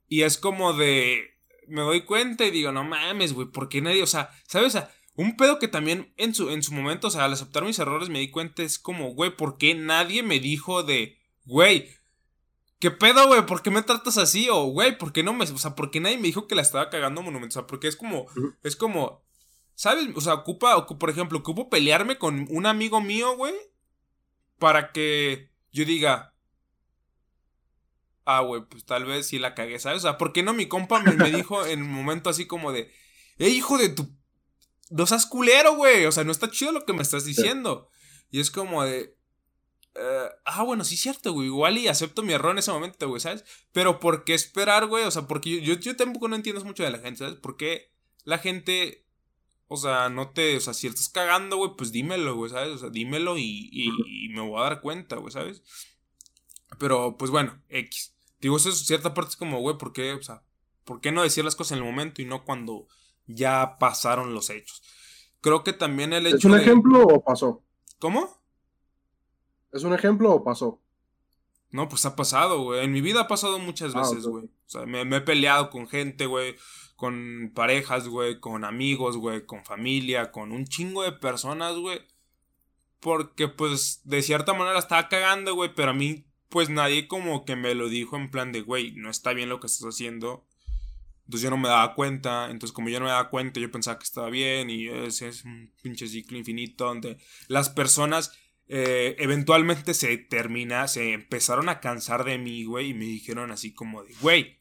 Y 0.08 0.22
es 0.22 0.38
como 0.38 0.72
de. 0.72 1.24
Me 1.66 1.80
doy 1.80 2.02
cuenta 2.02 2.44
y 2.44 2.52
digo, 2.52 2.70
no 2.70 2.84
mames, 2.84 3.32
güey, 3.32 3.48
¿por 3.48 3.68
qué 3.68 3.82
nadie? 3.82 4.02
O 4.02 4.06
sea, 4.06 4.30
¿sabes? 4.46 4.68
O 4.68 4.78
sea, 4.78 4.94
un 5.16 5.36
pedo 5.36 5.58
que 5.58 5.68
también 5.68 6.12
en 6.16 6.34
su, 6.34 6.50
en 6.50 6.62
su 6.62 6.72
momento, 6.72 7.08
o 7.08 7.10
sea, 7.10 7.24
al 7.24 7.32
aceptar 7.32 7.64
mis 7.64 7.78
errores 7.78 8.08
me 8.08 8.20
di 8.20 8.30
cuenta 8.30 8.62
es 8.62 8.78
como, 8.78 9.14
güey, 9.14 9.34
¿por 9.34 9.58
qué 9.58 9.74
nadie 9.74 10.22
me 10.22 10.40
dijo 10.40 10.82
de, 10.82 11.18
güey, 11.44 11.90
¿qué 12.78 12.90
pedo, 12.90 13.26
güey? 13.26 13.46
¿Por 13.46 13.62
qué 13.62 13.70
me 13.70 13.82
tratas 13.82 14.18
así? 14.18 14.48
O, 14.50 14.64
güey, 14.64 14.98
¿por 14.98 15.12
qué 15.12 15.22
no 15.22 15.32
me, 15.32 15.44
o 15.44 15.58
sea, 15.58 15.74
¿por 15.74 15.90
qué 15.90 16.00
nadie 16.00 16.18
me 16.18 16.28
dijo 16.28 16.46
que 16.46 16.54
la 16.54 16.62
estaba 16.62 16.90
cagando 16.90 17.22
monumento? 17.22 17.54
O 17.54 17.60
sea, 17.60 17.66
porque 17.66 17.88
es 17.88 17.96
como, 17.96 18.26
es 18.62 18.76
como, 18.76 19.24
¿sabes? 19.74 20.08
O 20.14 20.20
sea, 20.20 20.34
ocupa, 20.34 20.76
ocupa, 20.76 20.98
por 20.98 21.10
ejemplo, 21.10 21.38
ocupo 21.38 21.70
pelearme 21.70 22.18
con 22.18 22.46
un 22.50 22.66
amigo 22.66 23.00
mío, 23.00 23.36
güey, 23.36 23.54
para 24.58 24.92
que 24.92 25.50
yo 25.72 25.84
diga, 25.84 26.34
ah, 28.26 28.40
güey, 28.40 28.62
pues 28.68 28.84
tal 28.84 29.06
vez 29.06 29.26
sí 29.26 29.38
la 29.38 29.54
cagué, 29.54 29.78
¿sabes? 29.78 29.98
O 29.98 30.02
sea, 30.02 30.18
¿por 30.18 30.32
qué 30.32 30.42
no 30.42 30.52
mi 30.52 30.66
compa 30.66 31.00
me, 31.00 31.12
me 31.12 31.30
dijo 31.30 31.64
en 31.64 31.82
un 31.82 31.90
momento 31.90 32.28
así 32.28 32.46
como 32.46 32.72
de, 32.72 32.92
eh, 33.38 33.48
hijo 33.48 33.78
de 33.78 33.88
tu... 33.88 34.15
No 34.90 35.06
seas 35.06 35.26
culero, 35.26 35.76
güey. 35.76 36.06
O 36.06 36.12
sea, 36.12 36.24
no 36.24 36.32
está 36.32 36.50
chido 36.50 36.72
lo 36.72 36.84
que 36.84 36.92
me 36.92 37.02
estás 37.02 37.24
diciendo. 37.24 37.88
Y 38.30 38.40
es 38.40 38.50
como 38.50 38.84
de... 38.84 39.16
eh, 39.94 40.28
ah, 40.44 40.62
bueno, 40.62 40.84
sí 40.84 40.96
cierto, 40.96 41.32
güey. 41.32 41.48
Igual 41.48 41.78
y 41.78 41.88
acepto 41.88 42.22
mi 42.22 42.32
error 42.32 42.52
en 42.52 42.58
ese 42.58 42.72
momento, 42.72 43.08
güey, 43.08 43.20
¿sabes? 43.20 43.44
Pero 43.72 44.00
¿por 44.00 44.24
qué 44.24 44.34
esperar, 44.34 44.86
güey? 44.86 45.04
O 45.04 45.10
sea, 45.10 45.26
porque 45.26 45.50
yo, 45.50 45.74
yo, 45.74 45.80
yo 45.80 45.96
tampoco 45.96 46.28
no 46.28 46.36
entiendo 46.36 46.64
mucho 46.64 46.82
de 46.82 46.90
la 46.90 46.98
gente, 46.98 47.18
¿sabes? 47.18 47.36
¿Por 47.36 47.56
qué 47.56 47.92
la 48.24 48.38
gente 48.38 49.06
o 49.68 49.76
sea, 49.76 50.08
no 50.08 50.30
te. 50.30 50.56
O 50.56 50.60
sea, 50.60 50.74
si 50.74 50.86
estás 50.86 51.08
cagando, 51.08 51.56
güey, 51.56 51.72
pues 51.76 51.90
dímelo, 51.90 52.36
güey, 52.36 52.50
¿sabes? 52.50 52.70
O 52.70 52.78
sea, 52.78 52.90
dímelo 52.90 53.36
y, 53.36 53.68
y, 53.72 53.90
y, 54.06 54.28
me 54.28 54.40
voy 54.40 54.60
a 54.60 54.64
dar 54.64 54.80
cuenta, 54.80 55.16
güey, 55.16 55.32
¿sabes? 55.32 55.62
Pero, 56.78 57.16
pues 57.18 57.30
bueno, 57.30 57.60
X. 57.68 58.14
Digo, 58.40 58.56
eso 58.56 58.68
es 58.68 58.86
cierta 58.86 59.14
parte 59.14 59.30
es 59.30 59.36
como, 59.36 59.60
güey, 59.60 59.76
¿por 59.76 59.92
qué? 59.92 60.12
O 60.12 60.22
sea, 60.22 60.44
¿por 60.84 61.00
qué 61.00 61.10
no 61.10 61.22
decir 61.22 61.44
las 61.44 61.56
cosas 61.56 61.72
en 61.72 61.78
el 61.78 61.90
momento 61.90 62.22
y 62.22 62.26
no 62.26 62.44
cuando 62.44 62.86
ya 63.26 63.76
pasaron 63.78 64.34
los 64.34 64.50
hechos? 64.50 64.82
Creo 65.40 65.62
que 65.64 65.72
también 65.72 66.12
el 66.12 66.26
hecho. 66.26 66.36
¿Es 66.36 66.44
un 66.44 66.52
de... 66.52 66.62
ejemplo 66.62 67.02
o 67.02 67.22
pasó? 67.24 67.62
¿Cómo? 67.98 68.42
¿Es 69.72 69.84
un 69.84 69.92
ejemplo 69.94 70.32
o 70.32 70.42
pasó? 70.44 70.80
No, 71.70 71.88
pues 71.88 72.06
ha 72.06 72.16
pasado, 72.16 72.62
güey. 72.62 72.84
En 72.84 72.92
mi 72.92 73.00
vida 73.00 73.22
ha 73.22 73.28
pasado 73.28 73.58
muchas 73.58 73.94
Ah, 73.94 74.00
veces, 74.00 74.26
güey. 74.26 74.44
O 74.44 74.50
sea, 74.68 74.86
me, 74.86 75.04
me 75.04 75.16
he 75.16 75.20
peleado 75.20 75.70
con 75.70 75.88
gente, 75.88 76.26
güey. 76.26 76.56
Con 76.94 77.52
parejas, 77.54 78.08
güey. 78.08 78.40
Con 78.40 78.64
amigos, 78.64 79.16
güey. 79.18 79.44
Con 79.44 79.64
familia. 79.64 80.32
Con 80.32 80.52
un 80.52 80.64
chingo 80.64 81.02
de 81.02 81.12
personas, 81.12 81.76
güey. 81.76 82.00
Porque, 83.00 83.48
pues, 83.48 84.00
de 84.04 84.22
cierta 84.22 84.54
manera 84.54 84.78
estaba 84.78 85.08
cagando, 85.08 85.54
güey. 85.54 85.74
Pero 85.74 85.90
a 85.90 85.94
mí, 85.94 86.24
pues, 86.48 86.70
nadie 86.70 87.08
como 87.08 87.44
que 87.44 87.56
me 87.56 87.74
lo 87.74 87.88
dijo 87.88 88.16
en 88.16 88.30
plan 88.30 88.52
de, 88.52 88.62
güey, 88.62 88.92
no 88.92 89.10
está 89.10 89.32
bien 89.32 89.48
lo 89.48 89.60
que 89.60 89.66
estás 89.66 89.86
haciendo. 89.86 90.46
Entonces 91.26 91.42
yo 91.42 91.50
no 91.50 91.58
me 91.58 91.68
daba 91.68 91.94
cuenta. 91.94 92.50
Entonces, 92.50 92.72
como 92.72 92.88
yo 92.88 92.98
no 92.98 93.04
me 93.04 93.12
daba 93.12 93.30
cuenta, 93.30 93.60
yo 93.60 93.70
pensaba 93.70 93.98
que 93.98 94.04
estaba 94.04 94.30
bien. 94.30 94.70
Y 94.70 94.88
ese 94.88 95.28
es 95.28 95.44
un 95.44 95.72
pinche 95.82 96.08
ciclo 96.08 96.38
infinito 96.38 96.86
donde 96.86 97.18
las 97.48 97.68
personas 97.68 98.32
eh, 98.68 99.14
eventualmente 99.18 99.94
se 99.94 100.16
termina, 100.18 100.88
se 100.88 101.12
empezaron 101.12 101.68
a 101.68 101.80
cansar 101.80 102.24
de 102.24 102.38
mí, 102.38 102.64
güey, 102.64 102.90
y 102.90 102.94
me 102.94 103.04
dijeron 103.04 103.52
así 103.52 103.72
como 103.72 104.02
de, 104.02 104.12
güey, 104.20 104.58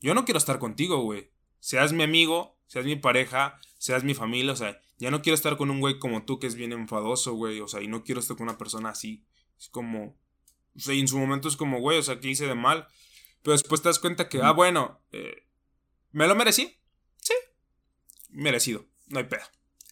yo 0.00 0.14
no 0.14 0.24
quiero 0.24 0.38
estar 0.38 0.58
contigo, 0.58 1.00
güey. 1.00 1.30
Seas 1.58 1.94
mi 1.94 2.02
amigo, 2.02 2.58
seas 2.66 2.84
mi 2.84 2.96
pareja, 2.96 3.58
seas 3.78 4.04
mi 4.04 4.12
familia, 4.12 4.52
o 4.52 4.56
sea, 4.56 4.78
ya 4.98 5.10
no 5.10 5.22
quiero 5.22 5.34
estar 5.34 5.56
con 5.56 5.70
un 5.70 5.80
güey 5.80 5.98
como 5.98 6.24
tú 6.24 6.38
que 6.38 6.46
es 6.46 6.54
bien 6.54 6.72
enfadoso, 6.72 7.32
güey, 7.32 7.60
o 7.60 7.68
sea, 7.68 7.80
y 7.80 7.88
no 7.88 8.04
quiero 8.04 8.20
estar 8.20 8.36
con 8.36 8.48
una 8.48 8.58
persona 8.58 8.90
así. 8.90 9.24
Es 9.58 9.70
como, 9.70 10.18
o 10.76 10.80
sea, 10.80 10.94
y 10.94 11.00
en 11.00 11.08
su 11.08 11.18
momento 11.18 11.48
es 11.48 11.56
como, 11.56 11.80
güey, 11.80 11.98
o 11.98 12.02
sea, 12.02 12.20
¿qué 12.20 12.28
hice 12.28 12.46
de 12.46 12.54
mal? 12.54 12.86
Pero 13.42 13.52
después 13.52 13.80
te 13.80 13.88
das 13.88 13.98
cuenta 13.98 14.28
que, 14.28 14.42
ah, 14.42 14.52
bueno, 14.52 15.00
eh, 15.12 15.43
¿me 16.14 16.26
lo 16.26 16.34
merecí? 16.34 16.78
Sí, 17.20 17.34
merecido, 18.30 18.86
no 19.08 19.18
hay 19.18 19.24
pedo. 19.26 19.44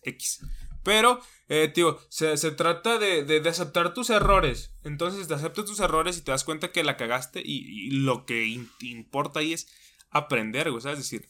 X. 0.02 0.40
Pero, 0.82 1.20
eh, 1.48 1.70
tío, 1.72 2.00
se, 2.08 2.36
se 2.36 2.50
trata 2.50 2.98
de, 2.98 3.22
de, 3.22 3.40
de, 3.40 3.48
aceptar 3.48 3.94
tus 3.94 4.10
errores. 4.10 4.72
Entonces, 4.82 5.28
te 5.28 5.34
aceptas 5.34 5.64
tus 5.64 5.78
errores 5.78 6.18
y 6.18 6.22
te 6.22 6.32
das 6.32 6.42
cuenta 6.42 6.72
que 6.72 6.82
la 6.82 6.96
cagaste. 6.96 7.40
Y, 7.44 7.88
y 7.88 7.90
lo 7.90 8.26
que 8.26 8.46
in, 8.46 8.68
importa 8.80 9.38
ahí 9.40 9.52
es 9.52 9.68
aprender, 10.10 10.70
güey. 10.70 10.82
¿Sabes? 10.82 10.98
Es 10.98 11.04
decir, 11.10 11.28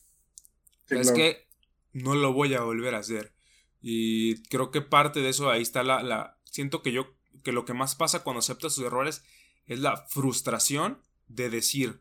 Sí, 0.87 0.97
es 0.97 1.13
claro. 1.13 1.17
que 1.17 1.49
no 1.93 2.15
lo 2.15 2.33
voy 2.33 2.55
a 2.55 2.63
volver 2.63 2.95
a 2.95 2.99
hacer. 3.01 3.35
Y 3.83 4.43
creo 4.45 4.71
que 4.71 4.81
parte 4.81 5.21
de 5.21 5.29
eso, 5.29 5.51
ahí 5.51 5.61
está 5.63 5.83
la, 5.83 6.03
la. 6.03 6.39
Siento 6.45 6.81
que 6.83 6.93
yo. 6.93 7.15
Que 7.45 7.53
lo 7.53 7.65
que 7.67 7.75
más 7.75 7.95
pasa 7.95 8.23
cuando 8.23 8.39
aceptas 8.39 8.75
tus 8.77 8.85
errores 8.85 9.23
es 9.67 9.81
la 9.81 9.99
frustración 10.09 11.03
de 11.29 11.51
decir. 11.51 12.01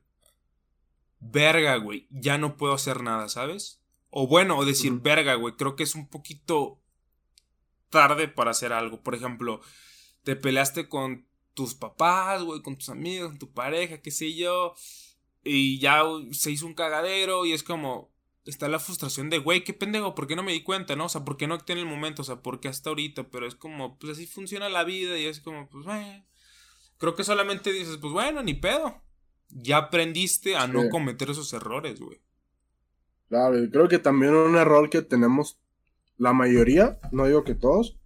Verga, 1.22 1.78
güey, 1.78 2.08
ya 2.10 2.38
no 2.40 2.58
puedo 2.58 2.74
hacer 2.74 3.04
nada, 3.04 3.30
¿sabes? 3.30 3.80
O 4.10 4.28
bueno, 4.28 4.58
o 4.58 4.66
decir, 4.66 4.92
verga, 5.02 5.36
güey, 5.36 5.56
creo 5.56 5.76
que 5.76 5.84
es 5.84 5.96
un 5.96 6.10
poquito 6.10 6.82
tarde 7.90 8.28
para 8.28 8.52
hacer 8.52 8.74
algo. 8.74 9.04
Por 9.04 9.14
ejemplo, 9.14 9.62
te 10.24 10.36
peleaste 10.36 10.90
con 10.90 11.28
tus 11.54 11.76
papás, 11.76 12.42
güey, 12.42 12.62
con 12.64 12.76
tus 12.76 12.90
amigos, 12.90 13.30
con 13.30 13.40
tu 13.40 13.54
pareja, 13.54 14.02
qué 14.02 14.10
sé 14.10 14.34
yo. 14.34 14.74
Y 15.44 15.80
ya 15.80 16.04
se 16.32 16.52
hizo 16.52 16.66
un 16.66 16.74
cagadero 16.74 17.46
y 17.46 17.54
es 17.54 17.64
como... 17.64 18.12
Está 18.44 18.68
la 18.68 18.80
frustración 18.80 19.30
de, 19.30 19.38
güey, 19.38 19.64
qué 19.64 19.72
pendejo, 19.72 20.16
¿por 20.16 20.26
qué 20.26 20.36
no 20.36 20.42
me 20.42 20.52
di 20.52 20.64
cuenta, 20.64 20.96
no? 20.96 21.06
O 21.06 21.10
sea, 21.10 21.24
¿por 21.24 21.38
qué 21.38 21.46
no 21.46 21.54
actué 21.54 21.74
en 21.74 21.80
el 21.80 21.86
momento? 21.86 22.24
O 22.24 22.26
sea, 22.26 22.42
¿por 22.42 22.60
qué 22.60 22.70
hasta 22.70 22.90
ahorita? 22.90 23.30
Pero 23.30 23.46
es 23.46 23.54
como, 23.54 24.00
pues 24.00 24.14
así 24.14 24.26
funciona 24.26 24.68
la 24.68 24.84
vida 24.84 25.16
y 25.20 25.26
es 25.26 25.40
como, 25.42 25.70
pues, 25.70 25.86
bueno. 25.86 26.26
Creo 26.98 27.14
que 27.14 27.24
solamente 27.24 27.72
dices, 27.72 27.98
pues 27.98 28.12
bueno, 28.12 28.42
ni 28.42 28.56
pedo. 28.56 29.00
Ya 29.54 29.78
aprendiste 29.78 30.56
a 30.56 30.68
no 30.68 30.90
cometer 30.90 31.30
esos 31.30 31.52
errores, 31.54 32.00
güey. 32.00 32.20
Claro, 33.30 33.64
y 33.64 33.70
creo 33.70 33.88
que 33.88 34.00
también 34.00 34.34
un 34.34 34.56
error 34.56 34.90
que 34.90 35.02
tenemos 35.02 35.60
la 36.18 36.34
mayoría, 36.34 37.00
no 37.12 37.26
digo 37.26 37.44
que 37.44 37.56
todos, 37.56 37.98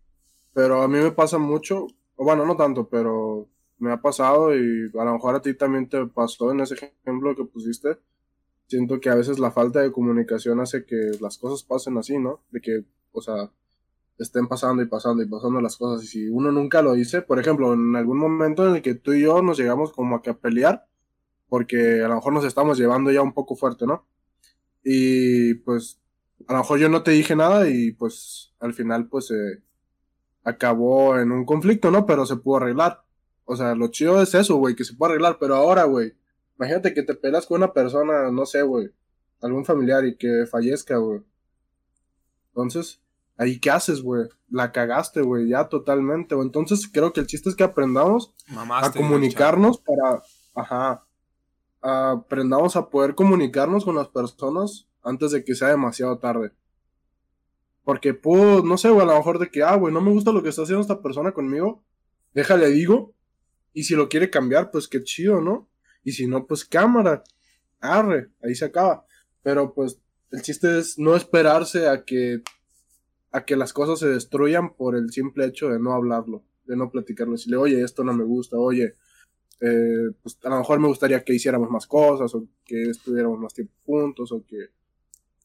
pero 0.54 0.82
a 0.82 0.88
mí 0.88 1.00
me 1.00 1.12
pasa 1.12 1.38
mucho, 1.38 1.88
o 2.16 2.24
bueno, 2.24 2.46
no 2.46 2.56
tanto, 2.56 2.88
pero 2.88 3.48
me 3.78 3.92
ha 3.92 4.02
pasado 4.02 4.56
y 4.56 4.92
a 4.98 5.04
lo 5.04 5.14
mejor 5.14 5.36
a 5.36 5.42
ti 5.42 5.54
también 5.54 5.90
te 5.90 6.06
pasó 6.06 6.52
en 6.52 6.62
ese 6.62 6.76
ejemplo 7.04 7.36
que 7.36 7.44
pusiste. 7.44 7.98
Siento 8.68 9.00
que 9.00 9.10
a 9.10 9.16
veces 9.16 9.38
la 9.38 9.52
falta 9.52 9.82
de 9.82 9.92
comunicación 9.92 10.60
hace 10.60 10.86
que 10.86 11.12
las 11.20 11.38
cosas 11.38 11.64
pasen 11.64 11.98
así, 11.98 12.18
¿no? 12.18 12.42
De 12.52 12.62
que, 12.62 12.86
o 13.12 13.22
sea, 13.22 13.52
estén 14.18 14.48
pasando 14.48 14.82
y 14.82 14.88
pasando 14.88 15.22
y 15.22 15.28
pasando 15.28 15.60
las 15.62 15.78
cosas 15.78 16.04
y 16.04 16.08
si 16.08 16.30
uno 16.30 16.52
nunca 16.52 16.82
lo 16.82 16.94
dice, 16.94 17.22
por 17.22 17.40
ejemplo, 17.40 17.74
en 17.74 17.96
algún 17.96 18.18
momento 18.18 18.68
en 18.68 18.78
el 18.78 18.82
que 18.82 18.96
tú 18.96 19.14
y 19.14 19.24
yo 19.24 19.42
nos 19.42 19.58
llegamos 19.58 19.92
como 19.92 20.16
a 20.16 20.22
que 20.22 20.30
a 20.30 20.38
pelear, 20.38 20.88
porque 21.50 22.02
a 22.04 22.08
lo 22.08 22.16
mejor 22.16 22.34
nos 22.34 22.46
estamos 22.46 22.78
llevando 22.78 23.12
ya 23.12 23.22
un 23.22 23.34
poco 23.34 23.56
fuerte, 23.56 23.86
¿no? 23.86 24.06
Y 24.84 25.56
pues 25.56 26.00
a 26.48 26.54
lo 26.54 26.60
mejor 26.60 26.80
yo 26.80 26.90
no 26.90 27.04
te 27.04 27.12
dije 27.12 27.36
nada 27.36 27.70
y 27.70 27.92
pues 27.92 28.54
al 28.60 28.74
final 28.74 29.08
pues 29.08 29.32
eh, 29.32 29.64
acabó 30.44 31.18
en 31.18 31.32
un 31.32 31.46
conflicto, 31.46 31.92
¿no? 31.92 32.06
Pero 32.06 32.26
se 32.26 32.38
pudo 32.38 32.58
arreglar. 32.58 33.04
O 33.46 33.56
sea, 33.56 33.76
lo 33.76 33.88
chido 33.90 34.22
es 34.22 34.34
eso, 34.34 34.56
güey, 34.56 34.76
que 34.76 34.84
se 34.84 34.94
puede 34.94 35.14
arreglar. 35.14 35.38
Pero 35.40 35.56
ahora, 35.56 35.84
güey, 35.84 36.14
imagínate 36.58 36.94
que 36.94 37.04
te 37.04 37.16
peleas 37.16 37.46
con 37.46 37.58
una 37.58 37.74
persona, 37.74 38.32
no 38.32 38.46
sé, 38.46 38.62
güey, 38.62 38.90
algún 39.42 39.66
familiar 39.66 40.06
y 40.06 40.16
que 40.16 40.46
fallezca, 40.50 40.98
güey. 40.98 41.22
Entonces, 42.50 43.02
ahí 43.38 43.60
qué 43.60 43.72
haces, 43.72 44.02
güey? 44.02 44.28
La 44.50 44.72
cagaste, 44.72 45.22
güey, 45.22 45.50
ya 45.50 45.68
totalmente, 45.68 46.36
güey. 46.36 46.48
Entonces, 46.48 46.90
creo 46.92 47.12
que 47.12 47.20
el 47.20 47.28
chiste 47.28 47.50
es 47.50 47.56
que 47.56 47.64
aprendamos 47.64 48.34
Mamaste, 48.48 48.88
a 48.88 49.02
comunicarnos 49.02 49.80
para, 49.80 50.24
ajá, 50.54 51.05
aprendamos 51.88 52.76
a 52.76 52.90
poder 52.90 53.14
comunicarnos 53.14 53.86
con 53.86 53.96
las 53.96 54.08
personas 54.08 54.88
antes 55.04 55.32
de 55.32 55.44
que 55.44 55.54
sea 55.54 55.68
demasiado 55.68 56.18
tarde. 56.18 56.52
Porque 57.84 58.16
puedo, 58.16 58.64
no 58.64 58.78
sé, 58.78 58.90
güey, 58.90 59.04
a 59.04 59.12
lo 59.12 59.16
mejor 59.16 59.38
de 59.38 59.52
que, 59.52 59.62
ah, 59.62 59.76
güey, 59.76 59.94
no 59.94 60.02
me 60.02 60.10
gusta 60.12 60.32
lo 60.32 60.42
que 60.42 60.50
está 60.50 60.64
haciendo 60.64 60.82
esta 60.82 61.04
persona 61.04 61.32
conmigo, 61.32 61.84
déjale, 62.34 62.70
digo, 62.72 63.14
y 63.72 63.84
si 63.84 63.94
lo 63.94 64.10
quiere 64.10 64.32
cambiar, 64.32 64.72
pues 64.72 64.88
qué 64.88 65.04
chido, 65.04 65.42
¿no? 65.42 65.70
Y 66.04 66.14
si 66.14 66.26
no, 66.26 66.48
pues 66.48 66.66
cámara, 66.66 67.24
arre, 67.80 68.32
ahí 68.42 68.56
se 68.56 68.66
acaba. 68.66 69.06
Pero 69.44 69.76
pues 69.76 70.00
el 70.32 70.42
chiste 70.42 70.80
es 70.80 70.98
no 70.98 71.16
esperarse 71.16 71.88
a 71.88 72.04
que, 72.04 72.42
a 73.32 73.46
que 73.46 73.56
las 73.56 73.74
cosas 73.74 74.00
se 74.00 74.08
destruyan 74.08 74.74
por 74.74 74.96
el 74.96 75.12
simple 75.12 75.46
hecho 75.46 75.70
de 75.70 75.80
no 75.80 75.94
hablarlo, 75.94 76.44
de 76.64 76.76
no 76.76 76.90
platicarlo, 76.90 77.34
decirle, 77.34 77.58
oye, 77.58 77.84
esto 77.84 78.04
no 78.04 78.14
me 78.14 78.24
gusta, 78.24 78.58
oye, 78.58 78.96
eh, 79.62 80.12
pues 80.22 80.38
a 80.44 80.50
lo 80.50 80.58
mejor 80.60 80.80
me 80.80 80.88
gustaría 80.88 81.24
que 81.24 81.34
hiciéramos 81.34 81.70
más 81.70 81.88
cosas, 81.88 82.34
o 82.36 82.48
que 82.66 82.90
estuviéramos 82.90 83.40
más 83.40 83.54
tiempo 83.54 83.74
juntos, 83.86 84.32
o 84.32 84.46
que... 84.46 84.70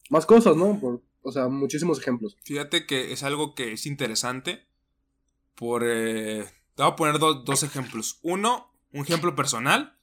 Más 0.09 0.25
cosas, 0.25 0.55
¿no? 0.57 0.79
Por, 0.79 1.01
o 1.21 1.31
sea, 1.31 1.47
muchísimos 1.47 1.99
ejemplos. 1.99 2.35
Fíjate 2.43 2.85
que 2.85 3.13
es 3.13 3.23
algo 3.23 3.55
que 3.55 3.71
es 3.73 3.85
interesante. 3.85 4.67
Por. 5.55 5.83
eh, 5.85 6.45
te 6.75 6.83
voy 6.83 6.91
a 6.91 6.95
poner 6.95 7.19
do- 7.19 7.35
dos 7.43 7.63
ejemplos. 7.63 8.19
Uno, 8.21 8.73
un 8.91 9.01
ejemplo 9.01 9.35
personal. 9.35 9.97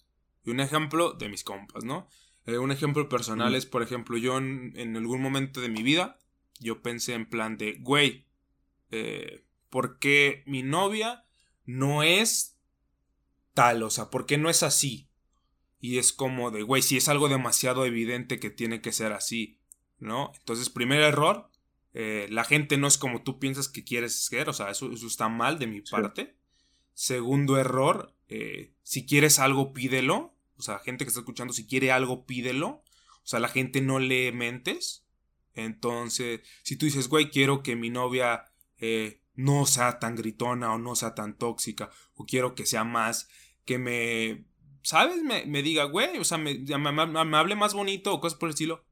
Y 0.45 0.51
un 0.51 0.61
ejemplo 0.61 1.13
de 1.13 1.29
mis 1.29 1.45
compas, 1.45 1.85
¿no? 1.85 2.09
Eh, 2.47 2.57
un 2.57 2.73
ejemplo 2.73 3.09
personal 3.11 3.53
Mm. 3.53 3.57
es, 3.57 3.67
por 3.67 3.83
ejemplo, 3.83 4.17
yo 4.17 4.39
en, 4.39 4.73
en 4.77 4.97
algún 4.97 5.21
momento 5.21 5.61
de 5.61 5.69
mi 5.69 5.83
vida. 5.83 6.19
Yo 6.61 6.81
pensé 6.81 7.13
en 7.13 7.29
plan 7.29 7.59
de, 7.59 7.75
güey. 7.81 8.25
Eh, 8.91 9.45
¿Por 9.69 9.99
qué 9.99 10.43
mi 10.47 10.63
novia 10.63 11.27
no 11.67 12.03
es 12.03 12.58
tal? 13.59 13.83
O 13.83 13.91
sea, 13.91 14.11
¿por 14.11 14.25
qué 14.27 14.39
no 14.39 14.49
es 14.51 14.63
así? 14.63 15.09
Y 15.81 15.99
es 15.99 16.13
como 16.13 16.51
de, 16.51 16.63
güey, 16.63 16.83
si 16.83 16.97
es 16.97 17.09
algo 17.09 17.29
demasiado 17.29 17.85
evidente 17.85 18.39
que 18.41 18.51
tiene 18.51 18.81
que 18.81 18.93
ser 18.93 19.13
así. 19.13 19.59
¿no? 19.99 20.31
Entonces, 20.39 20.71
primer 20.71 21.01
error, 21.01 21.51
eh, 21.93 22.29
la 22.31 22.45
gente 22.45 22.77
no 22.77 22.87
es 22.87 22.99
como 22.99 23.23
tú 23.23 23.41
piensas 23.41 23.69
que 23.69 23.83
quieres 23.83 24.25
ser, 24.27 24.49
o 24.49 24.53
sea, 24.53 24.71
eso, 24.71 24.93
eso 24.93 25.07
está 25.09 25.29
mal 25.29 25.59
de 25.59 25.67
mi 25.67 25.79
Sí. 25.79 25.91
parte. 25.91 26.37
Segundo 26.95 27.59
error, 27.59 28.15
eh, 28.29 28.75
si 28.83 29.07
quieres 29.07 29.39
algo, 29.39 29.73
pídelo. 29.73 30.37
O 30.57 30.63
sea, 30.63 30.79
gente 30.79 31.05
que 31.05 31.09
está 31.09 31.21
escuchando, 31.21 31.53
si 31.53 31.67
quiere 31.67 31.91
algo, 31.93 32.27
pídelo. 32.27 32.69
O 32.69 33.27
sea, 33.31 33.41
la 33.41 33.49
gente 33.49 33.81
no 33.81 33.99
le 33.99 34.33
mentes. 34.33 35.05
Entonces, 35.55 36.41
si 36.63 36.77
tú 36.77 36.87
dices, 36.87 37.09
güey, 37.09 37.31
quiero 37.31 37.63
que 37.63 37.77
mi 37.77 37.91
novia 37.91 38.45
eh, 38.81 39.21
no 39.35 39.67
sea 39.67 39.99
tan 39.99 40.15
gritona 40.15 40.73
o 40.73 40.79
no 40.79 40.95
sea 40.95 41.15
tan 41.15 41.37
tóxica, 41.37 41.91
o 42.15 42.25
quiero 42.27 42.55
que 42.55 42.67
sea 42.67 42.85
más, 42.85 43.29
que 43.69 43.79
me 43.79 44.49
¿sabes? 44.89 45.23
Me, 45.23 45.45
me 45.45 45.63
diga, 45.63 45.85
güey, 45.85 46.17
o 46.17 46.25
sea, 46.25 46.39
me, 46.39 46.55
me, 46.55 47.37
hable 47.37 47.55
más 47.57 47.75
bonito 47.75 48.11
o 48.11 48.21
cosas 48.21 48.39
por 48.39 48.49
el 48.49 48.55
estilo. 48.55 48.87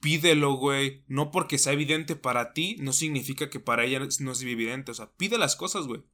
Pídelo, 0.00 0.52
güey. 0.54 1.02
No 1.08 1.32
porque 1.32 1.58
sea 1.58 1.72
evidente 1.72 2.14
para 2.14 2.52
ti, 2.52 2.76
no 2.78 2.92
significa 2.92 3.50
que 3.50 3.58
para 3.58 3.84
ella 3.84 3.98
no 4.20 4.32
es 4.32 4.42
evidente. 4.42 4.92
O 4.92 4.94
sea, 4.94 5.10
pide 5.16 5.38
las 5.38 5.56
cosas, 5.56 5.88
güey. 5.88 6.04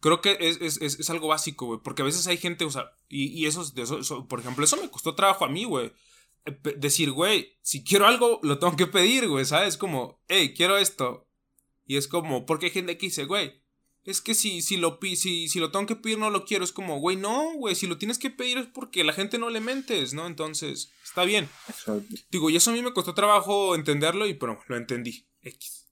Creo 0.00 0.20
que 0.20 0.36
es, 0.40 0.60
es, 0.60 0.98
es, 0.98 1.10
algo 1.10 1.28
básico, 1.28 1.66
güey. 1.66 1.80
Porque 1.84 2.02
a 2.02 2.04
veces 2.04 2.26
hay 2.26 2.38
gente, 2.38 2.64
o 2.64 2.70
sea, 2.70 2.90
y, 3.08 3.26
y 3.26 3.46
eso, 3.46 3.62
eso, 3.76 4.26
por 4.26 4.40
ejemplo, 4.40 4.64
eso 4.64 4.76
me 4.76 4.90
costó 4.90 5.14
trabajo 5.14 5.44
a 5.44 5.48
mí, 5.48 5.62
güey. 5.62 5.92
Eh, 6.46 6.58
decir, 6.78 7.12
güey, 7.12 7.58
si 7.62 7.84
quiero 7.84 8.08
algo, 8.08 8.40
lo 8.42 8.58
tengo 8.58 8.76
que 8.76 8.88
pedir, 8.88 9.28
güey, 9.28 9.44
¿sabes? 9.44 9.76
Como, 9.76 10.20
hey, 10.26 10.52
quiero 10.56 10.78
esto. 10.78 11.28
Y 11.86 11.96
es 11.96 12.08
como, 12.08 12.44
porque 12.44 12.66
hay 12.66 12.72
gente 12.72 12.98
que 12.98 13.06
dice, 13.06 13.24
güey, 13.24 13.59
es 14.04 14.20
que 14.20 14.34
si, 14.34 14.62
si, 14.62 14.76
lo, 14.76 14.98
si, 15.02 15.48
si 15.48 15.60
lo 15.60 15.70
tengo 15.70 15.86
que 15.86 15.96
pedir, 15.96 16.18
no 16.18 16.30
lo 16.30 16.44
quiero. 16.44 16.64
Es 16.64 16.72
como, 16.72 16.98
güey, 17.00 17.16
no, 17.16 17.52
güey, 17.54 17.74
si 17.74 17.86
lo 17.86 17.98
tienes 17.98 18.18
que 18.18 18.30
pedir 18.30 18.58
es 18.58 18.66
porque 18.66 19.04
la 19.04 19.12
gente 19.12 19.38
no 19.38 19.50
le 19.50 19.60
mentes, 19.60 20.14
¿no? 20.14 20.26
Entonces, 20.26 20.92
está 21.04 21.24
bien. 21.24 21.48
Digo, 22.30 22.48
y 22.50 22.56
eso 22.56 22.70
a 22.70 22.74
mí 22.74 22.82
me 22.82 22.92
costó 22.92 23.14
trabajo 23.14 23.74
entenderlo, 23.74 24.26
y 24.26 24.34
pero 24.34 24.60
lo 24.68 24.76
entendí. 24.76 25.26
X. 25.42 25.86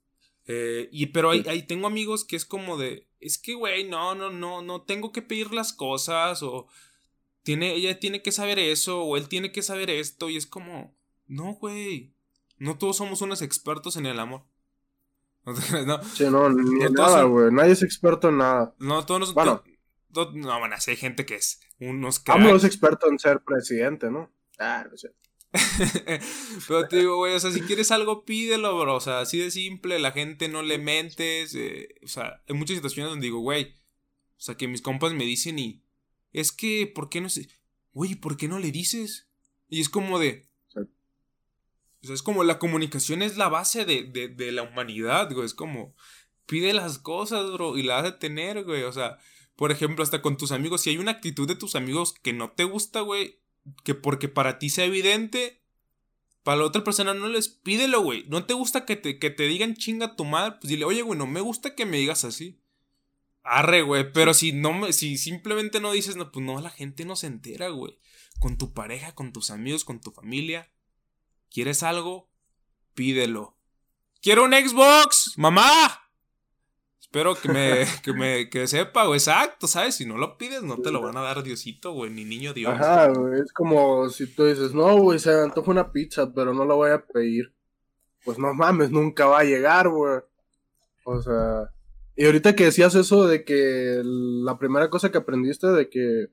Eh, 0.46 0.88
y 0.90 1.06
pero 1.06 1.30
ahí, 1.30 1.44
ahí 1.46 1.62
tengo 1.62 1.86
amigos 1.86 2.24
que 2.24 2.36
es 2.36 2.46
como 2.46 2.78
de, 2.78 3.06
es 3.20 3.36
que, 3.36 3.54
güey, 3.54 3.84
no, 3.84 4.14
no, 4.14 4.30
no, 4.30 4.62
no 4.62 4.82
tengo 4.82 5.12
que 5.12 5.20
pedir 5.20 5.52
las 5.52 5.74
cosas, 5.74 6.42
o 6.42 6.66
tiene, 7.42 7.74
ella 7.74 8.00
tiene 8.00 8.22
que 8.22 8.32
saber 8.32 8.58
eso, 8.58 9.02
o 9.02 9.18
él 9.18 9.28
tiene 9.28 9.52
que 9.52 9.62
saber 9.62 9.90
esto, 9.90 10.30
y 10.30 10.38
es 10.38 10.46
como, 10.46 10.96
no, 11.26 11.52
güey, 11.54 12.14
no 12.56 12.78
todos 12.78 12.96
somos 12.96 13.20
unos 13.20 13.42
expertos 13.42 13.96
en 13.96 14.06
el 14.06 14.18
amor. 14.18 14.44
No, 15.86 16.02
sí, 16.04 16.24
no, 16.24 16.50
ni 16.50 16.90
nada, 16.90 17.22
güey, 17.24 17.52
nadie 17.52 17.72
es 17.72 17.82
experto 17.82 18.28
en 18.28 18.38
nada. 18.38 18.74
No, 18.78 19.04
todos 19.06 19.20
nos, 19.20 19.34
bueno, 19.34 19.62
no, 20.34 20.58
bueno, 20.58 20.76
hay 20.86 20.96
gente 20.96 21.24
que 21.26 21.36
es 21.36 21.60
unos 21.80 22.20
cracks. 22.20 22.44
es 22.54 22.64
experto 22.64 23.08
en 23.08 23.18
ser 23.18 23.40
presidente, 23.40 24.10
¿no? 24.10 24.30
Ah, 24.58 24.86
no 24.90 24.96
sé. 24.96 25.14
Pero 26.68 26.88
te 26.88 26.98
digo, 26.98 27.16
güey, 27.16 27.34
o 27.34 27.40
sea, 27.40 27.50
si 27.50 27.60
quieres 27.62 27.90
algo, 27.90 28.24
pídelo, 28.24 28.78
bro. 28.78 28.96
O 28.96 29.00
sea, 29.00 29.20
así 29.20 29.38
de 29.38 29.50
simple, 29.50 29.98
la 29.98 30.12
gente 30.12 30.48
no 30.48 30.62
le 30.62 30.78
mentes. 30.78 31.54
Eh, 31.54 31.88
o 32.04 32.08
sea, 32.08 32.42
hay 32.48 32.54
muchas 32.54 32.76
situaciones 32.76 33.10
donde 33.10 33.26
digo, 33.26 33.40
güey, 33.40 33.74
o 34.36 34.40
sea, 34.40 34.56
que 34.56 34.68
mis 34.68 34.82
compas 34.82 35.12
me 35.12 35.24
dicen 35.24 35.58
y 35.58 35.84
es 36.32 36.52
que, 36.52 36.90
¿por 36.92 37.08
qué 37.08 37.20
no 37.20 37.28
sé? 37.28 37.48
Güey, 37.92 38.14
¿por 38.14 38.36
qué 38.36 38.48
no 38.48 38.58
le 38.58 38.70
dices? 38.70 39.28
Y 39.68 39.80
es 39.80 39.88
como 39.88 40.18
de... 40.18 40.47
O 42.02 42.06
sea, 42.06 42.14
es 42.14 42.22
como 42.22 42.44
la 42.44 42.58
comunicación 42.58 43.22
es 43.22 43.36
la 43.36 43.48
base 43.48 43.84
de, 43.84 44.04
de, 44.04 44.28
de 44.28 44.52
la 44.52 44.62
humanidad, 44.62 45.32
güey. 45.32 45.46
Es 45.46 45.54
como, 45.54 45.94
pide 46.46 46.72
las 46.72 46.98
cosas, 46.98 47.50
bro, 47.52 47.76
y 47.76 47.82
las 47.82 48.02
vas 48.02 48.12
a 48.12 48.18
tener, 48.18 48.64
güey. 48.64 48.82
O 48.84 48.92
sea, 48.92 49.18
por 49.56 49.72
ejemplo, 49.72 50.02
hasta 50.02 50.22
con 50.22 50.36
tus 50.36 50.52
amigos, 50.52 50.82
si 50.82 50.90
hay 50.90 50.98
una 50.98 51.12
actitud 51.12 51.48
de 51.48 51.56
tus 51.56 51.74
amigos 51.74 52.14
que 52.14 52.32
no 52.32 52.52
te 52.52 52.64
gusta, 52.64 53.00
güey, 53.00 53.40
que 53.84 53.94
porque 53.94 54.28
para 54.28 54.58
ti 54.58 54.70
sea 54.70 54.84
evidente, 54.84 55.62
para 56.42 56.58
la 56.58 56.64
otra 56.64 56.84
persona 56.84 57.12
no 57.12 57.28
les 57.28 57.48
pídelo, 57.48 58.00
güey. 58.00 58.24
No 58.28 58.46
te 58.46 58.54
gusta 58.54 58.84
que 58.84 58.96
te, 58.96 59.18
que 59.18 59.30
te 59.30 59.42
digan 59.48 59.74
chinga 59.74 60.16
tu 60.16 60.24
madre, 60.24 60.56
pues 60.60 60.70
dile, 60.70 60.84
oye, 60.84 61.02
güey, 61.02 61.18
no 61.18 61.26
me 61.26 61.40
gusta 61.40 61.74
que 61.74 61.86
me 61.86 61.98
digas 61.98 62.24
así. 62.24 62.60
Arre, 63.42 63.82
güey, 63.82 64.12
pero 64.12 64.32
si 64.32 64.52
no 64.52 64.92
si 64.92 65.18
simplemente 65.18 65.80
no 65.80 65.92
dices, 65.92 66.16
no, 66.16 66.30
pues 66.30 66.44
no, 66.44 66.60
la 66.60 66.70
gente 66.70 67.04
no 67.04 67.16
se 67.16 67.26
entera, 67.26 67.68
güey. 67.68 67.98
Con 68.40 68.56
tu 68.56 68.72
pareja, 68.72 69.14
con 69.14 69.32
tus 69.32 69.50
amigos, 69.50 69.84
con 69.84 70.00
tu 70.00 70.10
familia. 70.10 70.70
¿Quieres 71.50 71.82
algo? 71.82 72.28
Pídelo. 72.94 73.56
¡Quiero 74.20 74.44
un 74.44 74.52
Xbox! 74.52 75.34
¡Mamá! 75.36 75.64
Espero 77.00 77.34
que 77.34 77.48
me, 77.48 77.84
que 78.04 78.12
me 78.12 78.50
que 78.50 78.66
sepa, 78.66 79.06
güey, 79.06 79.18
exacto, 79.18 79.66
¿sabes? 79.66 79.94
Si 79.94 80.04
no 80.04 80.18
lo 80.18 80.36
pides, 80.36 80.62
no 80.62 80.78
te 80.78 80.90
lo 80.90 81.00
van 81.00 81.16
a 81.16 81.22
dar 81.22 81.42
Diosito, 81.42 81.92
güey, 81.92 82.10
ni 82.10 82.24
niño 82.24 82.52
Dios. 82.52 82.72
Ajá, 82.72 83.08
güey, 83.08 83.40
es 83.40 83.52
como 83.52 84.08
si 84.10 84.26
tú 84.26 84.44
dices, 84.44 84.74
no, 84.74 84.98
güey, 84.98 85.18
se 85.18 85.32
antoja 85.32 85.70
una 85.70 85.92
pizza, 85.92 86.32
pero 86.34 86.52
no 86.52 86.64
la 86.64 86.74
voy 86.74 86.90
a 86.90 87.04
pedir. 87.06 87.54
Pues 88.24 88.38
no 88.38 88.52
mames, 88.52 88.90
nunca 88.90 89.26
va 89.26 89.40
a 89.40 89.44
llegar, 89.44 89.88
güey. 89.88 90.20
O 91.04 91.22
sea, 91.22 91.70
y 92.18 92.26
ahorita 92.26 92.56
que 92.56 92.64
decías 92.64 92.96
eso 92.96 93.28
de 93.28 93.44
que 93.44 94.02
la 94.04 94.58
primera 94.58 94.90
cosa 94.90 95.12
que 95.12 95.18
aprendiste 95.18 95.68
de 95.68 95.88
que 95.88 96.26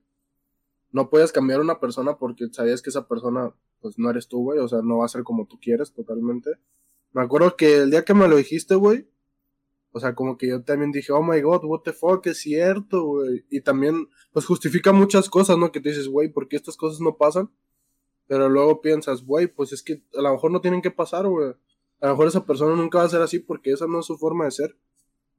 no 0.92 1.12
puedes 1.12 1.32
cambiar 1.32 1.60
a 1.60 1.64
una 1.64 1.80
persona 1.80 2.18
porque 2.18 2.48
sabías 2.52 2.82
que 2.82 2.90
esa 2.90 3.08
persona 3.08 3.54
pues 3.86 4.00
no 4.00 4.10
eres 4.10 4.28
tú, 4.28 4.42
güey, 4.42 4.58
o 4.58 4.68
sea, 4.68 4.80
no 4.82 4.98
va 4.98 5.06
a 5.06 5.10
ser 5.10 5.22
como 5.22 5.46
tú 5.46 5.60
quieres 5.62 5.94
totalmente. 5.94 6.50
Me 7.14 7.22
acuerdo 7.22 7.56
que 7.56 7.84
el 7.84 7.92
día 7.92 8.04
que 8.04 8.16
me 8.16 8.28
lo 8.28 8.36
dijiste, 8.36 8.74
güey, 8.74 9.08
o 9.92 10.00
sea, 10.00 10.16
como 10.16 10.40
que 10.40 10.48
yo 10.48 10.64
también 10.64 10.92
dije, 10.92 11.12
oh 11.12 11.22
my 11.22 11.40
god, 11.40 11.64
what 11.66 11.82
the 11.82 11.94
fuck, 11.94 12.26
es 12.26 12.40
cierto, 12.40 13.04
güey. 13.04 13.46
Y 13.52 13.62
también, 13.62 14.10
pues 14.34 14.48
justifica 14.48 14.92
muchas 14.92 15.30
cosas, 15.30 15.60
¿no? 15.60 15.72
Que 15.72 15.82
te 15.82 15.90
dices, 15.90 16.08
güey, 16.08 16.30
¿por 16.30 16.48
qué 16.48 16.56
estas 16.56 16.78
cosas 16.78 17.00
no 17.00 17.16
pasan? 17.16 17.52
Pero 18.26 18.50
luego 18.50 18.82
piensas, 18.82 19.24
güey, 19.24 19.46
pues 19.46 19.72
es 19.72 19.84
que 19.84 20.02
a 20.18 20.22
lo 20.24 20.32
mejor 20.32 20.50
no 20.50 20.62
tienen 20.62 20.82
que 20.82 20.90
pasar, 20.90 21.28
güey. 21.28 21.54
A 22.02 22.08
lo 22.08 22.14
mejor 22.14 22.26
esa 22.26 22.44
persona 22.44 22.76
nunca 22.76 22.98
va 22.98 23.04
a 23.04 23.10
ser 23.10 23.22
así 23.22 23.38
porque 23.38 23.72
esa 23.72 23.86
no 23.86 24.00
es 24.00 24.08
su 24.08 24.18
forma 24.18 24.46
de 24.46 24.52
ser. 24.52 24.76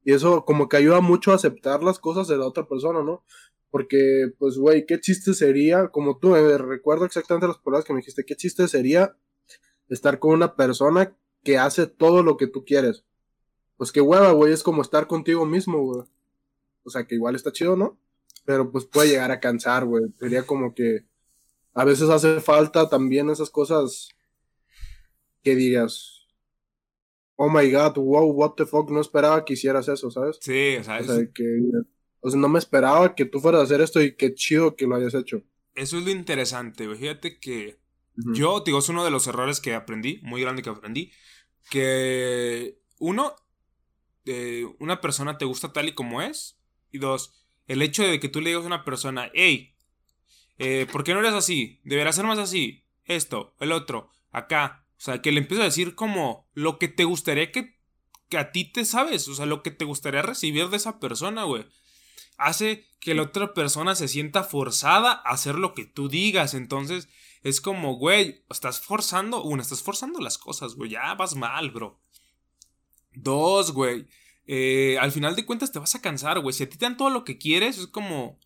Y 0.05 0.13
eso 0.13 0.45
como 0.45 0.69
que 0.69 0.77
ayuda 0.77 1.01
mucho 1.01 1.33
a 1.33 1.35
aceptar 1.35 1.83
las 1.83 1.99
cosas 1.99 2.29
de 2.29 2.37
la 2.37 2.47
otra 2.47 2.65
persona, 2.65 3.03
¿no? 3.03 3.25
Porque, 3.69 4.31
pues, 4.39 4.57
güey, 4.57 4.85
¿qué 4.85 4.99
chiste 4.99 5.33
sería? 5.33 5.89
Como 5.89 6.17
tú, 6.17 6.35
eh, 6.35 6.57
recuerdo 6.57 7.05
exactamente 7.05 7.47
las 7.47 7.57
palabras 7.57 7.85
que 7.85 7.93
me 7.93 7.99
dijiste, 7.99 8.25
¿qué 8.25 8.35
chiste 8.35 8.67
sería 8.67 9.15
estar 9.89 10.19
con 10.19 10.33
una 10.33 10.55
persona 10.55 11.15
que 11.43 11.57
hace 11.57 11.87
todo 11.87 12.23
lo 12.23 12.37
que 12.37 12.47
tú 12.47 12.63
quieres? 12.65 13.03
Pues 13.75 13.91
qué 13.91 14.01
hueva, 14.01 14.31
güey, 14.31 14.53
es 14.53 14.63
como 14.63 14.81
estar 14.81 15.07
contigo 15.07 15.45
mismo, 15.45 15.83
güey. 15.83 16.07
O 16.83 16.89
sea, 16.89 17.05
que 17.05 17.15
igual 17.15 17.35
está 17.35 17.51
chido, 17.51 17.75
¿no? 17.75 17.99
Pero 18.45 18.71
pues 18.71 18.85
puede 18.85 19.09
llegar 19.09 19.31
a 19.31 19.39
cansar, 19.39 19.85
güey. 19.85 20.05
Sería 20.17 20.43
como 20.43 20.73
que 20.73 21.05
a 21.73 21.83
veces 21.83 22.09
hace 22.09 22.39
falta 22.39 22.89
también 22.89 23.29
esas 23.29 23.49
cosas 23.49 24.09
que 25.43 25.55
digas, 25.55 26.25
oh 27.35 27.49
my 27.49 27.69
god, 27.71 27.95
wow, 27.95 28.31
what 28.31 28.53
the 28.53 28.65
fuck, 28.65 28.89
no 28.89 28.99
esperaba 28.99 29.45
que 29.45 29.53
hicieras 29.53 29.87
eso, 29.87 30.09
¿sabes? 30.09 30.39
Sí, 30.41 30.75
o 30.79 30.83
sea, 30.83 30.99
que, 31.33 31.61
o 32.27 32.31
sea, 32.31 32.39
no 32.39 32.49
me 32.49 32.59
esperaba 32.59 33.15
que 33.15 33.25
tú 33.25 33.39
fueras 33.39 33.61
a 33.61 33.63
hacer 33.63 33.81
esto 33.81 34.01
y 34.01 34.15
qué 34.15 34.33
chido 34.33 34.75
que 34.75 34.85
lo 34.85 34.95
hayas 34.95 35.13
hecho. 35.13 35.43
Eso 35.75 35.97
es 35.97 36.03
lo 36.03 36.11
interesante, 36.11 36.85
güey. 36.85 36.97
Fíjate 36.97 37.39
que 37.39 37.79
yo, 38.15 38.61
digo, 38.61 38.79
es 38.79 38.89
uno 38.89 39.05
de 39.05 39.11
los 39.11 39.27
errores 39.27 39.61
que 39.61 39.75
aprendí, 39.75 40.19
muy 40.23 40.41
grande 40.41 40.61
que 40.61 40.69
aprendí, 40.69 41.11
que 41.69 42.79
uno, 42.99 43.35
eh, 44.25 44.65
una 44.79 44.99
persona 45.01 45.37
te 45.37 45.45
gusta 45.45 45.71
tal 45.71 45.87
y 45.87 45.93
como 45.93 46.21
es, 46.21 46.59
y 46.91 46.97
dos, 46.97 47.45
el 47.67 47.81
hecho 47.81 48.03
de 48.03 48.19
que 48.19 48.29
tú 48.29 48.41
le 48.41 48.49
digas 48.49 48.63
a 48.63 48.67
una 48.67 48.83
persona, 48.83 49.31
hey, 49.33 49.75
eh, 50.57 50.87
¿por 50.91 51.03
qué 51.03 51.13
no 51.13 51.19
eres 51.19 51.33
así? 51.33 51.79
Deberás 51.83 52.15
ser 52.15 52.25
más 52.25 52.39
así, 52.39 52.83
esto, 53.05 53.55
el 53.59 53.71
otro, 53.71 54.09
acá, 54.31 54.85
o 54.97 54.99
sea, 54.99 55.21
que 55.21 55.31
le 55.31 55.39
empiezo 55.39 55.61
a 55.61 55.65
decir 55.65 55.93
como 55.93 56.49
lo 56.53 56.79
que 56.79 56.87
te 56.87 57.03
gustaría 57.03 57.51
que, 57.51 57.77
que 58.29 58.37
a 58.37 58.51
ti 58.51 58.65
te 58.65 58.83
sabes. 58.83 59.27
O 59.27 59.35
sea, 59.35 59.45
lo 59.45 59.61
que 59.61 59.71
te 59.71 59.85
gustaría 59.85 60.23
recibir 60.23 60.69
de 60.69 60.77
esa 60.77 60.99
persona, 60.99 61.43
güey. 61.43 61.65
Hace 62.37 62.87
que 62.99 63.13
la 63.13 63.23
otra 63.23 63.53
persona 63.53 63.95
se 63.95 64.07
sienta 64.07 64.43
forzada 64.43 65.11
a 65.11 65.31
hacer 65.31 65.55
lo 65.55 65.73
que 65.73 65.85
tú 65.85 66.07
digas. 66.07 66.53
Entonces, 66.53 67.09
es 67.43 67.61
como, 67.61 67.95
güey, 67.95 68.43
estás 68.49 68.79
forzando. 68.79 69.43
Uno, 69.43 69.61
estás 69.61 69.81
forzando 69.81 70.19
las 70.19 70.37
cosas, 70.37 70.75
güey. 70.75 70.91
Ya 70.91 71.13
vas 71.15 71.35
mal, 71.35 71.71
bro. 71.71 71.99
Dos, 73.13 73.71
güey. 73.71 74.07
Eh, 74.45 74.97
al 74.99 75.11
final 75.11 75.35
de 75.35 75.45
cuentas 75.45 75.71
te 75.71 75.79
vas 75.79 75.95
a 75.95 76.01
cansar, 76.01 76.39
güey. 76.39 76.53
Si 76.53 76.63
a 76.63 76.69
ti 76.69 76.77
te 76.77 76.85
dan 76.85 76.97
todo 76.97 77.09
lo 77.09 77.23
que 77.23 77.37
quieres, 77.37 77.77
es 77.77 77.87
como. 77.87 78.39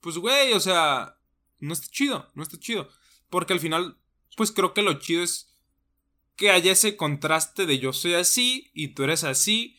Pues, 0.00 0.18
güey, 0.18 0.52
o 0.52 0.60
sea. 0.60 1.18
No 1.60 1.72
está 1.72 1.86
chido, 1.88 2.30
no 2.34 2.42
está 2.42 2.58
chido. 2.58 2.88
Porque 3.30 3.52
al 3.52 3.60
final, 3.60 3.96
pues 4.36 4.52
creo 4.52 4.74
que 4.74 4.82
lo 4.82 4.98
chido 4.98 5.22
es 5.22 5.54
que 6.36 6.50
haya 6.50 6.72
ese 6.72 6.96
contraste 6.96 7.64
de 7.64 7.78
yo 7.78 7.92
soy 7.92 8.14
así 8.14 8.70
y 8.74 8.88
tú 8.88 9.04
eres 9.04 9.24
así. 9.24 9.76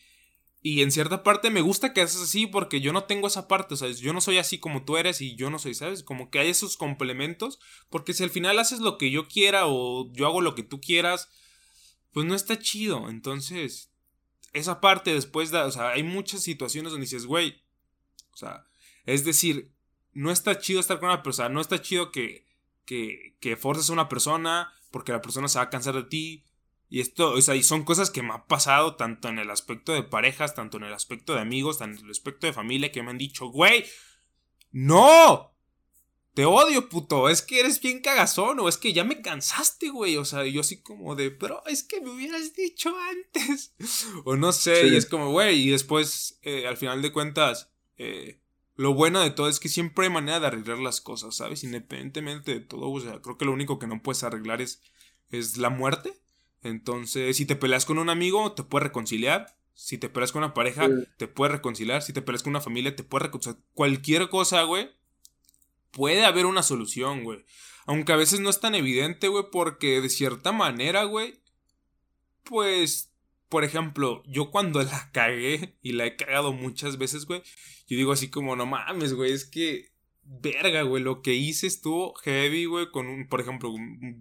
Y 0.68 0.82
en 0.82 0.90
cierta 0.90 1.22
parte 1.22 1.50
me 1.50 1.60
gusta 1.60 1.92
que 1.92 2.00
haces 2.00 2.20
así 2.20 2.48
porque 2.48 2.80
yo 2.80 2.92
no 2.92 3.04
tengo 3.04 3.28
esa 3.28 3.46
parte, 3.46 3.74
o 3.74 3.76
sea, 3.76 3.88
yo 3.88 4.12
no 4.12 4.20
soy 4.20 4.38
así 4.38 4.58
como 4.58 4.84
tú 4.84 4.96
eres 4.96 5.20
y 5.20 5.36
yo 5.36 5.48
no 5.48 5.60
soy, 5.60 5.76
¿sabes? 5.76 6.02
Como 6.02 6.28
que 6.28 6.40
hay 6.40 6.48
esos 6.48 6.76
complementos, 6.76 7.60
porque 7.88 8.12
si 8.12 8.24
al 8.24 8.30
final 8.30 8.58
haces 8.58 8.80
lo 8.80 8.98
que 8.98 9.12
yo 9.12 9.28
quiera 9.28 9.68
o 9.68 10.12
yo 10.12 10.26
hago 10.26 10.40
lo 10.40 10.56
que 10.56 10.64
tú 10.64 10.80
quieras, 10.80 11.28
pues 12.10 12.26
no 12.26 12.34
está 12.34 12.58
chido. 12.58 13.08
Entonces, 13.08 13.92
esa 14.54 14.80
parte 14.80 15.14
después 15.14 15.52
da, 15.52 15.66
o 15.66 15.70
sea, 15.70 15.90
hay 15.90 16.02
muchas 16.02 16.42
situaciones 16.42 16.90
donde 16.90 17.04
dices, 17.04 17.26
güey, 17.26 17.62
o 18.32 18.36
sea, 18.36 18.66
es 19.04 19.24
decir, 19.24 19.70
no 20.14 20.32
está 20.32 20.58
chido 20.58 20.80
estar 20.80 20.98
con 20.98 21.10
una 21.10 21.22
persona, 21.22 21.48
no 21.48 21.60
está 21.60 21.80
chido 21.80 22.10
que, 22.10 22.44
que, 22.84 23.36
que 23.38 23.56
forces 23.56 23.88
a 23.88 23.92
una 23.92 24.08
persona 24.08 24.72
porque 24.90 25.12
la 25.12 25.22
persona 25.22 25.46
se 25.46 25.60
va 25.60 25.66
a 25.66 25.70
cansar 25.70 25.94
de 25.94 26.02
ti, 26.02 26.44
y 26.88 27.00
esto, 27.00 27.32
o 27.32 27.40
sea, 27.40 27.56
y 27.56 27.62
son 27.62 27.84
cosas 27.84 28.10
que 28.10 28.22
me 28.22 28.32
han 28.32 28.46
pasado 28.46 28.96
tanto 28.96 29.28
en 29.28 29.38
el 29.38 29.50
aspecto 29.50 29.92
de 29.92 30.02
parejas, 30.02 30.54
tanto 30.54 30.76
en 30.76 30.84
el 30.84 30.92
aspecto 30.92 31.34
de 31.34 31.40
amigos, 31.40 31.78
tanto 31.78 32.00
en 32.00 32.04
el 32.06 32.10
aspecto 32.10 32.46
de 32.46 32.52
familia, 32.52 32.92
que 32.92 33.02
me 33.02 33.10
han 33.10 33.18
dicho, 33.18 33.46
güey, 33.46 33.84
no, 34.70 35.56
te 36.34 36.44
odio, 36.44 36.88
puto, 36.88 37.28
es 37.28 37.42
que 37.42 37.60
eres 37.60 37.80
bien 37.80 38.02
cagazón, 38.02 38.60
o 38.60 38.68
es 38.68 38.76
que 38.76 38.92
ya 38.92 39.04
me 39.04 39.22
cansaste, 39.22 39.88
güey, 39.88 40.16
o 40.16 40.24
sea, 40.24 40.44
yo 40.44 40.60
así 40.60 40.80
como 40.80 41.16
de, 41.16 41.30
pero 41.30 41.62
es 41.66 41.82
que 41.82 42.00
me 42.00 42.10
hubieras 42.10 42.54
dicho 42.54 42.94
antes, 42.98 43.74
o 44.24 44.36
no 44.36 44.52
sé, 44.52 44.86
y 44.86 44.96
es 44.96 45.06
como, 45.06 45.30
güey, 45.30 45.62
y 45.62 45.70
después, 45.70 46.38
eh, 46.42 46.66
al 46.66 46.76
final 46.76 47.02
de 47.02 47.10
cuentas, 47.10 47.72
eh, 47.96 48.40
lo 48.76 48.92
bueno 48.92 49.22
de 49.22 49.30
todo 49.30 49.48
es 49.48 49.58
que 49.58 49.70
siempre 49.70 50.04
hay 50.04 50.12
manera 50.12 50.38
de 50.38 50.46
arreglar 50.48 50.78
las 50.78 51.00
cosas, 51.00 51.34
¿sabes? 51.34 51.64
Independientemente 51.64 52.52
de 52.52 52.60
todo, 52.60 52.90
o 52.90 53.00
sea, 53.00 53.20
creo 53.22 53.38
que 53.38 53.46
lo 53.46 53.52
único 53.52 53.78
que 53.78 53.86
no 53.86 54.02
puedes 54.02 54.22
arreglar 54.22 54.60
es, 54.60 54.82
es 55.30 55.56
la 55.56 55.70
muerte. 55.70 56.12
Entonces, 56.66 57.36
si 57.36 57.46
te 57.46 57.56
peleas 57.56 57.84
con 57.86 57.98
un 57.98 58.10
amigo, 58.10 58.52
te 58.52 58.62
puedes 58.62 58.84
reconciliar. 58.88 59.56
Si 59.74 59.98
te 59.98 60.08
peleas 60.08 60.32
con 60.32 60.42
una 60.42 60.54
pareja, 60.54 60.88
te 61.18 61.28
puedes 61.28 61.52
reconciliar. 61.52 62.02
Si 62.02 62.12
te 62.12 62.22
peleas 62.22 62.42
con 62.42 62.50
una 62.50 62.60
familia, 62.60 62.96
te 62.96 63.04
puedes 63.04 63.26
reconciliar. 63.26 63.62
Cualquier 63.74 64.28
cosa, 64.28 64.62
güey, 64.62 64.90
puede 65.90 66.24
haber 66.24 66.46
una 66.46 66.62
solución, 66.62 67.24
güey. 67.24 67.44
Aunque 67.86 68.12
a 68.12 68.16
veces 68.16 68.40
no 68.40 68.50
es 68.50 68.60
tan 68.60 68.74
evidente, 68.74 69.28
güey, 69.28 69.44
porque 69.50 70.00
de 70.00 70.08
cierta 70.08 70.52
manera, 70.52 71.04
güey, 71.04 71.40
pues, 72.42 73.12
por 73.48 73.64
ejemplo, 73.64 74.22
yo 74.26 74.50
cuando 74.50 74.82
la 74.82 75.10
cagué, 75.12 75.76
y 75.82 75.92
la 75.92 76.06
he 76.06 76.16
cagado 76.16 76.52
muchas 76.52 76.98
veces, 76.98 77.26
güey, 77.26 77.42
yo 77.86 77.96
digo 77.96 78.12
así 78.12 78.28
como, 78.28 78.56
no 78.56 78.66
mames, 78.66 79.14
güey, 79.14 79.32
es 79.32 79.44
que, 79.44 79.92
verga, 80.28 80.82
güey, 80.82 81.02
lo 81.02 81.22
que 81.22 81.34
hice 81.34 81.66
estuvo 81.66 82.14
heavy, 82.14 82.64
güey, 82.64 82.90
con 82.90 83.06
un, 83.06 83.28
por 83.28 83.40
ejemplo, 83.40 83.72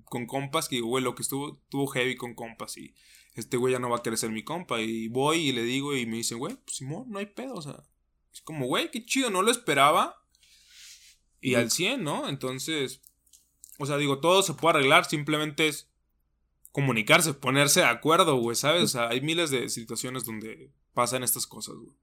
con, 0.05 0.27
compas, 0.27 0.69
que 0.69 0.75
digo, 0.77 0.87
güey, 0.87 1.03
lo 1.03 1.15
que 1.15 1.23
estuvo, 1.23 1.59
estuvo 1.63 1.87
heavy 1.87 2.15
con 2.15 2.35
compas, 2.35 2.77
y 2.77 2.93
este 3.33 3.57
güey 3.57 3.73
ya 3.73 3.79
no 3.79 3.89
va 3.89 3.97
a 3.97 4.03
querer 4.03 4.17
ser 4.17 4.31
mi 4.31 4.43
compa, 4.43 4.81
y 4.81 5.07
voy 5.07 5.49
y 5.49 5.51
le 5.51 5.63
digo, 5.63 5.95
y 5.95 6.05
me 6.05 6.17
dicen, 6.17 6.37
güey, 6.37 6.55
pues 6.55 6.77
Simón, 6.77 7.05
no 7.09 7.19
hay 7.19 7.25
pedo, 7.25 7.55
o 7.55 7.61
sea, 7.61 7.83
es 8.33 8.41
como, 8.41 8.67
güey, 8.67 8.91
qué 8.91 9.05
chido, 9.05 9.29
no 9.29 9.41
lo 9.41 9.51
esperaba, 9.51 10.15
y 11.41 11.55
al 11.55 11.71
100, 11.71 12.03
¿no? 12.03 12.27
Entonces, 12.27 13.01
o 13.77 13.85
sea, 13.85 13.97
digo, 13.97 14.19
todo 14.19 14.41
se 14.41 14.53
puede 14.53 14.77
arreglar, 14.77 15.05
simplemente 15.05 15.67
es 15.67 15.89
comunicarse, 16.71 17.33
ponerse 17.33 17.81
de 17.81 17.87
acuerdo, 17.87 18.37
güey, 18.37 18.55
¿sabes? 18.55 18.83
O 18.83 18.87
sea, 18.87 19.09
hay 19.09 19.21
miles 19.21 19.49
de 19.49 19.69
situaciones 19.69 20.25
donde 20.25 20.71
pasan 20.93 21.23
estas 21.23 21.47
cosas, 21.47 21.75
güey. 21.75 21.95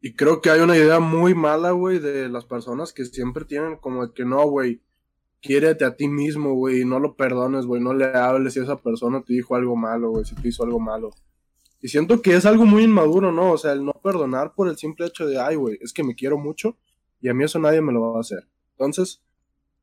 Y 0.00 0.14
creo 0.14 0.40
que 0.40 0.50
hay 0.50 0.60
una 0.60 0.76
idea 0.76 0.98
muy 1.00 1.34
mala, 1.34 1.72
güey, 1.72 1.98
de 1.98 2.28
las 2.28 2.44
personas 2.44 2.92
que 2.92 3.04
siempre 3.04 3.44
tienen 3.44 3.76
como 3.76 4.12
que 4.12 4.24
no, 4.24 4.48
güey, 4.48 4.80
quiérete 5.40 5.84
a 5.84 5.96
ti 5.96 6.08
mismo, 6.08 6.54
güey, 6.54 6.84
no 6.84 6.98
lo 6.98 7.16
perdones, 7.16 7.66
güey, 7.66 7.82
no 7.82 7.92
le 7.92 8.06
hables 8.06 8.54
si 8.54 8.60
esa 8.60 8.76
persona 8.76 9.22
te 9.22 9.34
dijo 9.34 9.54
algo 9.56 9.76
malo, 9.76 10.10
güey, 10.10 10.24
si 10.24 10.34
te 10.34 10.48
hizo 10.48 10.64
algo 10.64 10.80
malo. 10.80 11.10
Y 11.82 11.88
siento 11.88 12.22
que 12.22 12.34
es 12.34 12.46
algo 12.46 12.66
muy 12.66 12.84
inmaduro, 12.84 13.32
¿no? 13.32 13.52
O 13.52 13.58
sea, 13.58 13.72
el 13.72 13.84
no 13.84 13.92
perdonar 13.92 14.54
por 14.54 14.68
el 14.68 14.76
simple 14.76 15.06
hecho 15.06 15.26
de, 15.26 15.38
ay, 15.40 15.56
güey, 15.56 15.78
es 15.80 15.92
que 15.92 16.04
me 16.04 16.14
quiero 16.14 16.38
mucho 16.38 16.76
y 17.20 17.28
a 17.28 17.34
mí 17.34 17.44
eso 17.44 17.58
nadie 17.58 17.82
me 17.82 17.92
lo 17.92 18.12
va 18.12 18.18
a 18.18 18.20
hacer. 18.20 18.48
Entonces, 18.72 19.22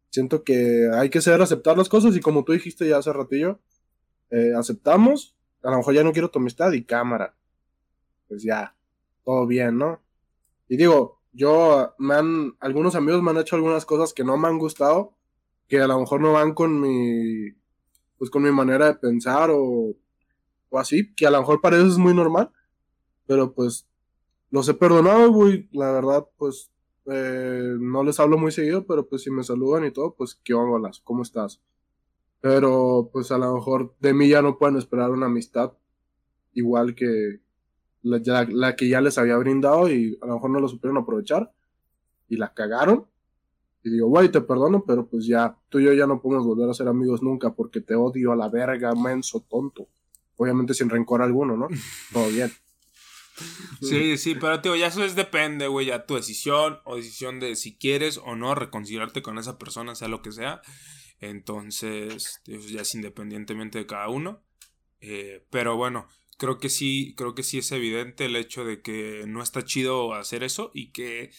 Siento 0.09 0.43
que 0.43 0.89
hay 0.93 1.09
que 1.09 1.21
saber 1.21 1.41
aceptar 1.41 1.77
las 1.77 1.89
cosas 1.89 2.15
y 2.15 2.21
como 2.21 2.43
tú 2.43 2.53
dijiste 2.53 2.87
ya 2.87 2.97
hace 2.97 3.11
ratillo, 3.11 3.59
eh, 4.31 4.53
aceptamos, 4.57 5.35
a 5.63 5.71
lo 5.71 5.77
mejor 5.77 5.93
ya 5.93 6.03
no 6.03 6.13
quiero 6.13 6.31
tu 6.31 6.39
amistad 6.39 6.71
y 6.71 6.83
cámara. 6.83 7.35
Pues 8.27 8.43
ya, 8.43 8.75
todo 9.23 9.45
bien, 9.45 9.77
¿no? 9.77 10.01
Y 10.67 10.77
digo, 10.77 11.19
yo, 11.33 11.93
me 11.97 12.15
han, 12.15 12.55
algunos 12.59 12.95
amigos 12.95 13.21
me 13.21 13.31
han 13.31 13.37
hecho 13.37 13.55
algunas 13.55 13.85
cosas 13.85 14.13
que 14.13 14.23
no 14.23 14.37
me 14.37 14.47
han 14.47 14.57
gustado, 14.57 15.13
que 15.67 15.79
a 15.79 15.87
lo 15.87 15.99
mejor 15.99 16.21
no 16.21 16.33
van 16.33 16.53
con 16.53 16.79
mi, 16.79 17.51
pues 18.17 18.29
con 18.29 18.43
mi 18.43 18.51
manera 18.51 18.87
de 18.87 18.95
pensar 18.95 19.51
o, 19.51 19.95
o 20.69 20.79
así, 20.79 21.13
que 21.13 21.27
a 21.27 21.31
lo 21.31 21.39
mejor 21.39 21.61
para 21.61 21.77
ellos 21.77 21.93
es 21.93 21.97
muy 21.97 22.13
normal, 22.13 22.51
pero 23.25 23.53
pues 23.53 23.87
los 24.49 24.67
he 24.69 24.73
perdonado, 24.73 25.31
güey, 25.31 25.67
la 25.71 25.91
verdad, 25.91 26.27
pues 26.37 26.71
eh, 27.05 27.75
no 27.79 28.03
les 28.03 28.19
hablo 28.19 28.37
muy 28.37 28.51
seguido, 28.51 28.85
pero 28.85 29.07
pues 29.07 29.23
si 29.23 29.31
me 29.31 29.43
saludan 29.43 29.85
y 29.85 29.91
todo, 29.91 30.15
pues 30.15 30.35
qué 30.43 30.53
onda, 30.53 30.91
¿cómo 31.03 31.21
estás? 31.21 31.61
Pero 32.41 33.09
pues 33.11 33.31
a 33.31 33.37
lo 33.37 33.53
mejor 33.55 33.95
de 33.99 34.13
mí 34.13 34.29
ya 34.29 34.41
no 34.41 34.57
pueden 34.57 34.77
esperar 34.77 35.11
una 35.11 35.27
amistad 35.27 35.73
igual 36.53 36.95
que 36.95 37.39
la, 38.07 38.75
que 38.75 38.89
ya 38.89 39.01
les 39.01 39.17
había 39.17 39.37
brindado 39.37 39.91
y 39.91 40.17
a 40.21 40.27
lo 40.27 40.35
mejor 40.35 40.49
no 40.49 40.59
lo 40.59 40.67
supieron 40.67 40.97
aprovechar 40.97 41.51
y 42.29 42.37
la 42.37 42.53
cagaron. 42.53 43.05
Y 43.83 43.89
digo, 43.89 44.07
güey, 44.07 44.29
te 44.29 44.41
perdono, 44.41 44.83
pero 44.85 45.05
pues 45.07 45.25
ya, 45.25 45.55
tú 45.69 45.79
y 45.79 45.85
yo 45.85 45.93
ya 45.93 46.07
no 46.07 46.21
podemos 46.21 46.45
volver 46.45 46.69
a 46.69 46.73
ser 46.73 46.87
amigos 46.87 47.21
nunca 47.21 47.53
porque 47.53 47.81
te 47.81 47.95
odio 47.95 48.31
a 48.31 48.35
la 48.35 48.49
verga, 48.49 48.93
menso, 48.95 49.45
tonto. 49.49 49.87
Obviamente 50.35 50.73
sin 50.73 50.89
rencor 50.89 51.21
alguno, 51.21 51.55
¿no? 51.55 51.67
Todo 52.13 52.27
bien. 52.29 52.51
Sí, 53.81 54.17
sí, 54.17 54.35
pero 54.35 54.61
tío, 54.61 54.75
ya 54.75 54.87
eso 54.87 55.03
es 55.03 55.15
depende, 55.15 55.67
güey, 55.67 55.87
ya 55.87 56.05
tu 56.05 56.15
decisión 56.15 56.79
o 56.85 56.95
decisión 56.95 57.39
de 57.39 57.55
si 57.55 57.77
quieres 57.77 58.17
o 58.17 58.35
no 58.35 58.55
reconciliarte 58.55 59.21
con 59.21 59.37
esa 59.37 59.59
persona, 59.59 59.93
sea 59.93 60.07
lo 60.07 60.21
que 60.21 60.31
sea. 60.31 60.61
Entonces, 61.19 62.41
eso 62.45 62.69
ya 62.69 62.81
es 62.81 62.95
independientemente 62.95 63.77
de 63.77 63.85
cada 63.85 64.09
uno. 64.09 64.41
Eh, 65.01 65.45
pero 65.49 65.77
bueno, 65.77 66.07
creo 66.37 66.59
que 66.59 66.69
sí, 66.69 67.13
creo 67.17 67.35
que 67.35 67.43
sí 67.43 67.57
es 67.59 67.71
evidente 67.71 68.25
el 68.25 68.35
hecho 68.35 68.63
de 68.65 68.81
que 68.81 69.25
no 69.27 69.43
está 69.43 69.63
chido 69.63 70.13
hacer 70.13 70.43
eso 70.43 70.71
y 70.73 70.91
que 70.91 71.31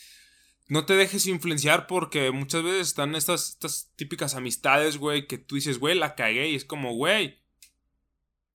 no 0.69 0.85
te 0.85 0.95
dejes 0.95 1.27
influenciar 1.27 1.87
porque 1.87 2.31
muchas 2.31 2.63
veces 2.63 2.89
están 2.89 3.15
estas, 3.15 3.51
estas 3.51 3.91
típicas 3.97 4.35
amistades, 4.35 4.99
güey, 4.99 5.27
que 5.27 5.39
tú 5.39 5.55
dices, 5.55 5.79
güey, 5.79 5.97
la 5.97 6.15
cagué 6.15 6.51
y 6.51 6.55
es 6.55 6.65
como, 6.65 6.95
güey, 6.95 7.39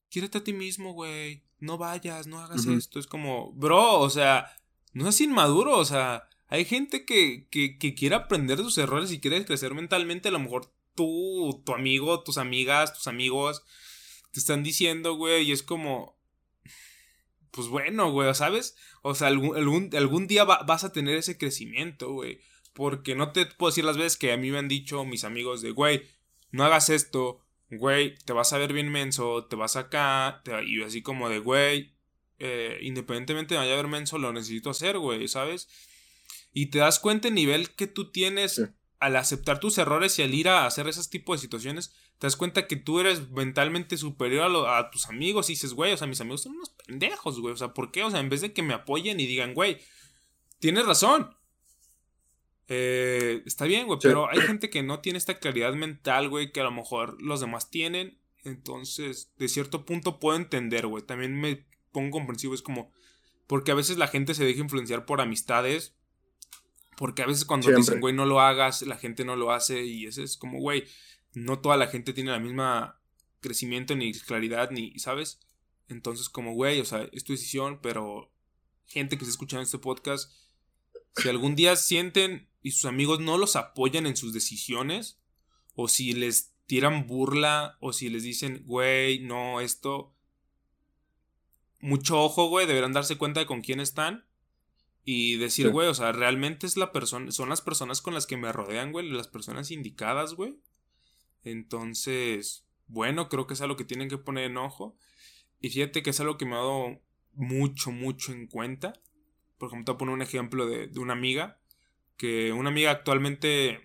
quiérete 0.10 0.38
a 0.38 0.44
ti 0.44 0.54
mismo, 0.54 0.94
güey 0.94 1.44
no 1.64 1.78
vayas, 1.78 2.28
no 2.28 2.40
hagas 2.40 2.66
esto. 2.68 3.00
Es 3.00 3.08
como, 3.08 3.54
bro, 3.54 4.00
o 4.00 4.10
sea, 4.10 4.56
no 4.92 5.10
es 5.10 5.20
inmaduro, 5.22 5.78
o 5.78 5.86
sea, 5.86 6.28
hay 6.48 6.66
gente 6.66 7.06
que, 7.06 7.48
que, 7.50 7.78
que 7.80 7.96
quiere 7.96 8.16
aprender 8.16 8.58
de 8.58 8.64
sus 8.64 8.78
errores 8.78 9.12
y 9.12 9.20
quiere 9.20 9.44
crecer 9.46 9.74
mentalmente. 9.74 10.28
A 10.28 10.32
lo 10.32 10.40
mejor 10.40 10.72
tú, 10.94 11.64
tu 11.66 11.74
amigo, 11.74 12.22
tus 12.22 12.38
amigas, 12.38 12.94
tus 12.94 13.08
amigos 13.08 13.64
te 14.32 14.40
están 14.40 14.62
diciendo, 14.62 15.16
güey, 15.16 15.48
y 15.48 15.52
es 15.52 15.64
como, 15.64 16.18
pues 17.54 17.68
bueno, 17.68 18.12
güey, 18.12 18.34
¿sabes? 18.34 18.76
O 19.04 19.14
sea, 19.14 19.28
algún, 19.28 19.56
algún, 19.96 20.28
día 20.28 20.44
vas 20.44 20.84
a 20.84 20.92
tener 20.92 21.16
ese 21.16 21.38
crecimiento, 21.38 22.12
güey. 22.12 22.40
Porque 22.74 23.14
no 23.14 23.32
te 23.32 23.46
puedo 23.46 23.70
decir 23.70 23.86
las 23.86 23.96
veces 23.96 24.18
que 24.18 24.34
a 24.34 24.38
mí 24.38 24.50
me 24.50 24.58
han 24.58 24.68
dicho 24.68 25.06
mis 25.06 25.24
amigos 25.24 25.62
de, 25.62 25.70
güey, 25.70 26.04
no 26.50 26.64
hagas 26.66 26.90
esto, 26.90 27.40
güey, 27.70 28.16
te 28.26 28.34
vas 28.34 28.54
a 28.54 28.58
ver 28.58 28.74
bien 28.74 28.92
menso, 28.92 29.46
te 29.46 29.56
vas 29.56 29.76
acá, 29.76 30.42
y 30.66 30.82
así 30.82 31.04
como 31.04 31.30
de, 31.30 31.38
güey, 31.38 31.94
eh, 32.40 32.80
independientemente 32.82 33.54
de 33.54 33.60
vaya 33.60 33.74
a 33.74 33.78
ver 33.78 33.88
menso, 33.88 34.18
lo 34.18 34.34
necesito 34.34 34.72
hacer, 34.72 34.98
güey, 34.98 35.28
¿sabes? 35.28 35.70
Y 36.54 36.68
te 36.68 36.80
das 36.80 37.00
cuenta 37.00 37.28
el 37.28 37.36
nivel 37.36 37.76
que 37.76 37.86
tú 37.86 38.12
tienes 38.12 38.64
al 39.00 39.16
aceptar 39.16 39.60
tus 39.60 39.78
errores 39.78 40.18
y 40.18 40.24
al 40.24 40.34
ir 40.34 40.50
a 40.50 40.66
hacer 40.66 40.88
esos 40.88 41.12
tipos 41.12 41.40
de 41.40 41.46
situaciones, 41.46 41.94
te 42.24 42.28
das 42.28 42.38
cuenta 42.38 42.68
que 42.68 42.78
tú 42.78 43.02
eres 43.02 43.32
mentalmente 43.32 43.98
superior 43.98 44.66
a, 44.66 44.78
a 44.78 44.92
tus 44.92 45.10
amigos 45.10 45.50
y 45.50 45.54
dices, 45.54 45.74
güey, 45.74 45.92
o 45.92 45.98
sea, 45.98 46.08
mis 46.08 46.22
amigos 46.22 46.44
son 46.44 46.54
unos 46.54 46.70
pendejos, 46.70 47.38
güey, 47.42 47.54
o 47.54 47.58
sea, 47.58 47.74
¿por 47.74 47.92
qué? 47.92 48.02
O 48.02 48.10
sea, 48.10 48.22
en 48.22 48.30
vez 48.30 48.40
de 48.40 48.54
que 48.54 48.64
me 48.64 48.74
apoyen 48.74 49.20
y 49.20 49.28
digan, 49.28 49.54
güey, 49.54 49.80
tienes 50.58 50.86
razón, 50.86 51.36
eh, 52.70 53.44
está 53.46 53.66
bien, 53.66 53.88
güey, 53.88 54.00
pero 54.02 54.30
hay 54.30 54.40
gente 54.40 54.70
que 54.70 54.84
no 54.84 55.02
tiene 55.02 55.18
esta 55.18 55.38
claridad 55.38 55.74
mental, 55.74 56.30
güey, 56.30 56.54
que 56.54 56.62
a 56.62 56.64
lo 56.64 56.72
mejor 56.72 57.22
los 57.22 57.42
demás 57.42 57.70
tienen. 57.70 58.18
Entonces, 58.46 59.34
de 59.38 59.50
cierto 59.50 59.84
punto 59.84 60.22
puedo 60.22 60.38
entender, 60.38 60.88
güey. 60.88 61.04
También 61.04 61.38
me 61.38 61.66
pongo 61.92 62.12
comprensivo, 62.12 62.54
es 62.54 62.62
como. 62.62 62.90
Porque 63.48 63.72
a 63.72 63.76
veces 63.76 63.98
la 63.98 64.08
gente 64.08 64.34
se 64.34 64.46
deja 64.46 64.62
influenciar 64.62 65.06
por 65.06 65.20
amistades. 65.20 65.94
Porque 66.96 67.22
a 67.22 67.26
veces 67.26 67.44
cuando 67.44 67.70
dicen, 67.70 68.00
güey, 68.00 68.16
no 68.16 68.26
lo 68.26 68.40
hagas, 68.40 68.82
la 68.84 68.96
gente 68.96 69.26
no 69.26 69.36
lo 69.36 69.52
hace. 69.52 69.84
Y 69.84 70.06
eso 70.06 70.24
es 70.24 70.38
como, 70.38 70.60
güey, 70.60 70.86
no 71.34 71.60
toda 71.60 71.78
la 71.78 71.88
gente 71.88 72.14
tiene 72.14 72.32
la 72.32 72.40
misma 72.40 73.00
crecimiento, 73.40 73.96
ni 73.96 74.14
claridad, 74.14 74.72
ni, 74.72 74.98
¿sabes? 75.00 75.40
Entonces, 75.88 76.30
como, 76.30 76.54
güey, 76.54 76.80
o 76.80 76.86
sea, 76.86 77.08
es 77.12 77.24
tu 77.24 77.34
decisión, 77.34 77.80
pero 77.82 78.32
gente 78.86 79.18
que 79.18 79.24
está 79.24 79.32
escuchando 79.32 79.64
este 79.64 79.80
podcast, 79.80 80.32
si 81.16 81.30
algún 81.30 81.56
día 81.56 81.76
sienten 81.76 82.50
y 82.62 82.72
sus 82.72 82.86
amigos 82.86 83.20
no 83.20 83.38
los 83.38 83.56
apoyan 83.56 84.06
en 84.06 84.18
sus 84.18 84.34
decisiones, 84.34 85.20
o 85.76 85.88
si 85.88 86.14
les 86.14 86.54
tiran 86.66 87.08
burla, 87.08 87.78
o 87.80 87.94
si 87.94 88.10
les 88.10 88.24
dicen, 88.24 88.64
güey, 88.66 89.20
no, 89.20 89.62
esto. 89.62 90.16
Mucho 91.80 92.22
ojo, 92.22 92.48
güey, 92.48 92.66
deberán 92.66 92.94
darse 92.94 93.18
cuenta 93.18 93.42
de 93.42 93.46
con 93.46 93.62
quién 93.62 93.80
están. 93.80 94.26
Y 95.04 95.36
decir, 95.36 95.70
güey, 95.70 95.90
o 95.90 95.94
sea, 95.94 96.14
realmente 96.14 96.66
es 96.66 96.78
la 96.78 96.94
persona, 96.94 97.30
son 97.32 97.50
las 97.50 97.62
personas 97.62 98.02
con 98.02 98.14
las 98.14 98.26
que 98.26 98.38
me 98.38 98.54
rodean, 98.54 98.94
güey, 98.94 99.10
las 99.10 99.28
personas 99.28 99.70
indicadas, 99.70 100.34
güey. 100.36 100.56
Entonces, 101.44 102.66
bueno, 102.88 103.30
creo 103.30 103.48
que 103.48 103.54
es 103.54 103.62
algo 103.62 103.76
que 103.76 103.86
tienen 103.86 104.10
que 104.10 104.18
poner 104.18 104.46
en 104.46 104.58
ojo. 104.58 104.98
Y 105.60 105.70
fíjate 105.70 106.04
que 106.04 106.12
es 106.12 106.20
algo 106.20 106.38
que 106.38 106.46
me 106.46 106.54
ha 106.54 106.60
dado 106.60 107.02
mucho, 107.34 107.92
mucho 107.92 108.32
en 108.32 108.48
cuenta. 108.48 108.94
Por 109.58 109.70
ejemplo, 109.70 109.86
te 109.86 109.92
voy 109.92 109.96
a 109.96 110.00
poner 110.00 110.14
un 110.16 110.22
ejemplo 110.22 110.66
de, 110.68 110.88
de 110.88 111.00
una 111.00 111.14
amiga 111.14 111.60
que 112.18 112.54
una 112.54 112.70
amiga 112.70 112.92
actualmente, 112.92 113.82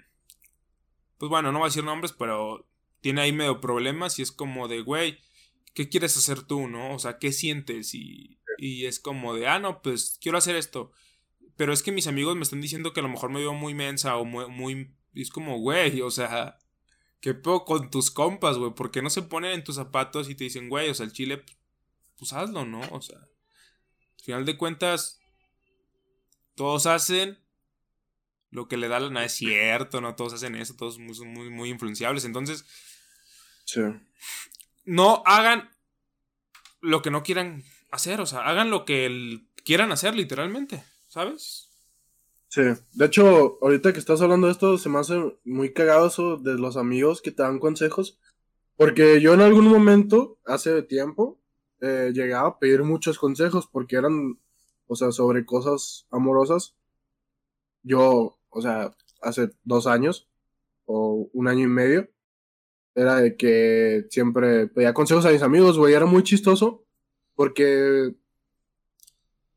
pues 1.18 1.28
bueno, 1.28 1.52
no 1.52 1.58
voy 1.58 1.66
a 1.66 1.70
decir 1.70 1.84
nombres, 1.84 2.12
pero 2.12 2.68
tiene 3.00 3.22
ahí 3.22 3.32
medio 3.32 3.60
problemas 3.60 4.18
y 4.18 4.22
es 4.22 4.32
como 4.32 4.68
de, 4.68 4.80
güey, 4.80 5.18
¿qué 5.74 5.88
quieres 5.88 6.16
hacer 6.16 6.42
tú, 6.42 6.68
no? 6.68 6.94
O 6.94 6.98
sea, 6.98 7.18
¿qué 7.18 7.32
sientes? 7.32 7.94
Y, 7.94 8.40
y 8.58 8.86
es 8.86 9.00
como 9.00 9.34
de, 9.34 9.46
ah, 9.46 9.58
no, 9.58 9.82
pues 9.82 10.18
quiero 10.20 10.38
hacer 10.38 10.56
esto. 10.56 10.92
Pero 11.56 11.72
es 11.72 11.82
que 11.82 11.92
mis 11.92 12.06
amigos 12.06 12.36
me 12.36 12.42
están 12.42 12.60
diciendo 12.60 12.92
que 12.92 13.00
a 13.00 13.02
lo 13.02 13.08
mejor 13.08 13.30
me 13.30 13.40
veo 13.40 13.54
muy 13.54 13.74
mensa 13.74 14.16
o 14.16 14.24
muy... 14.24 14.48
muy 14.48 14.94
es 15.14 15.30
como, 15.30 15.58
güey, 15.58 16.00
o 16.02 16.10
sea, 16.10 16.58
¿qué 17.20 17.34
puedo 17.34 17.64
con 17.64 17.90
tus 17.90 18.10
compas, 18.10 18.56
güey? 18.58 18.72
¿Por 18.74 18.90
qué 18.90 19.02
no 19.02 19.10
se 19.10 19.22
ponen 19.22 19.52
en 19.52 19.64
tus 19.64 19.76
zapatos 19.76 20.28
y 20.28 20.34
te 20.34 20.44
dicen, 20.44 20.68
güey, 20.68 20.88
o 20.90 20.94
sea, 20.94 21.06
el 21.06 21.12
chile, 21.12 21.44
pues 22.18 22.32
hazlo, 22.32 22.64
¿no? 22.64 22.80
O 22.92 23.00
sea, 23.02 23.18
al 23.18 24.24
final 24.24 24.44
de 24.46 24.56
cuentas, 24.56 25.20
todos 26.54 26.86
hacen 26.86 27.38
lo 28.50 28.66
que 28.68 28.76
le 28.76 28.88
da 28.88 28.98
la... 29.00 29.10
No 29.10 29.20
es 29.20 29.32
cierto, 29.32 30.00
no 30.00 30.14
todos 30.16 30.32
hacen 30.34 30.54
eso, 30.54 30.74
todos 30.74 30.94
son 30.96 31.28
muy, 31.32 31.50
muy 31.50 31.70
influenciables. 31.70 32.24
Entonces, 32.24 32.64
Sí. 33.64 33.80
no 34.84 35.22
hagan 35.26 35.70
lo 36.80 37.02
que 37.02 37.10
no 37.10 37.22
quieran 37.22 37.62
hacer, 37.90 38.20
o 38.20 38.26
sea, 38.26 38.40
hagan 38.40 38.70
lo 38.70 38.84
que 38.84 39.04
el- 39.06 39.48
quieran 39.64 39.92
hacer 39.92 40.14
literalmente, 40.14 40.82
¿sabes? 41.08 41.67
Sí. 42.48 42.62
De 42.94 43.04
hecho, 43.04 43.58
ahorita 43.62 43.92
que 43.92 43.98
estás 43.98 44.22
hablando 44.22 44.46
de 44.46 44.54
esto, 44.54 44.78
se 44.78 44.88
me 44.88 44.98
hace 44.98 45.38
muy 45.44 45.72
cagado 45.72 46.06
eso 46.06 46.38
de 46.38 46.54
los 46.54 46.76
amigos 46.76 47.20
que 47.22 47.30
te 47.30 47.42
dan 47.42 47.58
consejos. 47.58 48.18
Porque 48.76 49.20
yo 49.20 49.34
en 49.34 49.40
algún 49.40 49.66
momento, 49.66 50.38
hace 50.46 50.82
tiempo, 50.82 51.38
eh, 51.80 52.10
llegaba 52.14 52.48
a 52.48 52.58
pedir 52.58 52.82
muchos 52.84 53.18
consejos 53.18 53.68
porque 53.70 53.96
eran, 53.96 54.38
o 54.86 54.96
sea, 54.96 55.12
sobre 55.12 55.44
cosas 55.44 56.06
amorosas. 56.10 56.74
Yo, 57.82 58.38
o 58.48 58.62
sea, 58.62 58.94
hace 59.20 59.50
dos 59.64 59.86
años 59.86 60.28
o 60.86 61.28
un 61.32 61.48
año 61.48 61.64
y 61.64 61.68
medio, 61.68 62.08
era 62.94 63.16
de 63.16 63.36
que 63.36 64.06
siempre 64.10 64.68
pedía 64.68 64.94
consejos 64.94 65.26
a 65.26 65.30
mis 65.30 65.42
amigos, 65.42 65.78
güey. 65.78 65.94
Era 65.94 66.06
muy 66.06 66.22
chistoso 66.22 66.84
porque 67.34 68.14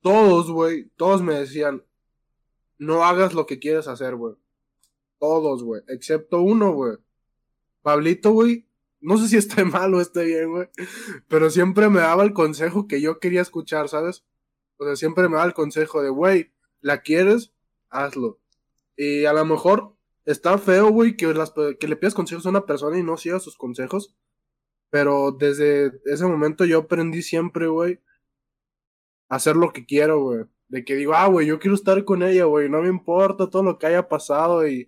todos, 0.02 0.52
güey, 0.52 0.90
todos 0.96 1.22
me 1.22 1.36
decían, 1.36 1.84
no 2.82 3.06
hagas 3.06 3.36
lo 3.36 3.46
que 3.46 3.60
quieres 3.60 3.88
hacer, 3.88 4.16
güey. 4.16 4.34
Todos, 5.20 5.64
güey. 5.64 5.84
Excepto 5.88 6.42
uno, 6.42 6.74
güey. 6.74 6.98
Pablito, 7.84 8.32
güey. 8.32 8.68
No 9.00 9.18
sé 9.18 9.28
si 9.28 9.38
esté 9.38 9.64
mal 9.66 9.94
o 9.94 10.02
esté 10.02 10.26
bien, 10.26 10.50
güey. 10.50 10.68
Pero 11.28 11.52
siempre 11.52 11.90
me 11.90 12.00
daba 12.00 12.24
el 12.24 12.34
consejo 12.34 12.88
que 12.88 13.00
yo 13.00 13.20
quería 13.20 13.44
escuchar, 13.44 13.88
¿sabes? 13.88 14.26
O 14.78 14.86
sea, 14.86 14.96
siempre 14.96 15.30
me 15.30 15.36
daba 15.36 15.46
el 15.46 15.54
consejo 15.54 16.02
de, 16.02 16.10
güey, 16.10 16.54
¿la 16.80 17.04
quieres? 17.04 17.54
Hazlo. 17.92 18.40
Y 18.98 19.26
a 19.26 19.34
lo 19.34 19.46
mejor 19.46 19.96
está 20.26 20.58
feo, 20.58 20.90
güey, 20.90 21.16
que, 21.16 21.28
le 21.28 21.96
pidas 21.98 22.16
consejos 22.16 22.48
a 22.48 22.50
una 22.50 22.66
persona 22.66 22.98
y 22.98 23.04
no 23.04 23.16
sigas 23.16 23.44
sus 23.44 23.58
consejos. 23.58 24.16
Pero 24.90 25.32
desde 25.32 26.02
ese 26.06 26.26
momento 26.26 26.66
yo 26.66 26.80
aprendí 26.80 27.22
siempre, 27.22 27.68
güey, 27.68 28.00
a 29.30 29.36
hacer 29.36 29.56
lo 29.56 29.72
que 29.72 29.86
quiero, 29.86 30.20
güey. 30.24 30.46
De 30.72 30.86
que 30.86 30.96
digo, 30.96 31.14
ah, 31.14 31.28
güey, 31.28 31.48
yo 31.48 31.60
quiero 31.60 31.76
estar 31.76 32.02
con 32.06 32.24
ella, 32.24 32.46
güey, 32.46 32.70
no 32.70 32.82
me 32.82 32.88
importa 32.88 33.50
todo 33.50 33.62
lo 33.62 33.78
que 33.78 33.88
haya 33.88 34.08
pasado 34.08 34.66
y, 34.66 34.88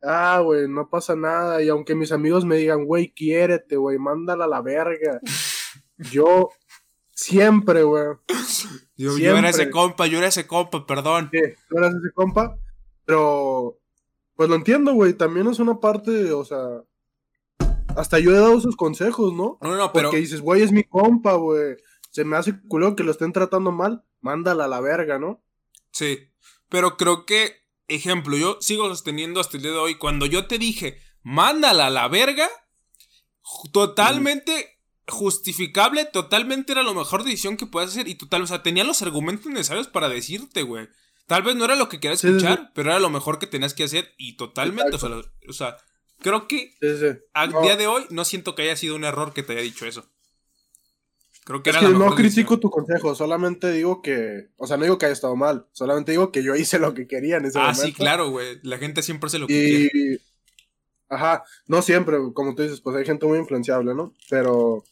ah, 0.00 0.40
güey, 0.40 0.68
no 0.68 0.88
pasa 0.88 1.16
nada. 1.16 1.60
Y 1.64 1.68
aunque 1.68 1.96
mis 1.96 2.12
amigos 2.12 2.44
me 2.44 2.56
digan, 2.56 2.84
güey, 2.84 3.12
quiérete, 3.12 3.76
güey, 3.76 3.98
mándala 3.98 4.44
a 4.44 4.48
la 4.48 4.62
verga. 4.62 5.20
Yo 6.12 6.50
siempre, 7.12 7.82
güey, 7.82 8.04
Yo, 8.96 9.18
yo 9.18 9.36
era 9.36 9.48
ese 9.48 9.68
compa, 9.70 10.06
yo 10.06 10.18
era 10.18 10.28
ese 10.28 10.46
compa, 10.46 10.86
perdón. 10.86 11.30
Sí, 11.32 11.40
tú 11.68 11.78
eras 11.78 11.94
ese 11.94 12.12
compa, 12.14 12.56
pero 13.04 13.78
pues 14.36 14.48
lo 14.48 14.54
entiendo, 14.54 14.92
güey, 14.92 15.14
también 15.14 15.46
es 15.48 15.58
una 15.58 15.80
parte, 15.80 16.30
o 16.32 16.44
sea, 16.44 16.84
hasta 17.96 18.18
yo 18.18 18.30
he 18.30 18.38
dado 18.38 18.60
sus 18.60 18.76
consejos, 18.76 19.32
¿no? 19.32 19.58
No, 19.62 19.70
no, 19.70 19.76
no, 19.76 19.92
pero 19.92 20.10
Porque 20.10 20.20
dices, 20.20 20.42
güey, 20.42 20.62
es 20.62 20.70
mi 20.70 20.84
compa, 20.84 21.32
güey, 21.34 21.76
se 22.10 22.24
me 22.24 22.36
hace 22.36 22.60
culo 22.68 22.94
que 22.94 23.02
lo 23.02 23.10
estén 23.10 23.32
tratando 23.32 23.72
mal, 23.72 24.04
mándala 24.26 24.64
a 24.64 24.68
la 24.68 24.80
verga, 24.80 25.18
¿no? 25.18 25.42
sí. 25.90 26.12
Pero 26.68 26.96
creo 26.96 27.24
que, 27.26 27.62
ejemplo, 27.86 28.36
yo 28.36 28.58
sigo 28.60 28.88
sosteniendo 28.88 29.38
hasta 29.40 29.56
el 29.56 29.62
día 29.62 29.70
de 29.72 29.78
hoy, 29.78 29.94
cuando 29.94 30.26
yo 30.26 30.46
te 30.48 30.58
dije, 30.58 31.00
mándala 31.22 31.86
a 31.86 31.90
la 31.90 32.08
verga, 32.08 32.48
totalmente 33.72 34.80
justificable, 35.08 36.04
totalmente 36.04 36.72
era 36.72 36.82
la 36.82 36.92
mejor 36.92 37.22
decisión 37.22 37.56
que 37.56 37.66
puedes 37.66 37.90
hacer 37.90 38.08
y 38.08 38.16
total, 38.16 38.42
o 38.42 38.46
sea, 38.46 38.62
tenía 38.62 38.82
los 38.84 39.02
argumentos 39.02 39.46
necesarios 39.52 39.86
para 39.86 40.08
decirte, 40.08 40.62
güey. 40.62 40.88
Tal 41.26 41.42
vez 41.42 41.54
no 41.56 41.64
era 41.64 41.76
lo 41.76 41.88
que 41.88 42.00
querías 42.00 42.20
Sí, 42.20 42.28
sí, 42.28 42.34
escuchar, 42.36 42.72
pero 42.74 42.90
era 42.90 42.98
lo 43.00 43.10
mejor 43.10 43.38
que 43.38 43.46
tenías 43.46 43.74
que 43.74 43.84
hacer 43.84 44.12
y 44.16 44.36
totalmente, 44.36 44.96
o 44.96 44.98
sea, 44.98 45.10
o 45.48 45.52
sea, 45.52 45.76
creo 46.20 46.48
que 46.48 46.74
al 47.34 47.50
No. 47.52 47.62
día 47.62 47.76
de 47.76 47.86
hoy 47.86 48.04
no 48.10 48.24
siento 48.24 48.54
que 48.54 48.62
haya 48.62 48.76
sido 48.76 48.96
un 48.96 49.04
error 49.04 49.32
que 49.32 49.42
te 49.44 49.52
haya 49.52 49.62
dicho 49.62 49.86
eso. 49.86 50.04
Creo 51.46 51.62
que 51.62 51.70
Es 51.70 51.76
era 51.76 51.86
que 51.86 51.92
la 51.92 51.98
no 52.00 52.06
critico 52.16 52.56
decisión. 52.56 52.60
tu 52.60 52.70
consejo, 52.70 53.14
solamente 53.14 53.70
digo 53.70 54.02
que, 54.02 54.48
o 54.56 54.66
sea, 54.66 54.76
no 54.76 54.82
digo 54.82 54.98
que 54.98 55.06
haya 55.06 55.12
estado 55.12 55.36
mal, 55.36 55.66
solamente 55.72 56.10
digo 56.10 56.32
que 56.32 56.42
yo 56.42 56.56
hice 56.56 56.80
lo 56.80 56.92
que 56.92 57.06
quería 57.06 57.36
en 57.36 57.44
ese 57.44 57.58
Ah, 57.60 57.68
momento. 57.68 57.82
sí, 57.82 57.92
claro, 57.92 58.30
güey. 58.30 58.58
La 58.64 58.78
gente 58.78 59.00
siempre 59.02 59.28
hace 59.28 59.38
lo 59.38 59.46
que 59.46 59.54
quiere. 59.54 59.90
Y, 59.94 60.20
ajá, 61.08 61.44
no 61.68 61.82
siempre, 61.82 62.18
como 62.34 62.56
tú 62.56 62.62
dices, 62.64 62.80
pues 62.80 62.96
hay 62.96 63.04
gente 63.04 63.26
muy 63.26 63.38
influenciable, 63.38 63.94
¿no? 63.94 64.12
Pero, 64.28 64.82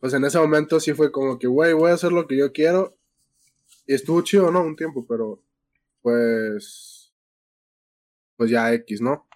pues 0.00 0.12
en 0.14 0.24
ese 0.24 0.38
momento 0.40 0.80
sí 0.80 0.94
fue 0.94 1.12
como 1.12 1.38
que, 1.38 1.46
güey, 1.46 1.72
voy 1.74 1.92
a 1.92 1.94
hacer 1.94 2.10
lo 2.12 2.26
que 2.26 2.36
yo 2.36 2.52
quiero. 2.52 2.96
Y 3.86 3.94
estuvo 3.94 4.20
chido, 4.22 4.50
¿no? 4.50 4.62
Un 4.62 4.74
tiempo, 4.74 5.06
pero, 5.08 5.40
pues, 6.02 7.12
pues 8.36 8.50
ya 8.50 8.72
X, 8.74 9.00
¿no? 9.00 9.28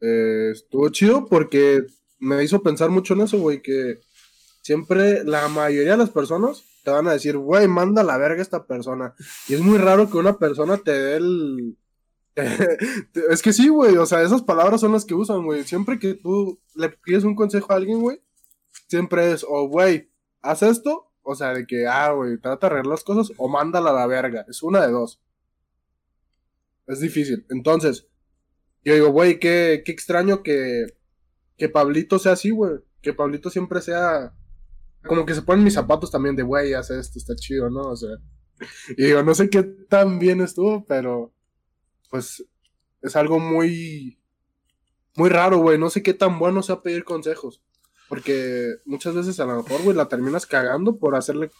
Eh, 0.00 0.50
estuvo 0.52 0.88
chido 0.90 1.26
porque 1.26 1.84
me 2.18 2.42
hizo 2.42 2.62
pensar 2.62 2.90
mucho 2.90 3.14
en 3.14 3.20
eso, 3.20 3.38
güey, 3.38 3.62
que 3.62 4.00
siempre 4.68 5.24
la 5.24 5.48
mayoría 5.48 5.92
de 5.92 5.96
las 5.96 6.10
personas 6.10 6.62
te 6.84 6.90
van 6.90 7.08
a 7.08 7.12
decir, 7.12 7.38
güey, 7.38 7.66
manda 7.66 8.02
la 8.02 8.18
verga 8.18 8.40
a 8.40 8.42
esta 8.42 8.66
persona. 8.66 9.14
Y 9.48 9.54
es 9.54 9.62
muy 9.62 9.78
raro 9.78 10.10
que 10.10 10.18
una 10.18 10.36
persona 10.36 10.76
te 10.76 10.92
dé 10.92 11.16
el... 11.16 11.78
es 13.30 13.40
que 13.40 13.54
sí, 13.54 13.68
güey, 13.68 13.96
o 13.96 14.04
sea, 14.04 14.20
esas 14.20 14.42
palabras 14.42 14.82
son 14.82 14.92
las 14.92 15.06
que 15.06 15.14
usan, 15.14 15.42
güey. 15.42 15.64
Siempre 15.64 15.98
que 15.98 16.12
tú 16.12 16.60
le 16.74 16.90
pides 16.90 17.24
un 17.24 17.34
consejo 17.34 17.72
a 17.72 17.76
alguien, 17.76 18.02
güey, 18.02 18.20
siempre 18.88 19.32
es, 19.32 19.42
o, 19.48 19.68
güey, 19.68 20.10
haz 20.42 20.62
esto, 20.62 21.12
o 21.22 21.34
sea, 21.34 21.54
de 21.54 21.66
que, 21.66 21.86
ah, 21.86 22.12
güey, 22.12 22.36
trata 22.36 22.68
de 22.68 22.74
arreglar 22.74 22.92
las 22.92 23.04
cosas, 23.04 23.34
o 23.38 23.48
mándala 23.48 23.88
a 23.88 23.94
la 23.94 24.06
verga. 24.06 24.44
Es 24.50 24.62
una 24.62 24.86
de 24.86 24.92
dos. 24.92 25.18
Es 26.86 27.00
difícil. 27.00 27.46
Entonces, 27.48 28.06
yo 28.84 28.92
digo, 28.92 29.08
güey, 29.12 29.40
qué, 29.40 29.82
qué 29.82 29.92
extraño 29.92 30.42
que, 30.42 30.84
que 31.56 31.70
Pablito 31.70 32.18
sea 32.18 32.32
así, 32.32 32.50
güey. 32.50 32.80
Que 33.00 33.14
Pablito 33.14 33.48
siempre 33.48 33.80
sea. 33.80 34.34
Como 35.08 35.26
que 35.26 35.34
se 35.34 35.42
ponen 35.42 35.64
mis 35.64 35.74
zapatos 35.74 36.10
también 36.10 36.36
de, 36.36 36.44
güey, 36.44 36.74
haz 36.74 36.90
esto, 36.90 37.18
está 37.18 37.34
chido, 37.34 37.68
¿no? 37.70 37.80
O 37.80 37.96
sea. 37.96 38.10
Y 38.96 39.04
digo, 39.04 39.22
no 39.22 39.34
sé 39.34 39.50
qué 39.50 39.62
tan 39.62 40.18
bien 40.18 40.40
estuvo, 40.40 40.84
pero. 40.86 41.32
Pues. 42.10 42.44
Es 43.02 43.16
algo 43.16 43.40
muy. 43.40 44.20
Muy 45.16 45.30
raro, 45.30 45.58
güey. 45.58 45.78
No 45.78 45.90
sé 45.90 46.02
qué 46.02 46.14
tan 46.14 46.38
bueno 46.38 46.62
sea 46.62 46.82
pedir 46.82 47.04
consejos. 47.04 47.62
Porque 48.08 48.76
muchas 48.84 49.14
veces 49.14 49.38
a 49.40 49.44
lo 49.46 49.62
mejor, 49.62 49.82
güey, 49.82 49.96
la 49.96 50.08
terminas 50.08 50.46
cagando 50.46 50.98
por 50.98 51.16
hacerle. 51.16 51.50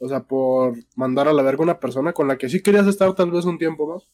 O 0.00 0.08
sea, 0.08 0.24
por 0.24 0.76
mandar 0.96 1.28
a 1.28 1.32
la 1.32 1.42
verga 1.42 1.62
una 1.62 1.80
persona 1.80 2.12
con 2.12 2.28
la 2.28 2.36
que 2.36 2.48
sí 2.48 2.62
querías 2.62 2.86
estar 2.86 3.14
tal 3.14 3.30
vez 3.30 3.44
un 3.44 3.58
tiempo 3.58 3.86
más. 3.86 4.08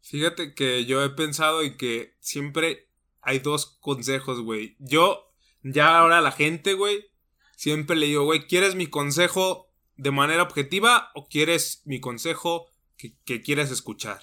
Fíjate 0.00 0.54
que 0.54 0.86
yo 0.86 1.04
he 1.04 1.10
pensado 1.10 1.62
y 1.62 1.76
que 1.76 2.16
siempre 2.20 2.88
hay 3.22 3.38
dos 3.38 3.78
consejos, 3.80 4.40
güey. 4.40 4.76
Yo, 4.78 5.29
ya 5.62 5.98
ahora 5.98 6.20
la 6.20 6.32
gente, 6.32 6.74
güey, 6.74 7.10
siempre 7.56 7.96
le 7.96 8.06
digo, 8.06 8.24
güey, 8.24 8.46
¿quieres 8.46 8.74
mi 8.74 8.86
consejo 8.86 9.68
de 9.96 10.10
manera 10.10 10.42
objetiva 10.42 11.10
o 11.14 11.28
quieres 11.28 11.82
mi 11.84 12.00
consejo 12.00 12.66
que, 12.96 13.14
que 13.24 13.42
quieres 13.42 13.70
escuchar? 13.70 14.22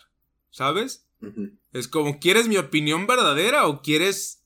¿Sabes? 0.49 1.07
Es 1.73 1.87
como, 1.87 2.19
¿quieres 2.19 2.47
mi 2.47 2.57
opinión 2.57 3.07
verdadera 3.07 3.67
o 3.67 3.81
quieres, 3.81 4.36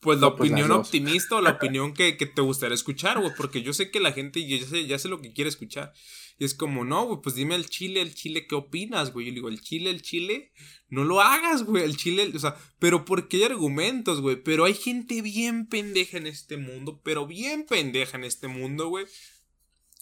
pues, 0.00 0.20
la 0.20 0.28
No, 0.28 0.36
pues, 0.36 0.50
opinión 0.50 0.70
optimista 0.72 1.36
o 1.36 1.40
la 1.40 1.50
opinión 1.56 1.94
que, 1.94 2.16
que 2.16 2.26
te 2.26 2.42
gustaría 2.42 2.74
escuchar, 2.74 3.18
güey? 3.18 3.32
Porque 3.36 3.62
yo 3.62 3.72
sé 3.72 3.90
que 3.90 4.00
la 4.00 4.12
gente 4.12 4.46
ya 4.46 4.64
sé, 4.66 4.86
ya 4.86 4.98
sé 4.98 5.08
lo 5.08 5.20
que 5.20 5.32
quiere 5.32 5.48
escuchar. 5.48 5.92
Y 6.38 6.44
es 6.44 6.54
como, 6.54 6.84
no, 6.84 7.06
güey, 7.06 7.20
pues 7.22 7.34
dime 7.34 7.54
el 7.54 7.68
chile, 7.68 8.02
el 8.02 8.14
chile, 8.14 8.46
¿qué 8.46 8.54
opinas, 8.54 9.12
güey? 9.12 9.26
Yo 9.26 9.30
le 9.30 9.36
digo, 9.36 9.48
el 9.48 9.62
chile, 9.62 9.90
el 9.90 10.02
chile, 10.02 10.52
no 10.88 11.04
lo 11.04 11.22
hagas, 11.22 11.64
güey, 11.64 11.82
el 11.82 11.96
chile, 11.96 12.30
o 12.34 12.38
sea, 12.38 12.56
pero 12.78 13.04
porque 13.06 13.38
hay 13.38 13.44
argumentos, 13.44 14.20
güey. 14.20 14.36
Pero 14.42 14.66
hay 14.66 14.74
gente 14.74 15.22
bien 15.22 15.66
pendeja 15.66 16.18
en 16.18 16.26
este 16.26 16.58
mundo, 16.58 17.00
pero 17.02 17.26
bien 17.26 17.64
pendeja 17.64 18.18
en 18.18 18.24
este 18.24 18.48
mundo, 18.48 18.88
güey. 18.88 19.06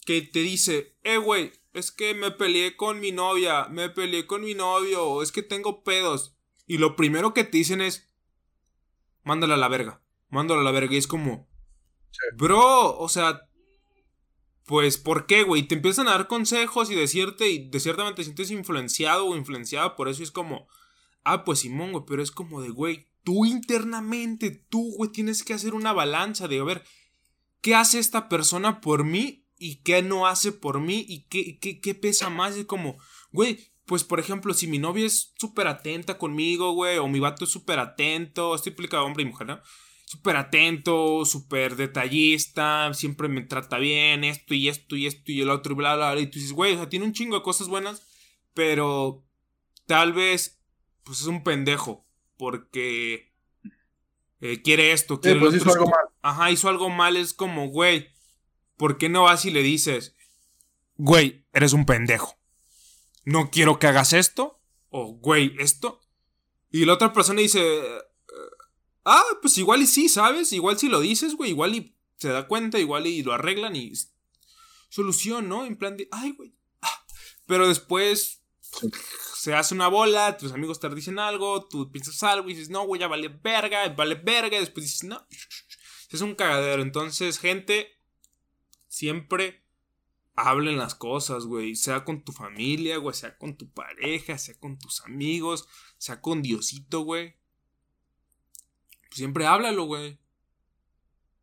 Que 0.05 0.23
te 0.23 0.41
dice, 0.41 0.97
eh, 1.05 1.19
güey, 1.19 1.53
es 1.73 1.93
que 1.93 2.15
me 2.15 2.33
peleé 2.33 2.77
con 2.77 3.01
mi 3.01 3.13
novia, 3.13 3.69
me 3.69 3.89
peleé 3.89 4.27
con 4.27 4.43
mi 4.43 4.55
novio, 4.55 5.23
es 5.23 5.31
que 5.31 5.43
tengo 5.43 5.85
pedos. 5.85 6.37
Y 6.67 6.79
lo 6.79 6.97
primero 6.97 7.33
que 7.33 7.45
te 7.45 7.59
dicen 7.59 7.81
es, 7.81 8.09
mándala 9.25 9.55
a 9.55 9.59
la 9.59 9.69
verga, 9.69 10.03
mándala 10.29 10.61
a 10.61 10.65
la 10.65 10.71
verga. 10.71 10.95
Y 10.95 10.99
es 10.99 11.07
como, 11.07 11.49
bro, 12.37 12.97
o 12.99 13.09
sea, 13.09 13.49
pues, 14.67 14.97
¿por 14.97 15.27
qué, 15.27 15.43
güey? 15.43 15.65
Te 15.65 15.75
empiezan 15.75 16.09
a 16.09 16.13
dar 16.13 16.29
consejos 16.29 16.91
y 16.91 16.95
decirte, 16.95 17.49
y 17.51 17.69
de 17.69 17.81
cierta 17.81 18.03
manera 18.03 18.17
te 18.17 18.25
sientes 18.25 18.51
influenciado 18.51 19.27
o 19.27 19.37
influenciada 19.37 19.97
por 19.97 20.09
eso. 20.09 20.21
Y 20.21 20.25
es 20.25 20.31
como, 20.31 20.69
ah, 21.25 21.45
pues 21.45 21.61
Simón, 21.61 21.93
güey, 21.93 22.05
pero 22.07 22.23
es 22.23 22.31
como 22.31 22.63
de, 22.63 22.71
güey, 22.71 23.09
tú 23.25 23.45
internamente, 23.45 24.51
tú, 24.51 24.95
güey, 24.97 25.11
tienes 25.11 25.43
que 25.43 25.55
hacer 25.55 25.75
una 25.75 25.93
balanza 25.93 26.49
de, 26.49 26.61
a 26.61 26.65
ver, 26.65 26.85
¿qué 27.61 27.75
hace 27.75 27.99
esta 27.99 28.29
persona 28.29 28.81
por 28.81 29.05
mí 29.05 29.47
y 29.59 29.77
qué 29.83 30.03
no 30.03 30.27
hace 30.27 30.53
por 30.53 30.81
mí 30.81 31.05
y 31.09 31.27
qué, 31.29 31.59
qué, 31.59 31.81
qué 31.81 31.95
pesa 31.95 32.31
más? 32.31 32.57
Es 32.57 32.67
como, 32.67 32.97
güey, 33.33 33.74
pues 33.87 34.05
por 34.05 34.19
ejemplo, 34.21 34.55
si 34.55 34.67
mi 34.67 34.79
novia 34.79 35.07
es 35.07 35.33
súper 35.39 35.67
atenta 35.67 36.17
conmigo, 36.17 36.73
güey, 36.73 36.99
o 36.99 37.09
mi 37.09 37.21
vato 37.21 37.45
es 37.45 37.51
súper 37.51 37.79
atento, 37.79 38.55
estoy 38.55 38.71
explicado 38.71 39.05
hombre 39.05 39.23
y 39.23 39.27
mujer, 39.27 39.47
¿no? 39.47 39.61
Súper 40.07 40.37
atento, 40.37 41.25
súper 41.25 41.77
detallista, 41.77 42.93
siempre 42.95 43.29
me 43.29 43.43
trata 43.43 43.79
bien, 43.79 44.25
esto 44.25 44.55
y 44.55 44.69
esto 44.69 44.97
y 44.97 45.07
esto 45.07 45.33
y 45.33 45.41
el 45.41 45.51
otro 45.51 45.73
y 45.73 45.77
bla, 45.77 45.97
bla, 45.97 46.13
bla. 46.13 46.21
Y 46.21 46.27
tú 46.27 46.39
dices, 46.39 46.53
güey, 46.53 46.75
o 46.75 46.77
sea, 46.77 46.89
tiene 46.89 47.05
un 47.05 47.13
chingo 47.13 47.37
de 47.37 47.43
cosas 47.43 47.69
buenas, 47.69 48.07
pero 48.55 49.25
tal 49.87 50.13
vez, 50.13 50.63
pues 51.03 51.21
es 51.21 51.27
un 51.27 51.43
pendejo, 51.43 52.07
porque 52.37 53.35
eh, 54.41 54.63
quiere 54.63 54.93
esto, 54.93 55.21
quiere 55.21 55.41
pues 55.41 55.57
hizo 55.57 55.73
algo 55.73 55.87
mal. 55.87 56.07
Ajá, 56.23 56.51
hizo 56.51 56.69
algo 56.69 56.89
mal, 56.91 57.17
es 57.17 57.35
como, 57.35 57.69
güey, 57.69 58.09
¿por 58.77 58.99
qué 58.99 59.09
no 59.09 59.25
vas 59.25 59.45
y 59.45 59.51
le 59.51 59.63
dices, 59.63 60.15
güey, 60.97 61.45
eres 61.53 61.73
un 61.73 61.85
pendejo? 61.85 62.39
No 63.25 63.51
quiero 63.51 63.79
que 63.79 63.87
hagas 63.87 64.13
esto, 64.13 64.61
o 64.91 65.15
güey, 65.15 65.55
esto. 65.59 66.01
Y 66.71 66.85
la 66.85 66.95
otra 66.95 67.13
persona 67.13 67.41
dice, 67.41 67.61
eh, 67.61 68.03
ah, 69.05 69.25
pues 69.41 69.57
igual 69.59 69.83
y 69.83 69.87
sí, 69.87 70.09
¿sabes? 70.09 70.53
Igual 70.53 70.79
si 70.79 70.89
lo 70.89 71.01
dices, 71.01 71.37
güey, 71.37 71.51
igual 71.51 71.75
y 71.75 71.97
se 72.17 72.29
da 72.29 72.47
cuenta, 72.47 72.79
igual 72.79 73.07
y 73.07 73.23
lo 73.23 73.33
arreglan 73.33 73.77
y 73.77 73.93
solución, 74.89 75.49
¿no? 75.49 75.67
En 75.67 75.77
plan 75.77 75.97
de, 75.97 76.09
ay, 76.11 76.33
güey. 76.33 76.55
Ah". 76.83 77.05
Pero 77.47 77.69
después 77.69 78.43
se 79.37 79.55
hace 79.55 79.75
una 79.75 79.89
bola, 79.89 80.37
tus 80.37 80.53
amigos 80.53 80.81
te 80.81 80.89
dicen 80.91 81.19
algo, 81.19 81.67
tú 81.69 81.91
piensas 81.91 82.23
algo 82.23 82.49
y 82.49 82.55
dices, 82.55 82.71
no, 82.71 82.87
güey, 82.87 83.01
ya 83.01 83.09
vale 83.09 83.29
verga, 83.29 83.89
vale 83.91 84.15
verga, 84.15 84.57
y 84.57 84.61
después 84.61 84.87
dices, 84.87 85.05
no, 85.05 85.27
es 86.11 86.21
un 86.21 86.35
cagadero. 86.35 86.83
Entonces, 86.83 87.39
gente, 87.39 88.01
siempre 88.89 89.64
hablen 90.35 90.79
las 90.79 90.95
cosas, 90.95 91.45
güey, 91.45 91.77
sea 91.77 92.05
con 92.05 92.25
tu 92.25 92.33
familia, 92.33 92.99
güey, 92.99 93.15
sea 93.15 93.37
con 93.37 93.57
tu 93.57 93.71
pareja, 93.71 94.39
sea 94.39 94.55
con 94.59 94.79
tus 94.79 95.03
amigos, 95.03 95.69
sea 95.99 96.21
con 96.21 96.43
Diosito, 96.43 97.01
güey. 97.01 97.37
Siempre 99.11 99.47
háblalo, 99.47 99.85
güey. 99.85 100.19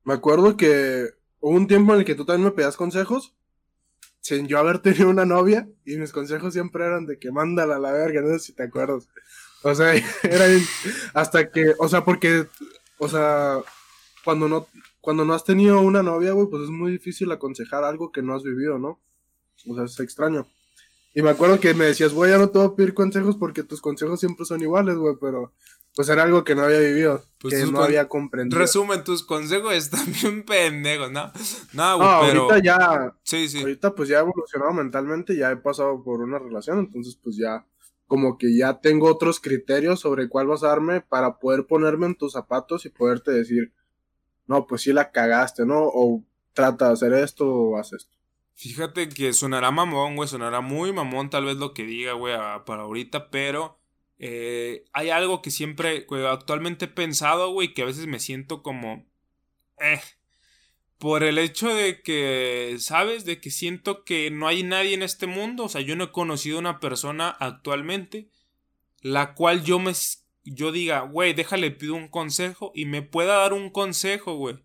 Me 0.04 0.14
acuerdo 0.14 0.58
que 0.58 1.10
hubo 1.40 1.56
un 1.56 1.68
tiempo 1.68 1.94
en 1.94 2.00
el 2.00 2.06
que 2.06 2.16
tú 2.16 2.26
también 2.26 2.46
me 2.46 2.52
pedías 2.52 2.76
consejos 2.76 3.34
sin 4.22 4.48
yo 4.48 4.60
haber 4.60 4.80
tenido 4.80 5.10
una 5.10 5.26
novia 5.26 5.68
y 5.84 5.98
mis 5.98 6.12
consejos 6.12 6.54
siempre 6.54 6.86
eran 6.86 7.06
de 7.06 7.18
que 7.18 7.32
mándala 7.32 7.76
a 7.78 7.80
la 7.80 7.92
verga, 7.92 8.22
no 8.22 8.30
sé 8.30 8.40
si 8.40 8.54
te 8.54 8.64
acuerdas. 8.64 9.08
O 9.64 9.76
sea, 9.76 9.94
era 10.24 10.46
hasta 11.14 11.52
que, 11.52 11.74
o 11.78 11.88
sea, 11.90 12.06
porque, 12.06 12.48
o 12.98 13.08
sea, 13.08 13.62
cuando 14.24 14.48
no, 14.48 14.68
cuando 15.02 15.26
no 15.26 15.34
has 15.34 15.44
tenido 15.44 15.82
una 15.82 16.04
novia, 16.04 16.32
güey, 16.32 16.48
pues 16.48 16.64
es 16.64 16.70
muy 16.70 16.92
difícil 16.92 17.32
aconsejar 17.32 17.84
algo 17.84 18.12
que 18.12 18.22
no 18.22 18.36
has 18.36 18.44
vivido, 18.44 18.80
¿no? 18.80 19.00
O 19.68 19.76
sea, 19.76 19.84
es 19.84 20.00
extraño. 20.00 20.48
Y 21.14 21.22
me 21.22 21.30
acuerdo 21.30 21.60
que 21.60 21.74
me 21.74 21.86
decías, 21.86 22.14
güey, 22.14 22.32
ya 22.32 22.38
no 22.38 22.50
te 22.50 22.60
voy 22.60 22.68
a 22.68 22.76
pedir 22.76 22.94
consejos 22.94 23.36
porque 23.36 23.64
tus 23.64 23.82
consejos 23.82 24.20
siempre 24.20 24.46
son 24.46 24.62
iguales, 24.62 24.96
güey, 24.96 25.16
pero 25.20 25.52
pues 25.94 26.08
era 26.08 26.24
algo 26.24 26.46
que 26.46 26.56
no 26.56 26.62
había 26.62 26.80
vivido, 26.80 27.22
pues 27.40 27.54
que 27.54 27.70
no 27.70 27.84
había 27.84 28.08
comprendido. 28.08 28.58
Resumen, 28.58 29.04
tus 29.04 29.24
consejos 29.24 29.74
están 29.74 30.06
bien 30.22 30.44
pendejos, 30.44 31.12
¿no? 31.12 31.32
No, 31.74 31.98
güey, 31.98 32.28
pero... 32.28 32.44
ahorita 32.44 32.64
ya... 32.64 33.18
Sí, 33.24 33.50
sí. 33.50 33.60
Ahorita 33.60 33.94
pues 33.94 34.08
ya 34.08 34.20
he 34.20 34.22
evolucionado 34.22 34.72
mentalmente, 34.72 35.36
ya 35.36 35.52
he 35.52 35.58
pasado 35.58 36.02
por 36.02 36.22
una 36.22 36.40
relación, 36.40 36.80
entonces 36.80 37.20
pues 37.22 37.36
ya 37.36 37.66
como 38.08 38.38
que 38.38 38.56
ya 38.56 38.80
tengo 38.80 39.10
otros 39.10 39.40
criterios 39.40 40.02
sobre 40.02 40.30
cuál 40.30 40.48
basarme 40.48 41.02
para 41.02 41.40
poder 41.40 41.66
ponerme 41.66 42.08
en 42.08 42.16
tus 42.16 42.34
zapatos 42.34 42.86
y 42.86 42.90
poderte 42.90 43.32
decir, 43.32 43.74
no, 44.52 44.68
pues 44.68 44.84
sí 44.84 44.94
la 44.94 45.12
cagaste, 45.12 45.66
¿no? 45.66 45.80
O 45.80 46.24
trata 46.54 46.88
de 46.88 46.94
hacer 46.94 47.14
esto 47.14 47.48
o 47.48 47.78
haz 47.78 47.94
esto. 47.94 48.16
Fíjate 48.54 49.10
que 49.10 49.34
sonará 49.34 49.72
mamón, 49.72 50.16
güey, 50.16 50.30
sonará 50.30 50.62
muy 50.62 50.94
mamón 50.94 51.30
tal 51.30 51.46
vez 51.46 51.58
lo 51.58 51.74
que 51.74 51.84
diga, 51.84 52.14
güey, 52.14 52.36
para 52.66 52.84
ahorita, 52.84 53.32
pero 53.32 53.80
eh, 54.20 54.84
hay 54.94 55.10
algo 55.10 55.42
que 55.42 55.50
siempre, 55.50 56.06
actualmente 56.30 56.86
he 56.86 56.90
pensado, 56.90 57.52
güey, 57.52 57.74
que 57.74 57.82
a 57.82 57.86
veces 57.86 58.06
me 58.08 58.20
siento 58.20 58.62
como... 58.62 59.06
Eh, 59.80 60.00
por 61.00 61.24
el 61.24 61.40
hecho 61.40 61.74
de 61.74 62.04
que, 62.04 62.76
¿sabes? 62.78 63.26
De 63.26 63.42
que 63.42 63.50
siento 63.50 64.04
que 64.04 64.30
no 64.30 64.48
hay 64.48 64.62
nadie 64.62 64.94
en 64.94 65.02
este 65.02 65.26
mundo, 65.26 65.64
o 65.64 65.70
sea, 65.70 65.82
yo 65.82 65.96
no 65.96 66.04
he 66.04 66.12
conocido 66.12 66.60
una 66.60 66.80
persona 66.80 67.30
actualmente 67.30 68.30
la 69.02 69.34
cual 69.34 69.64
yo 69.64 69.80
me 69.80 69.94
yo 70.44 70.72
diga, 70.72 71.02
güey, 71.02 71.34
déjale 71.34 71.72
pido 71.72 71.96
un 71.96 72.08
consejo 72.08 72.72
y 72.76 72.86
me 72.86 73.02
pueda 73.02 73.38
dar 73.38 73.54
un 73.54 73.70
consejo, 73.70 74.36
güey. 74.36 74.58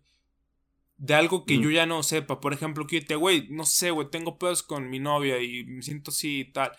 De 0.97 1.13
algo 1.13 1.45
que 1.45 1.59
yo 1.59 1.69
ya 1.69 1.85
no 1.85 2.01
sepa. 2.01 2.39
Por 2.39 2.53
ejemplo, 2.53 2.87
que 2.87 3.01
te, 3.01 3.15
güey, 3.15 3.47
no 3.49 3.65
sé, 3.65 3.91
güey, 3.91 4.09
tengo 4.09 4.39
pedos 4.39 4.63
con 4.63 4.89
mi 4.89 4.97
novia 4.97 5.41
y 5.41 5.63
me 5.65 5.83
siento 5.83 6.09
así 6.09 6.39
y 6.39 6.51
tal 6.51 6.71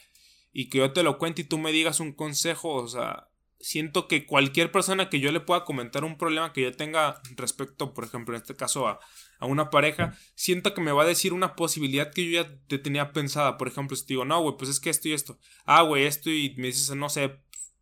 y 0.52 0.68
que 0.68 0.78
yo 0.78 0.92
te 0.92 1.02
lo 1.02 1.18
cuente 1.18 1.42
y 1.42 1.44
tú 1.44 1.58
me 1.58 1.72
digas 1.72 2.00
un 2.00 2.12
consejo, 2.12 2.74
o 2.74 2.88
sea, 2.88 3.28
siento 3.60 4.08
que 4.08 4.26
cualquier 4.26 4.72
persona 4.72 5.08
que 5.08 5.20
yo 5.20 5.30
le 5.32 5.40
pueda 5.40 5.64
comentar 5.64 6.04
un 6.04 6.16
problema 6.16 6.52
que 6.52 6.62
yo 6.62 6.72
tenga 6.72 7.20
respecto, 7.36 7.94
por 7.94 8.04
ejemplo, 8.04 8.34
en 8.34 8.42
este 8.42 8.56
caso 8.56 8.88
a, 8.88 8.98
una 9.40 9.70
pareja, 9.70 10.18
siento 10.34 10.74
que 10.74 10.80
me 10.80 10.90
va 10.90 11.04
a 11.04 11.06
decir 11.06 11.32
una 11.32 11.54
posibilidad 11.54 12.12
que 12.12 12.28
yo 12.28 12.42
ya 12.42 12.58
te 12.66 12.78
tenía 12.78 13.12
pensada. 13.12 13.56
Por 13.56 13.68
ejemplo, 13.68 13.96
si 13.96 14.04
te 14.04 14.14
digo, 14.14 14.24
no, 14.24 14.42
güey, 14.42 14.56
pues 14.58 14.68
es 14.68 14.80
que 14.80 14.90
esto 14.90 15.06
y 15.06 15.12
esto. 15.12 15.38
Ah, 15.64 15.82
güey, 15.82 16.06
esto 16.06 16.28
y 16.28 16.56
me 16.56 16.66
dices, 16.66 16.90
no 16.96 17.08
sé, 17.08 17.38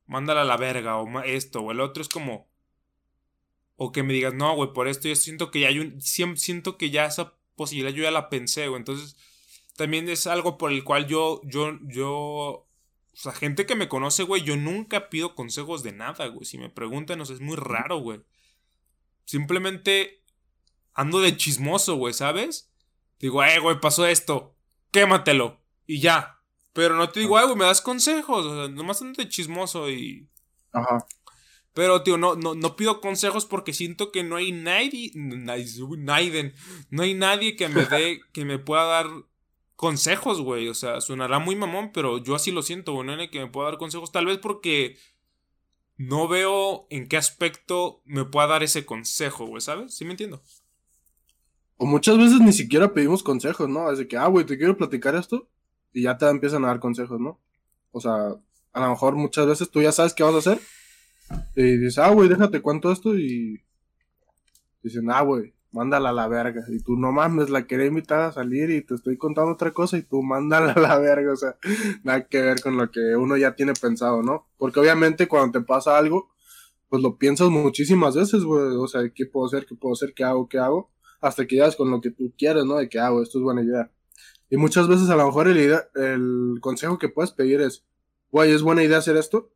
mándala 0.07 0.43
a 0.43 0.45
la 0.45 0.57
verga 0.57 0.97
o 0.97 1.21
esto 1.23 1.61
o 1.61 1.73
el 1.73 1.81
otro 1.81 2.03
es 2.03 2.09
como... 2.09 2.49
O 3.79 3.93
que 3.93 4.03
me 4.03 4.15
digas, 4.15 4.33
no, 4.33 4.55
güey, 4.55 4.73
por 4.73 4.89
esto 4.89 5.09
y 5.09 5.11
esto. 5.11 5.25
Siento 5.25 5.51
que 5.51 5.61
ya 5.61 5.69
hay 5.69 5.81
un... 5.81 6.01
Siento 6.01 6.79
que 6.79 6.91
ya 6.91 7.05
esa 7.07 7.35
posibilidad 7.57 7.93
yo 7.95 8.05
ya 8.05 8.11
la 8.11 8.31
pensé, 8.31 8.69
güey. 8.69 8.79
Entonces, 8.79 9.17
también 9.77 10.09
es 10.09 10.27
algo 10.27 10.57
por 10.57 10.73
el 10.73 10.83
cual 10.83 11.07
yo, 11.07 11.43
yo, 11.45 11.79
yo 11.83 12.67
o 13.17 13.19
sea, 13.19 13.33
gente 13.33 13.65
que 13.65 13.75
me 13.75 13.89
conoce, 13.89 14.25
güey, 14.25 14.43
yo 14.43 14.57
nunca 14.57 15.09
pido 15.09 15.35
consejos 15.35 15.83
de 15.83 15.93
nada, 15.93 16.27
güey. 16.27 16.45
Si 16.45 16.59
me 16.59 16.69
preguntan, 16.69 17.19
o 17.19 17.25
sea, 17.25 17.35
es 17.35 17.41
muy 17.41 17.57
raro, 17.57 17.97
güey. 17.97 18.21
Simplemente 19.25 20.23
ando 20.93 21.21
de 21.21 21.35
chismoso, 21.35 21.97
güey, 21.97 22.13
¿sabes? 22.13 22.71
Digo, 23.19 23.43
eh, 23.43 23.59
güey, 23.59 23.81
pasó 23.81 24.07
esto. 24.07 24.55
Quématelo. 24.91 25.63
Y 25.87 26.01
ya. 26.01 26.36
Pero 26.77 26.95
no 26.95 27.09
te 27.09 27.21
digo, 27.21 27.41
eh, 27.41 27.45
güey, 27.45 27.57
me 27.57 27.65
das 27.65 27.81
consejos. 27.81 28.45
O 28.45 28.55
sea, 28.55 28.69
nomás 28.69 29.01
ando 29.01 29.17
de 29.17 29.31
chismoso 29.31 29.91
y. 29.91 30.29
Ajá. 30.73 31.07
Pero, 31.73 32.03
tío, 32.03 32.19
no, 32.19 32.37
no, 32.37 32.55
no 32.55 32.77
pido 32.77 33.01
consejos 33.01 33.47
porque 33.47 33.73
siento 33.73 34.13
que 34.13 34.23
no 34.23 34.37
hay 34.37 34.53
nadie. 34.53 35.11
Nadie. 35.15 36.53
No 36.91 37.03
hay 37.03 37.15
nadie 37.15 37.57
que 37.57 37.71
me 37.71 37.87
dé. 37.87 38.21
que 38.35 38.45
me 38.45 38.59
pueda 38.59 38.85
dar 38.85 39.07
consejos, 39.75 40.43
güey. 40.43 40.69
O 40.69 40.75
sea, 40.75 41.01
sonará 41.01 41.39
muy 41.39 41.57
mamón, 41.57 41.93
pero 41.95 42.19
yo 42.19 42.35
así 42.35 42.51
lo 42.53 42.63
siento, 42.63 42.93
güey. 42.93 43.07
No 43.07 43.15
hay 43.15 43.31
que 43.31 43.41
me 43.41 43.47
pueda 43.47 43.71
dar 43.71 43.79
consejos. 43.79 44.13
Tal 44.13 44.27
vez 44.27 44.37
porque 44.37 44.99
no 45.97 46.29
veo 46.29 46.87
en 46.91 47.09
qué 47.09 47.17
aspecto 47.17 48.03
me 48.05 48.27
pueda 48.27 48.49
dar 48.49 48.63
ese 48.63 48.85
consejo, 48.85 49.47
güey, 49.47 49.63
¿sabes? 49.63 49.95
¿Sí 49.95 50.05
me 50.05 50.11
entiendo? 50.11 50.43
O 51.79 51.87
muchas 51.87 52.19
veces 52.19 52.39
ni 52.41 52.53
siquiera 52.53 52.93
pedimos 52.93 53.23
consejos, 53.23 53.67
¿no? 53.67 53.91
Es 53.91 53.97
de 53.97 54.07
que, 54.07 54.19
ah, 54.19 54.27
güey, 54.27 54.45
te 54.45 54.59
quiero 54.59 54.77
platicar 54.77 55.15
esto. 55.15 55.49
Y 55.97 56.03
ya 56.03 56.19
te 56.19 56.29
empiezan 56.29 56.63
a 56.63 56.69
dar 56.69 56.79
consejos, 56.79 57.19
¿no? 57.19 57.41
O 57.91 58.03
sea, 58.03 58.13
a 58.75 58.81
lo 58.81 58.91
mejor 58.91 59.17
muchas 59.17 59.47
veces 59.47 59.71
tú 59.71 59.81
ya 59.81 59.93
sabes 59.93 60.13
qué 60.13 60.23
vas 60.23 60.35
a 60.35 60.39
hacer. 60.39 60.61
Y 61.55 61.79
dices, 61.79 61.97
ah, 61.97 62.11
güey, 62.11 62.29
déjate 62.29 62.61
cuento 62.61 62.93
esto. 62.93 63.17
Y 63.17 63.65
dicen, 64.83 65.11
ah, 65.11 65.23
güey, 65.23 65.55
mándala 65.73 66.11
a 66.11 66.13
la 66.13 66.29
verga. 66.29 66.63
Y 66.69 66.81
tú 66.81 66.97
no 66.97 67.13
mames, 67.13 67.49
la 67.49 67.67
quería 67.67 67.87
invitar 67.87 68.21
a 68.21 68.33
salir 68.33 68.69
y 68.69 68.83
te 68.83 68.95
estoy 68.95 69.17
contando 69.17 69.53
otra 69.53 69.73
cosa 69.73 69.97
y 69.97 70.03
tú 70.03 70.23
mándala 70.23 70.73
a 70.73 70.81
la 70.81 70.99
verga. 70.99 71.33
O 71.33 71.37
sea, 71.37 71.57
nada 72.05 72.27
que 72.27 72.43
ver 72.43 72.61
con 72.61 72.77
lo 72.77 72.91
que 72.91 73.17
uno 73.17 73.39
ya 73.39 73.57
tiene 73.57 73.73
pensado, 73.73 74.23
¿no? 74.23 74.47
Porque 74.59 74.81
obviamente 74.81 75.27
cuando 75.27 75.59
te 75.59 75.65
pasa 75.65 75.97
algo, 75.97 76.29
pues 76.91 77.01
lo 77.03 77.17
piensas 77.17 77.49
muchísimas 77.49 78.15
veces, 78.15 78.45
güey. 78.45 78.77
O 78.77 78.87
sea, 78.87 79.01
¿qué 79.15 79.25
puedo 79.25 79.47
hacer? 79.47 79.65
¿Qué 79.65 79.75
puedo 79.75 79.95
hacer? 79.95 80.13
¿Qué 80.13 80.25
hago? 80.25 80.47
¿Qué 80.47 80.59
hago? 80.59 80.91
Hasta 81.23 81.47
que 81.47 81.57
llegas 81.57 81.75
con 81.75 81.91
lo 81.91 82.03
que 82.03 82.11
tú 82.11 82.35
quieres, 82.37 82.67
¿no? 82.67 82.77
De 82.77 82.87
que 82.91 83.01
hago, 83.01 83.23
esto 83.23 83.39
es 83.39 83.45
buena 83.45 83.63
idea. 83.63 83.91
Y 84.51 84.57
muchas 84.57 84.89
veces 84.89 85.09
a 85.11 85.17
lo 85.17 85.27
mejor 85.27 85.49
el, 85.49 85.57
idea, 85.57 85.89
el 85.95 86.59
consejo 86.61 86.99
que 86.99 87.09
puedes 87.09 87.33
pedir 87.33 87.61
es, 87.61 87.85
güey, 88.31 88.53
¿es 88.53 88.63
buena 88.63 88.85
idea 88.85 88.99
hacer 88.99 89.17
esto? 89.17 89.51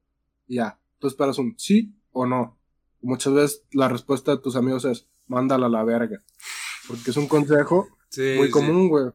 Y 0.49 0.57
ya, 0.57 0.81
tú 0.99 1.07
esperas 1.07 1.39
un 1.39 1.55
sí 1.59 1.95
o 2.13 2.27
no. 2.27 2.59
muchas 3.01 3.33
veces 3.33 3.63
la 3.73 3.89
respuesta 3.89 4.33
de 4.33 4.43
tus 4.43 4.57
amigos 4.57 4.85
es, 4.85 5.07
mándala 5.27 5.67
a 5.67 5.71
la 5.71 5.85
verga. 5.85 6.23
Porque 6.89 7.11
es 7.11 7.17
un 7.17 7.29
consejo 7.29 7.89
muy 8.37 8.51
común, 8.51 8.89
güey. 8.89 9.07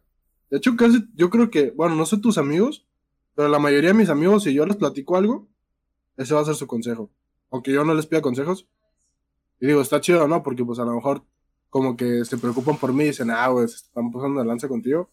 De 0.49 0.57
hecho, 0.57 0.75
casi, 0.77 1.05
yo 1.15 1.29
creo 1.29 1.49
que, 1.49 1.71
bueno, 1.71 1.95
no 1.95 2.05
sé 2.05 2.17
tus 2.17 2.37
amigos, 2.37 2.87
pero 3.33 3.49
la 3.49 3.59
mayoría 3.59 3.89
de 3.89 3.95
mis 3.95 4.09
amigos, 4.09 4.43
si 4.43 4.53
yo 4.53 4.65
les 4.65 4.77
platico 4.77 5.17
algo, 5.17 5.49
ese 6.15 6.33
va 6.33 6.41
a 6.41 6.45
ser 6.45 6.55
su 6.55 6.67
consejo. 6.67 7.11
Aunque 7.51 7.73
yo 7.73 7.83
no 7.83 7.93
les 7.93 8.05
pida 8.05 8.21
consejos. 8.21 8.67
Y 9.59 9.67
digo, 9.67 9.81
está 9.81 9.99
chido, 9.99 10.27
¿no? 10.27 10.43
Porque 10.43 10.63
pues 10.63 10.79
a 10.79 10.85
lo 10.85 10.93
mejor 10.93 11.23
como 11.69 11.97
que 11.97 12.23
se 12.23 12.37
preocupan 12.37 12.77
por 12.77 12.93
mí 12.93 13.03
y 13.03 13.07
dicen, 13.07 13.31
ah, 13.31 13.47
güey, 13.49 13.67
se 13.67 13.75
están 13.75 14.11
pasando 14.11 14.39
de 14.39 14.47
lanza 14.47 14.67
contigo. 14.67 15.09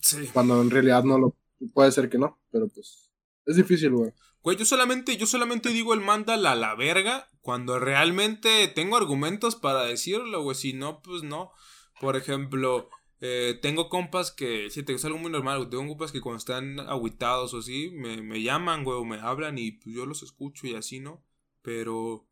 Sí. 0.00 0.28
Cuando 0.32 0.60
en 0.62 0.70
realidad 0.70 1.04
no 1.04 1.18
lo, 1.18 1.36
puede 1.72 1.92
ser 1.92 2.08
que 2.08 2.18
no, 2.18 2.40
pero 2.50 2.68
pues 2.68 3.10
es 3.46 3.56
difícil, 3.56 3.92
güey. 3.92 4.12
Güey, 4.42 4.56
yo 4.56 4.64
solamente, 4.64 5.16
yo 5.16 5.26
solamente 5.26 5.70
digo 5.70 5.94
el 5.94 6.00
mándala 6.00 6.52
a 6.52 6.56
la 6.56 6.74
verga 6.74 7.28
cuando 7.40 7.78
realmente 7.78 8.68
tengo 8.68 8.96
argumentos 8.96 9.56
para 9.56 9.84
decirlo, 9.84 10.42
güey. 10.42 10.54
Si 10.54 10.72
no, 10.74 11.02
pues 11.02 11.22
no. 11.22 11.52
Por 12.00 12.16
ejemplo, 12.16 12.88
eh, 13.20 13.58
tengo 13.60 13.88
compas 13.88 14.30
que, 14.30 14.70
si 14.70 14.82
te 14.82 14.92
es 14.92 15.04
algo 15.04 15.18
muy 15.18 15.30
normal, 15.30 15.58
güey. 15.58 15.70
Tengo 15.70 15.88
compas 15.88 16.12
que 16.12 16.20
cuando 16.20 16.38
están 16.38 16.78
aguitados 16.80 17.54
o 17.54 17.58
así, 17.58 17.90
me, 17.90 18.22
me 18.22 18.42
llaman, 18.42 18.84
güey, 18.84 18.98
o 18.98 19.04
me 19.04 19.18
hablan 19.18 19.58
y 19.58 19.72
pues 19.72 19.96
yo 19.96 20.06
los 20.06 20.22
escucho 20.22 20.66
y 20.66 20.74
así, 20.74 21.00
¿no? 21.00 21.24
Pero 21.62 22.28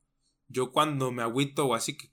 yo 0.48 0.72
cuando 0.72 1.10
me 1.12 1.22
agüito 1.22 1.66
o 1.66 1.74
así, 1.74 1.96
que 1.96 2.12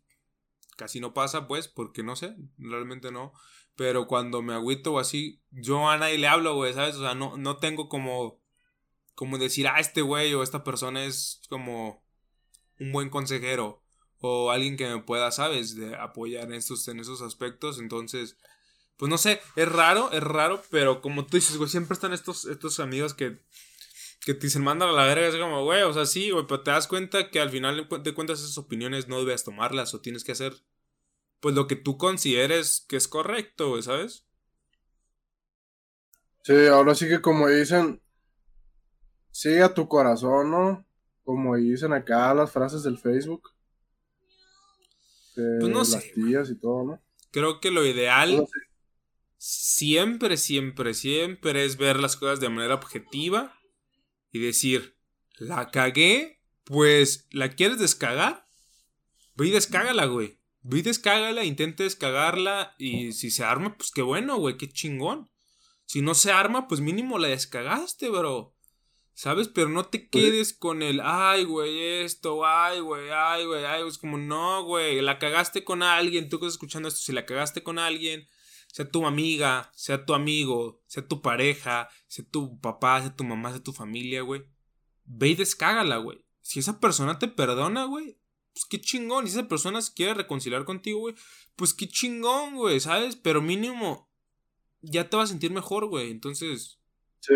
casi 0.75 0.99
no 0.99 1.13
pasa, 1.13 1.47
pues, 1.47 1.67
porque 1.67 2.03
no 2.03 2.15
sé, 2.15 2.35
realmente 2.57 3.11
no. 3.11 3.33
Pero 3.75 4.07
cuando 4.07 4.41
me 4.41 4.53
agüito 4.53 4.93
o 4.93 4.99
así, 4.99 5.41
yo 5.51 5.89
a 5.89 5.97
nadie 5.97 6.17
le 6.17 6.27
hablo, 6.27 6.55
güey, 6.55 6.73
¿sabes? 6.73 6.95
O 6.95 7.01
sea, 7.01 7.15
no, 7.15 7.37
no 7.37 7.57
tengo 7.57 7.89
como 7.89 8.43
como 9.15 9.37
decir, 9.37 9.67
ah, 9.67 9.79
este 9.79 10.01
güey 10.01 10.33
o 10.33 10.43
esta 10.43 10.63
persona 10.63 11.05
es 11.05 11.41
como 11.49 12.03
un 12.79 12.91
buen 12.91 13.09
consejero 13.09 13.83
o 14.19 14.51
alguien 14.51 14.77
que 14.77 14.87
me 14.87 15.01
pueda, 15.01 15.31
¿sabes?, 15.31 15.75
de 15.75 15.95
apoyar 15.95 16.45
en 16.45 16.53
estos, 16.53 16.87
en 16.87 16.99
esos 16.99 17.21
aspectos. 17.21 17.79
Entonces, 17.79 18.37
pues 18.97 19.09
no 19.09 19.17
sé, 19.17 19.41
es 19.55 19.69
raro, 19.69 20.11
es 20.11 20.23
raro, 20.23 20.63
pero 20.69 21.01
como 21.01 21.25
tú 21.25 21.37
dices, 21.37 21.57
güey, 21.57 21.69
siempre 21.69 21.93
están 21.93 22.13
estos, 22.13 22.45
estos 22.45 22.79
amigos 22.79 23.13
que, 23.13 23.41
que 24.25 24.33
te 24.33 24.47
dicen, 24.47 24.63
mándala 24.63 24.93
a 24.93 24.95
la 24.95 25.05
verga, 25.05 25.27
es 25.27 25.35
como, 25.35 25.63
güey, 25.63 25.83
o 25.83 25.93
sea, 25.93 26.05
sí, 26.05 26.31
güey, 26.31 26.45
pero 26.47 26.61
te 26.61 26.71
das 26.71 26.87
cuenta 26.87 27.29
que 27.29 27.39
al 27.39 27.49
final 27.49 27.87
de 28.01 28.13
cuentas 28.13 28.39
esas 28.39 28.57
opiniones 28.57 29.07
no 29.07 29.19
debes 29.19 29.43
tomarlas 29.43 29.93
o 29.93 30.01
tienes 30.01 30.23
que 30.23 30.31
hacer, 30.31 30.53
pues 31.43 31.55
lo 31.55 31.67
que 31.67 31.75
tú 31.75 31.97
consideres 31.97 32.85
que 32.87 32.95
es 32.95 33.09
correcto, 33.09 33.71
güey, 33.71 33.83
¿sabes? 33.83 34.25
Sí, 36.41 36.67
ahora 36.67 36.95
sí 36.95 37.09
que 37.09 37.21
como 37.21 37.49
dicen, 37.49 38.01
sigue 39.29 39.61
a 39.61 39.73
tu 39.73 39.89
corazón, 39.89 40.51
¿no? 40.51 40.85
Como 41.25 41.57
dicen 41.57 41.91
acá 41.91 42.33
las 42.33 42.49
frases 42.49 42.81
del 42.83 42.97
Facebook. 42.97 43.51
pues 45.35 45.67
no 45.67 45.83
sé. 45.83 45.97
Las 45.97 46.11
tías 46.13 46.49
y 46.49 46.55
todo, 46.55 46.85
¿no? 46.85 47.03
Creo 47.31 47.59
que 47.59 47.71
lo 47.71 47.85
ideal 47.85 48.47
siempre, 49.37 50.37
siempre, 50.37 50.93
siempre 50.93 51.65
es 51.65 51.75
ver 51.75 51.99
las 51.99 52.15
cosas 52.15 52.39
de 52.39 52.47
manera 52.47 52.75
objetiva 52.75 53.59
y 54.31 54.39
decir, 54.39 54.97
la 55.39 55.71
cagué, 55.71 56.39
pues, 56.63 57.27
¿la 57.31 57.49
quieres 57.49 57.79
descagar? 57.79 58.45
Ve 59.35 59.47
y 59.47 59.51
descágala, 59.51 60.05
güey. 60.05 60.41
Ve 60.63 60.79
y 60.79 60.81
descágala, 60.81 61.43
intenta 61.43 61.83
descagarla 61.83 62.73
y 62.77 63.11
si 63.11 63.31
se 63.31 63.43
arma, 63.43 63.77
pues 63.77 63.91
qué 63.91 64.01
bueno, 64.01 64.37
güey, 64.37 64.57
qué 64.57 64.69
chingón. 64.69 65.29
Si 65.85 66.01
no 66.01 66.15
se 66.15 66.31
arma, 66.31 66.67
pues 66.67 66.79
mínimo 66.79 67.19
la 67.19 67.27
descagaste, 67.27 68.09
bro. 68.09 68.55
¿Sabes? 69.13 69.47
Pero 69.47 69.69
no 69.69 69.85
te 69.85 69.99
pues 69.99 70.09
quedes 70.09 70.53
con 70.53 70.81
el, 70.81 71.01
ay, 71.03 71.43
güey, 71.43 72.01
esto, 72.03 72.45
ay, 72.45 72.79
güey, 72.79 73.09
ay, 73.11 73.45
güey, 73.45 73.63
ay, 73.65 73.87
es 73.87 73.99
como, 73.99 74.17
no, 74.17 74.63
güey, 74.63 75.01
la 75.01 75.19
cagaste 75.19 75.63
con 75.63 75.83
alguien, 75.83 76.29
tú 76.29 76.39
que 76.39 76.47
estás 76.47 76.55
escuchando 76.55 76.87
esto, 76.87 77.01
si 77.01 77.11
la 77.11 77.25
cagaste 77.25 77.61
con 77.61 77.77
alguien, 77.77 78.27
sea 78.67 78.89
tu 78.89 79.05
amiga, 79.05 79.71
sea 79.75 80.03
tu 80.03 80.15
amigo, 80.15 80.81
sea 80.87 81.07
tu 81.07 81.21
pareja, 81.21 81.89
sea 82.07 82.25
tu 82.25 82.59
papá, 82.59 83.01
sea 83.01 83.15
tu 83.15 83.23
mamá, 83.23 83.51
sea 83.51 83.61
tu 83.61 83.71
familia, 83.71 84.23
güey, 84.23 84.45
ve 85.03 85.27
y 85.27 85.35
descágala, 85.35 85.97
güey. 85.97 86.25
Si 86.41 86.59
esa 86.59 86.79
persona 86.79 87.19
te 87.19 87.27
perdona, 87.27 87.83
güey, 87.85 88.17
pues 88.53 88.65
qué 88.69 88.79
chingón. 88.79 89.27
Si 89.27 89.33
esa 89.33 89.47
persona 89.47 89.81
se 89.81 89.93
quiere 89.93 90.13
reconciliar 90.13 90.65
contigo, 90.65 90.99
güey, 90.99 91.15
pues 91.55 91.73
qué 91.73 91.87
chingón, 91.87 92.55
güey, 92.55 92.79
¿sabes? 92.79 93.15
Pero 93.15 93.41
mínimo, 93.41 94.09
ya 94.81 95.09
te 95.09 95.17
vas 95.17 95.29
a 95.29 95.31
sentir 95.31 95.51
mejor, 95.51 95.87
güey. 95.87 96.11
Entonces. 96.11 96.79
Sí. 97.19 97.33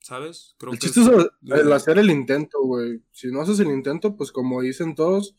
¿Sabes? 0.00 0.56
Creo 0.58 0.72
el 0.72 0.78
chiste 0.80 1.00
es, 1.00 1.08
el 1.42 1.72
hacer 1.72 1.98
el 1.98 2.10
intento, 2.10 2.60
güey. 2.62 3.02
Si 3.12 3.28
no 3.28 3.40
haces 3.40 3.60
el 3.60 3.68
intento, 3.68 4.16
pues 4.16 4.32
como 4.32 4.60
dicen 4.60 4.96
todos, 4.96 5.36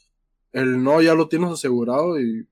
el 0.54 0.82
no 0.82 1.02
ya 1.02 1.16
lo 1.16 1.28
tienes 1.28 1.52
asegurado 1.52 2.20
y. 2.20 2.48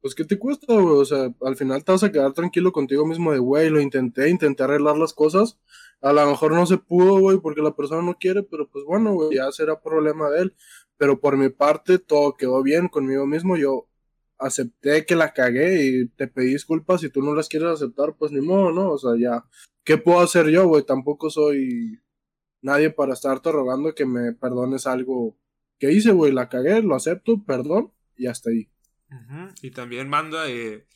Pues, 0.00 0.14
¿qué 0.14 0.24
te 0.24 0.38
cuesta, 0.38 0.74
güey? 0.74 1.00
O 1.00 1.04
sea, 1.04 1.34
al 1.42 1.56
final 1.56 1.84
te 1.84 1.92
vas 1.92 2.04
a 2.04 2.12
quedar 2.12 2.32
tranquilo 2.32 2.70
contigo 2.72 3.04
mismo 3.04 3.32
de, 3.32 3.38
güey, 3.38 3.68
lo 3.68 3.80
intenté, 3.80 4.28
intenté 4.30 4.62
arreglar 4.62 4.96
las 4.96 5.12
cosas. 5.12 5.58
A 6.00 6.12
lo 6.12 6.24
mejor 6.26 6.52
no 6.52 6.66
se 6.66 6.78
pudo, 6.78 7.18
güey, 7.18 7.38
porque 7.38 7.62
la 7.62 7.74
persona 7.74 8.02
no 8.02 8.14
quiere, 8.16 8.44
pero 8.44 8.68
pues 8.68 8.84
bueno, 8.84 9.12
güey, 9.14 9.36
ya 9.36 9.50
será 9.50 9.80
problema 9.80 10.30
de 10.30 10.42
él. 10.42 10.56
Pero 10.96 11.20
por 11.20 11.36
mi 11.36 11.48
parte, 11.48 11.98
todo 11.98 12.36
quedó 12.36 12.62
bien 12.62 12.88
conmigo 12.88 13.26
mismo. 13.26 13.56
Yo 13.56 13.88
acepté 14.38 15.04
que 15.06 15.16
la 15.16 15.32
cagué 15.34 15.84
y 15.84 16.08
te 16.08 16.28
pedí 16.28 16.52
disculpas. 16.52 17.00
Si 17.00 17.10
tú 17.10 17.22
no 17.22 17.34
las 17.34 17.48
quieres 17.48 17.70
aceptar, 17.70 18.14
pues 18.16 18.32
ni 18.32 18.40
modo, 18.40 18.72
¿no? 18.72 18.92
O 18.92 18.98
sea, 18.98 19.12
ya, 19.18 19.44
¿qué 19.84 19.98
puedo 19.98 20.20
hacer 20.20 20.48
yo, 20.48 20.68
güey? 20.68 20.84
Tampoco 20.84 21.30
soy 21.30 22.00
nadie 22.62 22.90
para 22.90 23.14
estarte 23.14 23.52
rogando 23.52 23.94
que 23.94 24.06
me 24.06 24.32
perdones 24.32 24.86
algo 24.86 25.36
que 25.78 25.92
hice, 25.92 26.12
güey. 26.12 26.32
La 26.32 26.48
cagué, 26.48 26.82
lo 26.82 26.94
acepto, 26.94 27.42
perdón, 27.44 27.92
y 28.16 28.26
hasta 28.26 28.50
ahí. 28.50 28.68
Y 29.62 29.70
también 29.70 30.08
manda, 30.08 30.48
eh, 30.48 30.86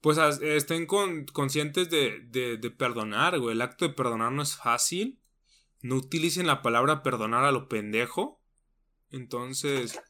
pues 0.00 0.18
estén 0.18 0.86
conscientes 0.86 1.90
de, 1.90 2.20
de, 2.26 2.56
de 2.56 2.70
perdonar, 2.70 3.38
güey. 3.38 3.54
El 3.54 3.62
acto 3.62 3.86
de 3.86 3.94
perdonar 3.94 4.32
no 4.32 4.42
es 4.42 4.56
fácil. 4.56 5.20
No 5.80 5.96
utilicen 5.96 6.46
la 6.46 6.62
palabra 6.62 7.02
perdonar 7.02 7.44
a 7.44 7.52
lo 7.52 7.68
pendejo. 7.68 8.42
Entonces, 9.10 10.00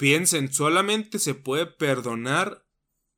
Piensen, 0.00 0.50
solamente 0.50 1.18
se 1.18 1.34
puede 1.34 1.66
perdonar 1.66 2.64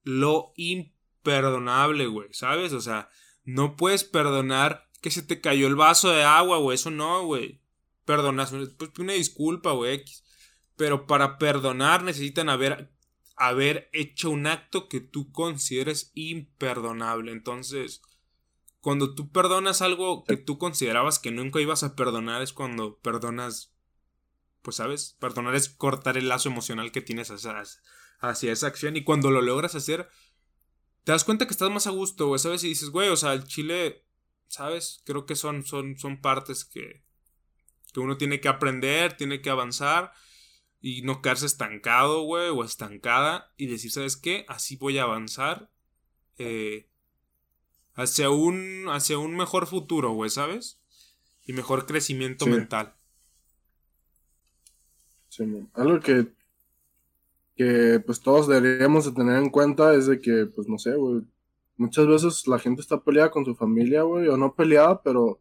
lo 0.03 0.53
imperdonable, 0.57 2.09
güey, 2.09 2.27
¿sabes? 2.33 2.73
O 2.73 2.81
sea, 2.81 3.09
no 3.45 3.77
puedes 3.77 4.03
perdonar 4.03 4.89
que 5.01 5.13
se 5.13 5.23
te 5.23 5.41
cayó 5.41 5.69
el 5.69 5.77
vaso 5.77 6.11
de 6.11 6.25
agua, 6.25 6.59
güey, 6.59 6.75
eso 6.75 6.91
no, 6.91 7.25
güey. 7.25 7.63
Perdonas, 8.05 8.53
pues 8.77 8.91
una 8.99 9.13
disculpa, 9.13 9.71
güey, 9.71 10.03
Pero 10.75 11.07
para 11.07 11.39
perdonar 11.39 12.03
necesitan 12.03 12.49
haber, 12.49 12.92
haber 13.49 13.91
hecho 13.93 14.31
un 14.31 14.47
acto 14.47 14.89
que 14.89 15.01
tú 15.01 15.33
consideres 15.33 16.11
imperdonable. 16.15 17.33
Entonces, 17.33 18.03
cuando 18.81 19.15
tú 19.15 19.31
perdonas 19.31 19.83
algo 19.83 20.25
que 20.25 20.37
tú 20.37 20.59
considerabas 20.59 21.19
que 21.19 21.31
nunca 21.31 21.61
ibas 21.61 21.83
a 21.83 21.95
perdonar, 21.97 22.43
es 22.43 22.53
cuando 22.53 22.99
perdonas 22.99 23.73
pues 24.63 24.77
sabes, 24.77 25.17
perdonar 25.19 25.55
es 25.55 25.69
cortar 25.69 26.17
el 26.17 26.29
lazo 26.29 26.49
emocional 26.49 26.93
que 26.93 27.03
tienes 27.03 27.31
hacia, 27.31 28.53
esa 28.53 28.67
acción 28.67 28.97
y 28.97 29.05
cuando 29.05 29.31
lo 29.31 29.43
logras 29.43 29.75
hacer, 29.75 30.09
te 31.05 31.13
das 31.13 31.25
cuenta 31.25 31.47
que 31.47 31.53
estás 31.53 31.71
más 31.71 31.89
a 31.89 31.91
gusto, 31.91 32.29
güey, 32.29 32.39
¿sabes? 32.39 32.63
Y 32.63 32.69
dices, 32.69 32.91
güey, 32.91 33.09
o 33.09 33.17
sea, 33.17 33.33
el 33.33 33.45
chile, 33.45 34.05
¿sabes? 34.47 35.03
Creo 35.05 35.27
que 35.27 35.35
son, 35.35 35.67
son, 35.67 35.99
son 35.99 36.21
partes 36.21 36.65
que, 36.65 37.03
que 37.93 38.01
uno 38.01 38.17
tiene 38.17 38.41
que 38.41 38.49
aprender, 38.49 39.17
tiene 39.17 39.43
que 39.43 39.51
avanzar 39.51 40.13
y 40.83 41.03
no 41.03 41.23
quedarse 41.23 41.47
estancado, 41.47 42.23
güey, 42.23 42.49
o 42.49 42.65
estancada 42.65 43.53
y 43.57 43.67
decir, 43.67 43.93
¿sabes 43.93 44.17
qué? 44.17 44.45
Así 44.49 44.77
voy 44.77 44.99
a 44.99 45.05
avanzar 45.05 45.71
eh, 46.39 46.89
hacia, 47.95 48.31
un, 48.31 48.87
hacia 48.89 49.17
un 49.17 49.37
mejor 49.37 49.69
futuro, 49.69 50.11
güey, 50.11 50.29
¿sabes? 50.29 50.81
Y 51.47 51.53
mejor 51.53 51.87
crecimiento 51.87 52.47
mental. 52.47 52.95
Sí, 55.29 55.45
algo 55.75 56.01
que, 56.01 56.27
que 57.57 58.03
pues 58.05 58.21
todos 58.21 58.49
deberíamos 58.49 59.05
de 59.05 59.13
tener 59.13 59.37
en 59.37 59.51
cuenta 59.51 59.95
es 59.95 60.07
de 60.07 60.21
que, 60.21 60.47
pues 60.47 60.69
no 60.69 60.79
sé, 60.79 60.97
güey, 60.97 61.23
muchas 61.77 62.09
veces 62.09 62.49
la 62.49 62.59
gente 62.59 62.81
está 62.81 63.01
peleada 63.01 63.31
con 63.31 63.45
su 63.45 63.55
familia, 63.55 64.03
güey, 64.03 64.27
o 64.27 64.37
no 64.37 64.55
peleada, 64.55 65.01
pero 65.01 65.39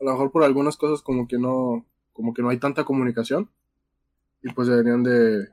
a 0.00 0.04
lo 0.04 0.12
mejor 0.12 0.30
por 0.30 0.44
algunas 0.44 0.76
cosas 0.76 1.02
como 1.02 1.26
que 1.26 1.38
no, 1.38 1.84
como 2.12 2.32
que 2.32 2.42
no 2.42 2.50
hay 2.50 2.58
tanta 2.58 2.84
comunicación. 2.84 3.50
Y 4.44 4.52
pues 4.52 4.68
deberían 4.68 5.02
de, 5.02 5.48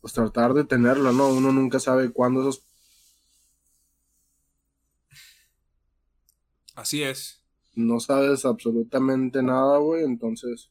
pues 0.00 0.12
tratar 0.12 0.54
de 0.54 0.64
tenerla, 0.64 1.10
¿no? 1.10 1.28
Uno 1.28 1.50
nunca 1.50 1.80
sabe 1.80 2.12
cuándo 2.12 2.42
esos... 2.42 2.62
Así 6.76 7.02
es. 7.02 7.42
No 7.74 7.98
sabes 7.98 8.44
absolutamente 8.44 9.42
nada, 9.42 9.78
güey, 9.78 10.04
entonces 10.04 10.70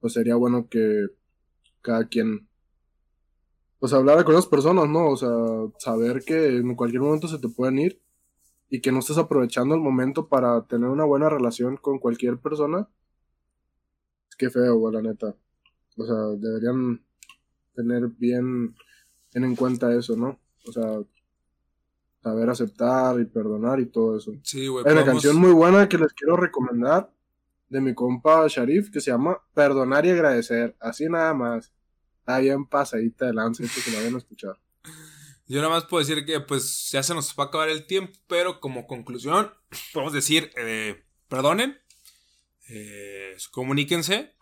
pues 0.00 0.12
sería 0.12 0.36
bueno 0.36 0.68
que 0.68 1.06
cada 1.80 2.06
quien 2.06 2.48
pues 3.78 3.92
hablara 3.92 4.24
con 4.24 4.34
esas 4.34 4.46
personas, 4.46 4.88
¿no? 4.88 5.08
O 5.08 5.16
sea, 5.16 5.30
saber 5.78 6.24
que 6.24 6.56
en 6.56 6.74
cualquier 6.74 7.02
momento 7.02 7.28
se 7.28 7.38
te 7.38 7.48
pueden 7.48 7.78
ir 7.78 8.02
y 8.68 8.80
que 8.80 8.92
no 8.92 8.98
estés 8.98 9.18
aprovechando 9.18 9.74
el 9.74 9.80
momento 9.80 10.28
para 10.28 10.66
tener 10.66 10.88
una 10.88 11.04
buena 11.04 11.28
relación 11.28 11.76
con 11.76 11.98
cualquier 11.98 12.38
persona. 12.38 12.88
Que 14.38 14.48
feo, 14.48 14.78
güey, 14.78 14.94
la 14.94 15.02
neta. 15.02 15.34
O 15.98 16.06
sea, 16.06 16.16
deberían 16.38 17.04
tener 17.74 18.08
bien, 18.16 18.74
en 19.34 19.56
cuenta 19.56 19.94
eso, 19.94 20.16
¿no? 20.16 20.40
O 20.66 20.72
sea, 20.72 21.00
saber 22.22 22.48
aceptar 22.48 23.20
y 23.20 23.24
perdonar 23.24 23.80
y 23.80 23.86
todo 23.86 24.16
eso. 24.16 24.32
Sí, 24.42 24.66
güey. 24.68 24.84
Hay 24.86 24.92
una 24.92 25.04
canción 25.04 25.36
muy 25.36 25.52
buena 25.52 25.88
que 25.88 25.98
les 25.98 26.12
quiero 26.12 26.36
recomendar 26.36 27.12
de 27.68 27.80
mi 27.80 27.94
compa 27.94 28.46
Sharif 28.48 28.90
que 28.90 29.00
se 29.00 29.10
llama 29.10 29.38
Perdonar 29.54 30.06
y 30.06 30.10
Agradecer. 30.10 30.76
Así 30.80 31.08
nada 31.08 31.34
más. 31.34 31.72
Está 32.20 32.38
bien 32.40 32.66
pasadita 32.66 33.26
de 33.26 33.34
lanza, 33.34 33.62
que 33.62 33.90
lo 33.90 33.98
vayan 33.98 34.14
a 34.14 34.18
escuchar. 34.18 34.58
Yo 35.46 35.62
nada 35.62 35.70
más 35.70 35.86
puedo 35.86 36.04
decir 36.04 36.26
que 36.26 36.40
pues 36.40 36.90
ya 36.90 37.02
se 37.02 37.14
nos 37.14 37.34
va 37.38 37.44
a 37.44 37.46
acabar 37.46 37.70
el 37.70 37.86
tiempo, 37.86 38.12
pero 38.26 38.60
como 38.60 38.86
conclusión 38.86 39.50
podemos 39.94 40.12
decir, 40.12 40.50
eh, 40.58 41.02
perdonen, 41.28 41.78
eh, 42.68 43.36
comuníquense, 43.50 44.34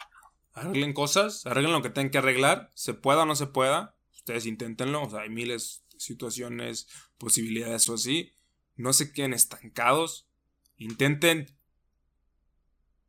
arreglen 0.52 0.92
cosas, 0.92 1.46
arreglen 1.46 1.72
lo 1.72 1.82
que 1.82 1.90
tengan 1.90 2.10
que 2.10 2.18
arreglar, 2.18 2.70
se 2.74 2.94
pueda 2.94 3.22
o 3.22 3.26
no 3.26 3.36
se 3.36 3.46
pueda, 3.46 3.96
ustedes 4.14 4.46
inténtenlo, 4.46 5.08
hay 5.18 5.28
miles 5.28 5.84
de 5.92 6.00
situaciones, 6.00 6.88
posibilidades 7.18 7.88
o 7.88 7.94
así, 7.94 8.32
no 8.74 8.92
se 8.92 9.12
queden 9.12 9.32
estancados, 9.32 10.28
intenten 10.76 11.56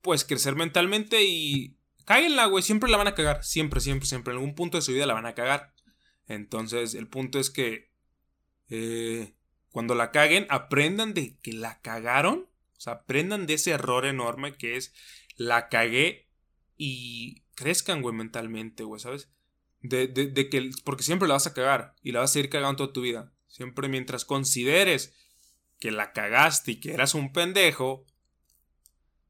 pues 0.01 0.23
crecer 0.23 0.55
mentalmente 0.55 1.23
y 1.23 1.77
cáguenla, 2.05 2.45
güey, 2.45 2.63
siempre 2.63 2.89
la 2.89 2.97
van 2.97 3.07
a 3.07 3.15
cagar, 3.15 3.43
siempre, 3.43 3.81
siempre, 3.81 4.07
siempre, 4.07 4.31
en 4.31 4.39
algún 4.39 4.55
punto 4.55 4.77
de 4.77 4.81
su 4.81 4.93
vida 4.93 5.05
la 5.05 5.13
van 5.13 5.25
a 5.25 5.35
cagar. 5.35 5.73
Entonces, 6.27 6.93
el 6.93 7.07
punto 7.07 7.39
es 7.39 7.49
que 7.49 7.91
eh, 8.69 9.33
cuando 9.69 9.95
la 9.95 10.11
caguen, 10.11 10.47
aprendan 10.49 11.13
de 11.13 11.37
que 11.39 11.53
la 11.53 11.81
cagaron 11.81 12.47
O 12.77 12.79
sea, 12.79 12.93
aprendan 12.93 13.47
de 13.47 13.55
ese 13.55 13.71
error 13.71 14.05
enorme 14.05 14.55
que 14.55 14.77
es 14.77 14.93
la 15.35 15.69
cagué 15.69 16.27
y 16.77 17.43
crezcan, 17.55 18.01
güey, 18.01 18.15
mentalmente, 18.15 18.83
güey, 18.83 19.01
¿sabes? 19.01 19.29
De, 19.81 20.07
de, 20.07 20.27
de, 20.27 20.49
que, 20.49 20.69
porque 20.83 21.03
siempre 21.03 21.27
la 21.27 21.35
vas 21.35 21.47
a 21.47 21.53
cagar 21.53 21.95
y 22.01 22.11
la 22.11 22.19
vas 22.19 22.31
a 22.31 22.33
seguir 22.33 22.49
cagando 22.49 22.77
toda 22.77 22.93
tu 22.93 23.01
vida. 23.01 23.33
Siempre 23.47 23.87
mientras 23.87 24.25
consideres 24.25 25.15
que 25.79 25.91
la 25.91 26.13
cagaste 26.13 26.73
y 26.73 26.79
que 26.79 26.93
eras 26.93 27.15
un 27.15 27.31
pendejo 27.31 28.05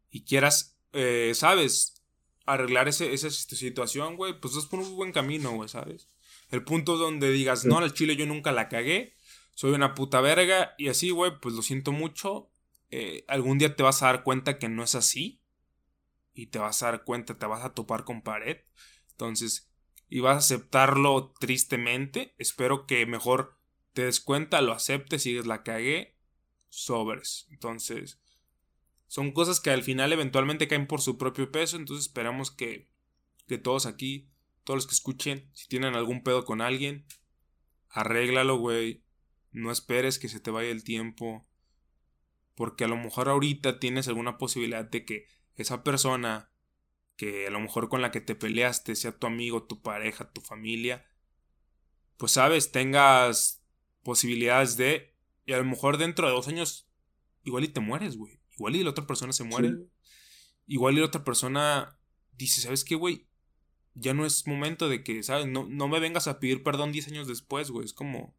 y 0.10 0.24
quieras, 0.24 0.78
eh, 0.94 1.32
¿sabes? 1.36 2.02
Arreglar 2.46 2.88
ese, 2.88 3.14
esa 3.14 3.30
situación, 3.30 4.16
güey, 4.16 4.40
pues 4.40 4.56
es 4.56 4.66
por 4.66 4.80
un 4.80 4.96
buen 4.96 5.12
camino, 5.12 5.52
güey, 5.52 5.70
¿sabes? 5.70 6.10
El 6.50 6.64
punto 6.64 6.98
donde 6.98 7.30
digas, 7.32 7.66
no, 7.66 7.78
al 7.78 7.94
chile 7.94 8.16
yo 8.16 8.26
nunca 8.26 8.52
la 8.52 8.70
cagué, 8.70 9.16
soy 9.54 9.72
una 9.72 9.96
puta 9.96 10.22
verga 10.22 10.76
y 10.78 10.88
así, 10.88 11.10
güey, 11.10 11.40
pues 11.42 11.56
lo 11.56 11.62
siento 11.62 11.92
mucho. 11.92 12.50
Eh, 12.90 13.26
algún 13.28 13.58
día 13.58 13.76
te 13.76 13.84
vas 13.84 14.02
a 14.02 14.08
dar 14.08 14.24
cuenta 14.24 14.60
que 14.60 14.70
no 14.70 14.84
es 14.84 14.96
así 14.96 15.42
y 16.34 16.48
te 16.48 16.60
vas 16.60 16.82
a 16.84 16.92
dar 16.92 17.04
cuenta, 17.04 17.38
te 17.38 17.46
vas 17.46 17.64
a 17.64 17.74
topar 17.74 18.04
con 18.04 18.22
pared. 18.22 18.58
Entonces, 19.12 19.72
y 20.10 20.20
vas 20.20 20.36
a 20.36 20.40
aceptarlo 20.40 21.34
tristemente. 21.40 22.36
Espero 22.38 22.86
que 22.86 23.06
mejor 23.06 23.60
te 23.94 24.06
des 24.06 24.20
cuenta, 24.20 24.62
lo 24.62 24.74
aceptes, 24.74 25.24
sigues 25.24 25.46
la 25.46 25.64
cagué, 25.64 26.18
sobres. 26.70 27.48
Entonces, 27.50 28.22
son 29.08 29.32
cosas 29.32 29.60
que 29.60 29.72
al 29.72 29.84
final 29.84 30.14
eventualmente 30.14 30.68
caen 30.68 30.88
por 30.88 31.02
su 31.02 31.18
propio 31.18 31.52
peso. 31.52 31.78
Entonces, 31.78 32.06
esperamos 32.06 32.52
que, 32.52 32.90
que 33.48 33.58
todos 33.58 33.86
aquí 33.86 34.30
todos 34.68 34.80
los 34.80 34.88
que 34.88 34.96
escuchen, 34.96 35.50
si 35.54 35.70
tienen 35.70 35.96
algún 35.96 36.24
pedo 36.24 36.44
con 36.44 36.60
alguien, 36.60 37.06
arréglalo, 37.88 38.58
güey. 38.58 39.02
No 39.54 39.72
esperes 39.72 40.20
que 40.20 40.28
se 40.28 40.42
te 40.42 40.52
vaya 40.52 40.72
el 40.72 40.84
tiempo. 40.84 41.48
Porque 42.58 42.84
a 42.84 42.88
lo 42.90 42.98
mejor 42.98 43.30
ahorita 43.30 43.80
tienes 43.80 44.10
alguna 44.10 44.38
posibilidad 44.38 44.84
de 44.84 45.06
que 45.06 45.28
esa 45.56 45.82
persona 45.84 46.52
que 47.16 47.48
a 47.48 47.52
lo 47.52 47.62
mejor 47.62 47.88
con 47.88 48.02
la 48.02 48.12
que 48.12 48.20
te 48.20 48.36
peleaste 48.36 48.96
sea 48.96 49.18
tu 49.18 49.28
amigo, 49.28 49.64
tu 49.64 49.82
pareja, 49.82 50.30
tu 50.34 50.42
familia, 50.42 51.06
pues 52.18 52.34
sabes, 52.34 52.74
tengas 52.74 53.64
posibilidades 54.04 54.76
de, 54.76 55.16
y 55.46 55.54
a 55.54 55.58
lo 55.58 55.64
mejor 55.64 55.98
dentro 55.98 56.28
de 56.28 56.34
dos 56.34 56.50
años, 56.50 56.90
igual 57.46 57.64
y 57.64 57.70
te 57.70 57.80
mueres, 57.80 58.18
güey. 58.18 58.42
Igual 58.56 58.76
y 58.76 58.84
la 58.84 58.90
otra 58.90 59.08
persona 59.08 59.32
se 59.32 59.46
muere. 59.46 59.78
Igual 60.66 60.96
y 60.96 61.00
la 61.00 61.06
otra 61.06 61.24
persona 61.24 61.98
dice, 62.34 62.60
¿sabes 62.60 62.84
qué, 62.84 62.96
güey? 62.96 63.28
ya 64.00 64.14
no 64.14 64.26
es 64.26 64.48
momento 64.48 64.90
de 64.90 65.04
que, 65.04 65.24
¿sabes? 65.24 65.48
No, 65.48 65.68
no 65.68 65.88
me 65.88 66.00
vengas 66.00 66.28
a 66.28 66.40
pedir 66.40 66.64
perdón 66.64 66.92
10 66.92 67.08
años 67.10 67.28
después, 67.28 67.72
güey. 67.72 67.86
Es 67.86 67.94
como. 67.94 68.36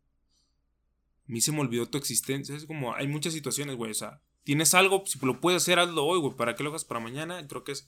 A 1.28 1.32
mí 1.32 1.40
se 1.40 1.52
me 1.52 1.60
olvidó 1.60 1.86
tu 1.86 1.98
existencia. 1.98 2.56
Es 2.56 2.64
como. 2.64 2.94
Hay 2.94 3.06
muchas 3.06 3.34
situaciones, 3.34 3.76
güey. 3.76 3.90
O 3.90 3.94
sea, 3.94 4.20
tienes 4.44 4.74
algo, 4.74 5.02
si 5.06 5.18
lo 5.24 5.40
puedes 5.40 5.62
hacer, 5.62 5.78
hazlo 5.78 6.04
hoy, 6.04 6.20
güey. 6.20 6.34
¿Para 6.34 6.54
qué 6.54 6.62
lo 6.62 6.70
hagas 6.70 6.84
para 6.84 7.00
mañana? 7.00 7.46
Creo 7.46 7.64
que 7.64 7.72
es 7.72 7.86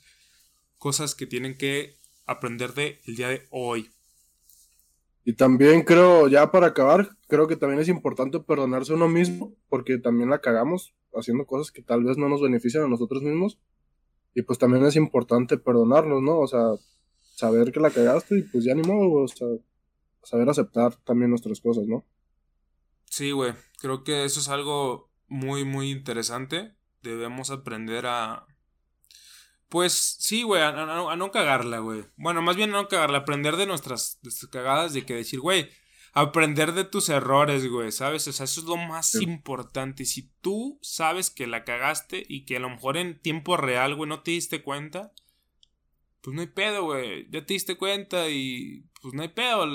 cosas 0.79 1.15
que 1.15 1.27
tienen 1.27 1.57
que 1.57 1.97
aprender 2.27 2.75
de 2.75 3.01
el 3.07 3.17
día 3.17 3.29
de 3.29 3.47
hoy. 3.51 3.91
Y 5.25 5.35
también 5.35 5.83
creo, 5.83 6.29
ya 6.29 6.51
para 6.51 6.69
acabar, 6.69 7.17
creo 7.29 7.47
que 7.47 7.57
también 7.57 7.81
es 7.81 7.89
importante 7.89 8.41
perdonarse 8.41 8.93
a 8.93 8.97
uno 8.97 9.09
mismo, 9.09 9.55
porque 9.69 9.99
también 9.99 10.31
la 10.31 10.41
cagamos 10.41 10.95
haciendo 11.15 11.47
cosas 11.47 11.71
que 11.71 11.83
tal 11.83 12.05
vez 12.05 12.17
no 12.17 12.29
nos 12.29 12.41
benefician 12.41 12.85
a 12.85 12.89
nosotros 12.89 13.23
mismos. 13.23 13.59
Y 14.35 14.43
pues 14.43 14.59
también 14.59 14.85
es 14.85 14.97
importante 14.97 15.59
perdonarnos, 15.59 16.23
¿no? 16.23 16.39
O 16.39 16.47
sea, 16.47 16.63
saber 17.35 17.73
que 17.73 17.81
la 17.81 17.91
cagaste 17.91 18.39
y 18.39 18.43
pues 18.43 18.65
ya 18.65 18.75
ni 18.75 18.83
modo, 18.83 19.25
o 19.25 19.29
sea, 19.29 19.49
saber 20.23 20.49
aceptar 20.49 20.95
también 21.05 21.31
nuestras 21.31 21.61
cosas, 21.61 21.87
¿no? 21.87 22.05
Sí, 23.11 23.33
güey, 23.33 23.55
creo 23.81 24.05
que 24.05 24.25
eso 24.25 24.39
es 24.39 24.49
algo 24.49 25.11
muy, 25.27 25.65
muy 25.65 25.91
interesante. 25.91 26.77
Debemos 27.03 27.51
aprender 27.51 28.07
a... 28.07 28.47
Pues 29.69 29.93
sí, 29.93 30.45
güey, 30.45 30.63
a, 30.63 30.73
no 30.73 31.31
cagarla, 31.33 31.79
güey. 31.81 32.05
Bueno, 32.17 32.41
más 32.41 32.57
bien 32.57 32.71
a 32.71 32.83
no 32.83 32.89
cagarla, 32.89 33.19
aprender 33.19 33.57
de 33.57 33.67
nuestras, 33.67 34.21
cagadas, 34.51 34.93
de 34.93 35.05
que 35.05 35.15
decir, 35.15 35.41
güey, 35.41 35.71
aprender 36.13 36.73
de 36.73 36.85
tus 36.85 37.09
errores, 37.09 37.69
güey, 37.69 37.91
¿sabes? 37.91 38.27
O 38.29 38.33
sea, 38.33 38.45
eso 38.45 38.61
es 38.61 38.67
lo 38.67 38.77
más 38.77 39.17
importante. 39.17 40.05
Si 40.05 40.31
tú 40.41 40.79
sabes 40.81 41.31
que 41.31 41.49
la 41.49 41.65
cagaste 41.65 42.25
y 42.29 42.45
que 42.45 42.57
a 42.57 42.61
lo 42.61 42.71
mejor 42.71 42.97
en 42.97 43.21
tiempo 43.21 43.57
real, 43.57 43.97
güey, 43.97 44.09
no 44.09 44.23
te 44.23 44.33
diste 44.33 44.63
cuenta, 44.63 45.13
pues 46.21 46.35
no 46.35 46.43
hay 46.43 46.49
pedo, 46.49 46.85
güey. 46.85 47.29
Ya 47.31 47.45
te 47.45 47.55
diste 47.55 47.77
cuenta 47.77 48.29
y 48.29 48.90
pues 49.01 49.15
no 49.15 49.23
hay 49.23 49.29
pedo. 49.29 49.67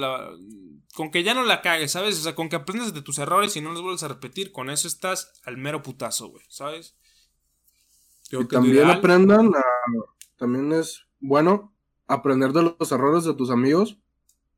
Con 0.93 1.11
que 1.11 1.23
ya 1.23 1.33
no 1.33 1.43
la 1.43 1.61
cagues, 1.61 1.91
¿sabes? 1.91 2.17
O 2.19 2.21
sea, 2.21 2.35
con 2.35 2.49
que 2.49 2.55
aprendas 2.55 2.93
de 2.93 3.01
tus 3.01 3.19
errores 3.19 3.55
y 3.55 3.61
no 3.61 3.71
los 3.71 3.81
vuelves 3.81 4.03
a 4.03 4.07
repetir, 4.07 4.51
con 4.51 4.69
eso 4.69 4.87
estás 4.87 5.41
al 5.43 5.57
mero 5.57 5.81
putazo, 5.81 6.29
güey, 6.29 6.45
¿sabes? 6.49 6.95
y 8.31 8.45
también 8.45 8.89
aprendan 8.89 9.53
a... 9.55 9.63
También 10.37 10.73
es 10.73 11.05
bueno 11.19 11.73
aprender 12.07 12.51
de 12.51 12.75
los 12.77 12.91
errores 12.91 13.23
de 13.23 13.33
tus 13.33 13.49
amigos. 13.49 13.99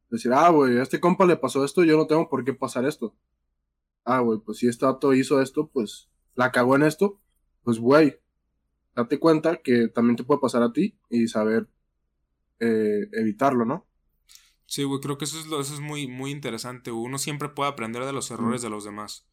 Decir, 0.10 0.32
ah, 0.34 0.50
güey, 0.50 0.78
a 0.78 0.84
este 0.84 1.00
compa 1.00 1.26
le 1.26 1.36
pasó 1.36 1.64
esto, 1.64 1.84
yo 1.84 1.98
no 1.98 2.08
tengo 2.08 2.30
por 2.30 2.44
qué 2.44 2.54
pasar 2.54 2.86
esto. 2.86 3.14
Ah, 4.06 4.20
güey, 4.20 4.40
pues 4.40 4.60
si 4.60 4.68
este 4.68 4.86
dato 4.86 5.14
hizo 5.14 5.42
esto, 5.42 5.68
pues 5.68 6.10
la 6.36 6.52
cagó 6.52 6.76
en 6.76 6.84
esto, 6.84 7.20
pues, 7.64 7.78
güey, 7.80 8.20
date 8.96 9.20
cuenta 9.20 9.58
que 9.58 9.90
también 9.90 10.16
te 10.16 10.24
puede 10.24 10.40
pasar 10.40 10.64
a 10.64 10.72
ti 10.72 10.98
y 11.10 11.28
saber 11.28 11.68
eh, 12.60 13.10
evitarlo, 13.12 13.66
¿no? 13.66 13.87
Sí, 14.68 14.84
güey, 14.84 15.00
creo 15.00 15.18
que 15.18 15.26
eso 15.26 15.40
es, 15.40 15.48
lo, 15.48 15.62
eso 15.62 15.74
es 15.74 15.80
muy, 15.80 16.08
muy 16.08 16.30
interesante. 16.30 16.92
Uno 16.92 17.18
siempre 17.18 17.50
puede 17.50 17.70
aprender 17.70 18.06
de 18.06 18.12
los 18.12 18.30
errores 18.32 18.62
de 18.62 18.70
los 18.70 18.84
demás. 18.84 19.26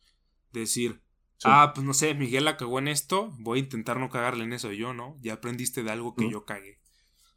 Decir, 0.52 1.02
ah, 1.42 1.72
pues 1.74 1.84
no 1.84 1.92
sé, 1.92 2.14
Miguel 2.14 2.44
la 2.44 2.56
cagó 2.56 2.78
en 2.78 2.86
esto, 2.86 3.32
voy 3.40 3.58
a 3.58 3.62
intentar 3.62 3.98
no 3.98 4.08
cagarle 4.08 4.44
en 4.44 4.52
eso 4.52 4.70
yo, 4.72 4.94
¿no? 4.94 5.18
Ya 5.20 5.34
aprendiste 5.34 5.82
de 5.82 5.90
algo 5.90 6.14
que 6.14 6.30
yo 6.30 6.44
cagué. 6.44 6.78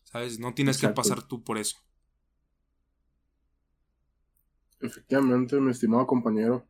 ¿Sabes? 0.03 0.39
No 0.39 0.53
tienes 0.53 0.77
que 0.77 0.89
pasar 0.89 1.27
tú 1.27 1.43
por 1.43 1.57
eso. 1.57 1.77
Efectivamente, 4.79 5.59
mi 5.59 5.71
estimado 5.71 6.05
compañero. 6.05 6.67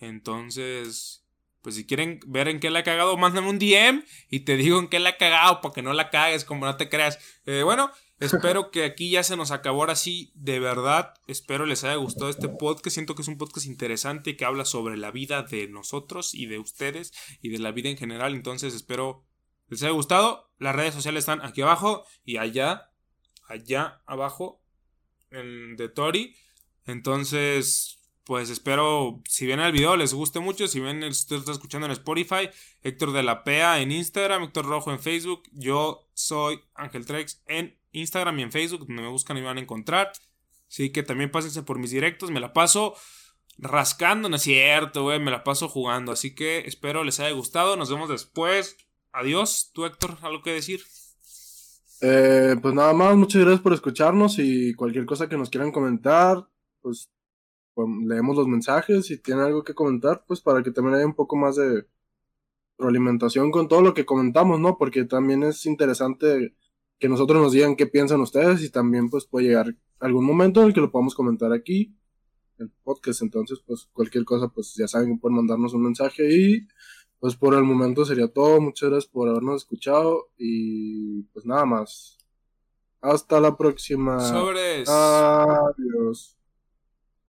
Entonces, 0.00 1.24
pues 1.62 1.74
si 1.74 1.86
quieren 1.86 2.20
ver 2.26 2.48
en 2.48 2.60
qué 2.60 2.70
la 2.70 2.80
ha 2.80 2.84
cagado, 2.84 3.16
mándame 3.16 3.48
un 3.48 3.58
DM 3.58 4.04
y 4.28 4.40
te 4.40 4.56
digo 4.56 4.78
en 4.78 4.88
qué 4.88 4.98
la 4.98 5.10
ha 5.10 5.16
cagado 5.16 5.60
para 5.60 5.74
que 5.74 5.82
no 5.82 5.92
la 5.92 6.10
cagues, 6.10 6.44
como 6.44 6.66
no 6.66 6.76
te 6.76 6.88
creas. 6.88 7.18
Eh, 7.46 7.62
bueno, 7.62 7.90
espero 8.20 8.70
que 8.70 8.84
aquí 8.84 9.10
ya 9.10 9.22
se 9.22 9.36
nos 9.36 9.50
acabó 9.50 9.80
ahora 9.80 9.96
sí, 9.96 10.32
de 10.34 10.58
verdad. 10.58 11.14
Espero 11.26 11.66
les 11.66 11.84
haya 11.84 11.96
gustado 11.96 12.30
este 12.30 12.48
podcast. 12.48 12.94
Siento 12.94 13.14
que 13.14 13.22
es 13.22 13.28
un 13.28 13.38
podcast 13.38 13.66
interesante 13.66 14.36
que 14.36 14.44
habla 14.44 14.64
sobre 14.64 14.96
la 14.96 15.10
vida 15.10 15.42
de 15.42 15.68
nosotros 15.68 16.34
y 16.34 16.46
de 16.46 16.58
ustedes 16.58 17.12
y 17.42 17.50
de 17.50 17.58
la 17.58 17.72
vida 17.72 17.88
en 17.88 17.98
general. 17.98 18.34
Entonces 18.34 18.74
espero 18.74 19.26
les 19.68 19.82
haya 19.82 19.92
gustado. 19.92 20.52
Las 20.58 20.74
redes 20.74 20.94
sociales 20.94 21.22
están 21.22 21.40
aquí 21.42 21.62
abajo 21.62 22.04
y 22.24 22.38
allá, 22.38 22.90
allá 23.48 24.02
abajo, 24.06 24.62
en 25.30 25.76
de 25.76 25.88
Tori. 25.88 26.34
Entonces, 26.86 27.99
pues 28.30 28.48
espero, 28.48 29.20
si 29.28 29.44
ven 29.44 29.58
el 29.58 29.72
video, 29.72 29.96
les 29.96 30.14
guste 30.14 30.38
mucho. 30.38 30.68
Si 30.68 30.78
ven, 30.78 31.02
usted 31.02 31.34
está 31.34 31.50
escuchando 31.50 31.86
en 31.86 31.90
Spotify, 31.90 32.48
Héctor 32.80 33.10
de 33.10 33.24
la 33.24 33.42
PEA 33.42 33.80
en 33.80 33.90
Instagram, 33.90 34.44
Héctor 34.44 34.66
Rojo 34.66 34.92
en 34.92 35.00
Facebook. 35.00 35.42
Yo 35.50 36.08
soy 36.14 36.60
Ángel 36.76 37.06
Trex 37.06 37.42
en 37.46 37.76
Instagram 37.90 38.38
y 38.38 38.42
en 38.42 38.52
Facebook, 38.52 38.86
donde 38.86 39.02
me 39.02 39.08
buscan 39.08 39.36
y 39.36 39.40
me 39.40 39.46
van 39.48 39.58
a 39.58 39.62
encontrar. 39.62 40.12
Así 40.68 40.90
que 40.90 41.02
también 41.02 41.32
pásense 41.32 41.64
por 41.64 41.80
mis 41.80 41.90
directos, 41.90 42.30
me 42.30 42.38
la 42.38 42.52
paso 42.52 42.94
rascando, 43.58 44.28
no 44.28 44.36
es 44.36 44.42
cierto, 44.42 45.02
güey, 45.02 45.18
me 45.18 45.32
la 45.32 45.42
paso 45.42 45.68
jugando. 45.68 46.12
Así 46.12 46.32
que 46.32 46.60
espero 46.60 47.02
les 47.02 47.18
haya 47.18 47.34
gustado. 47.34 47.76
Nos 47.76 47.90
vemos 47.90 48.08
después. 48.08 48.76
Adiós. 49.10 49.72
¿Tú, 49.74 49.86
Héctor, 49.86 50.18
algo 50.22 50.40
que 50.44 50.52
decir? 50.52 50.84
Eh, 52.00 52.54
pues 52.62 52.74
nada 52.74 52.92
más, 52.92 53.16
muchas 53.16 53.42
gracias 53.42 53.60
por 53.60 53.72
escucharnos 53.72 54.38
y 54.38 54.72
cualquier 54.74 55.04
cosa 55.04 55.28
que 55.28 55.36
nos 55.36 55.50
quieran 55.50 55.72
comentar, 55.72 56.46
pues 56.80 57.10
pues, 57.10 57.10
leemos 57.76 58.36
los 58.36 58.46
mensajes, 58.46 59.06
si 59.06 59.18
tienen 59.18 59.44
algo 59.44 59.64
que 59.64 59.74
comentar, 59.74 60.24
pues 60.26 60.40
para 60.40 60.62
que 60.62 60.70
también 60.70 60.96
haya 60.96 61.06
un 61.06 61.14
poco 61.14 61.36
más 61.36 61.56
de 61.56 61.86
realimentación 62.78 63.50
con 63.50 63.68
todo 63.68 63.82
lo 63.82 63.94
que 63.94 64.06
comentamos, 64.06 64.60
¿no? 64.60 64.76
Porque 64.78 65.04
también 65.04 65.42
es 65.42 65.66
interesante 65.66 66.54
que 66.98 67.08
nosotros 67.08 67.42
nos 67.42 67.52
digan 67.52 67.76
qué 67.76 67.86
piensan 67.86 68.20
ustedes 68.20 68.62
y 68.62 68.70
también 68.70 69.08
pues 69.08 69.26
puede 69.26 69.48
llegar 69.48 69.74
algún 69.98 70.24
momento 70.24 70.60
en 70.60 70.68
el 70.68 70.74
que 70.74 70.80
lo 70.80 70.90
podamos 70.90 71.14
comentar 71.14 71.52
aquí, 71.52 71.94
el 72.58 72.70
podcast, 72.82 73.22
entonces 73.22 73.60
pues 73.66 73.88
cualquier 73.92 74.24
cosa 74.24 74.48
pues 74.48 74.74
ya 74.76 74.86
saben 74.86 75.14
que 75.14 75.20
pueden 75.20 75.36
mandarnos 75.36 75.72
un 75.72 75.82
mensaje 75.82 76.28
y 76.30 76.68
pues 77.18 77.36
por 77.36 77.54
el 77.54 77.64
momento 77.64 78.04
sería 78.04 78.28
todo, 78.28 78.60
muchas 78.60 78.90
gracias 78.90 79.10
por 79.10 79.28
habernos 79.28 79.62
escuchado 79.62 80.28
y 80.38 81.22
pues 81.24 81.44
nada 81.44 81.64
más. 81.64 82.18
Hasta 83.02 83.40
la 83.40 83.56
próxima. 83.56 84.20
Sobres. 84.20 84.88
Adiós. 84.88 86.39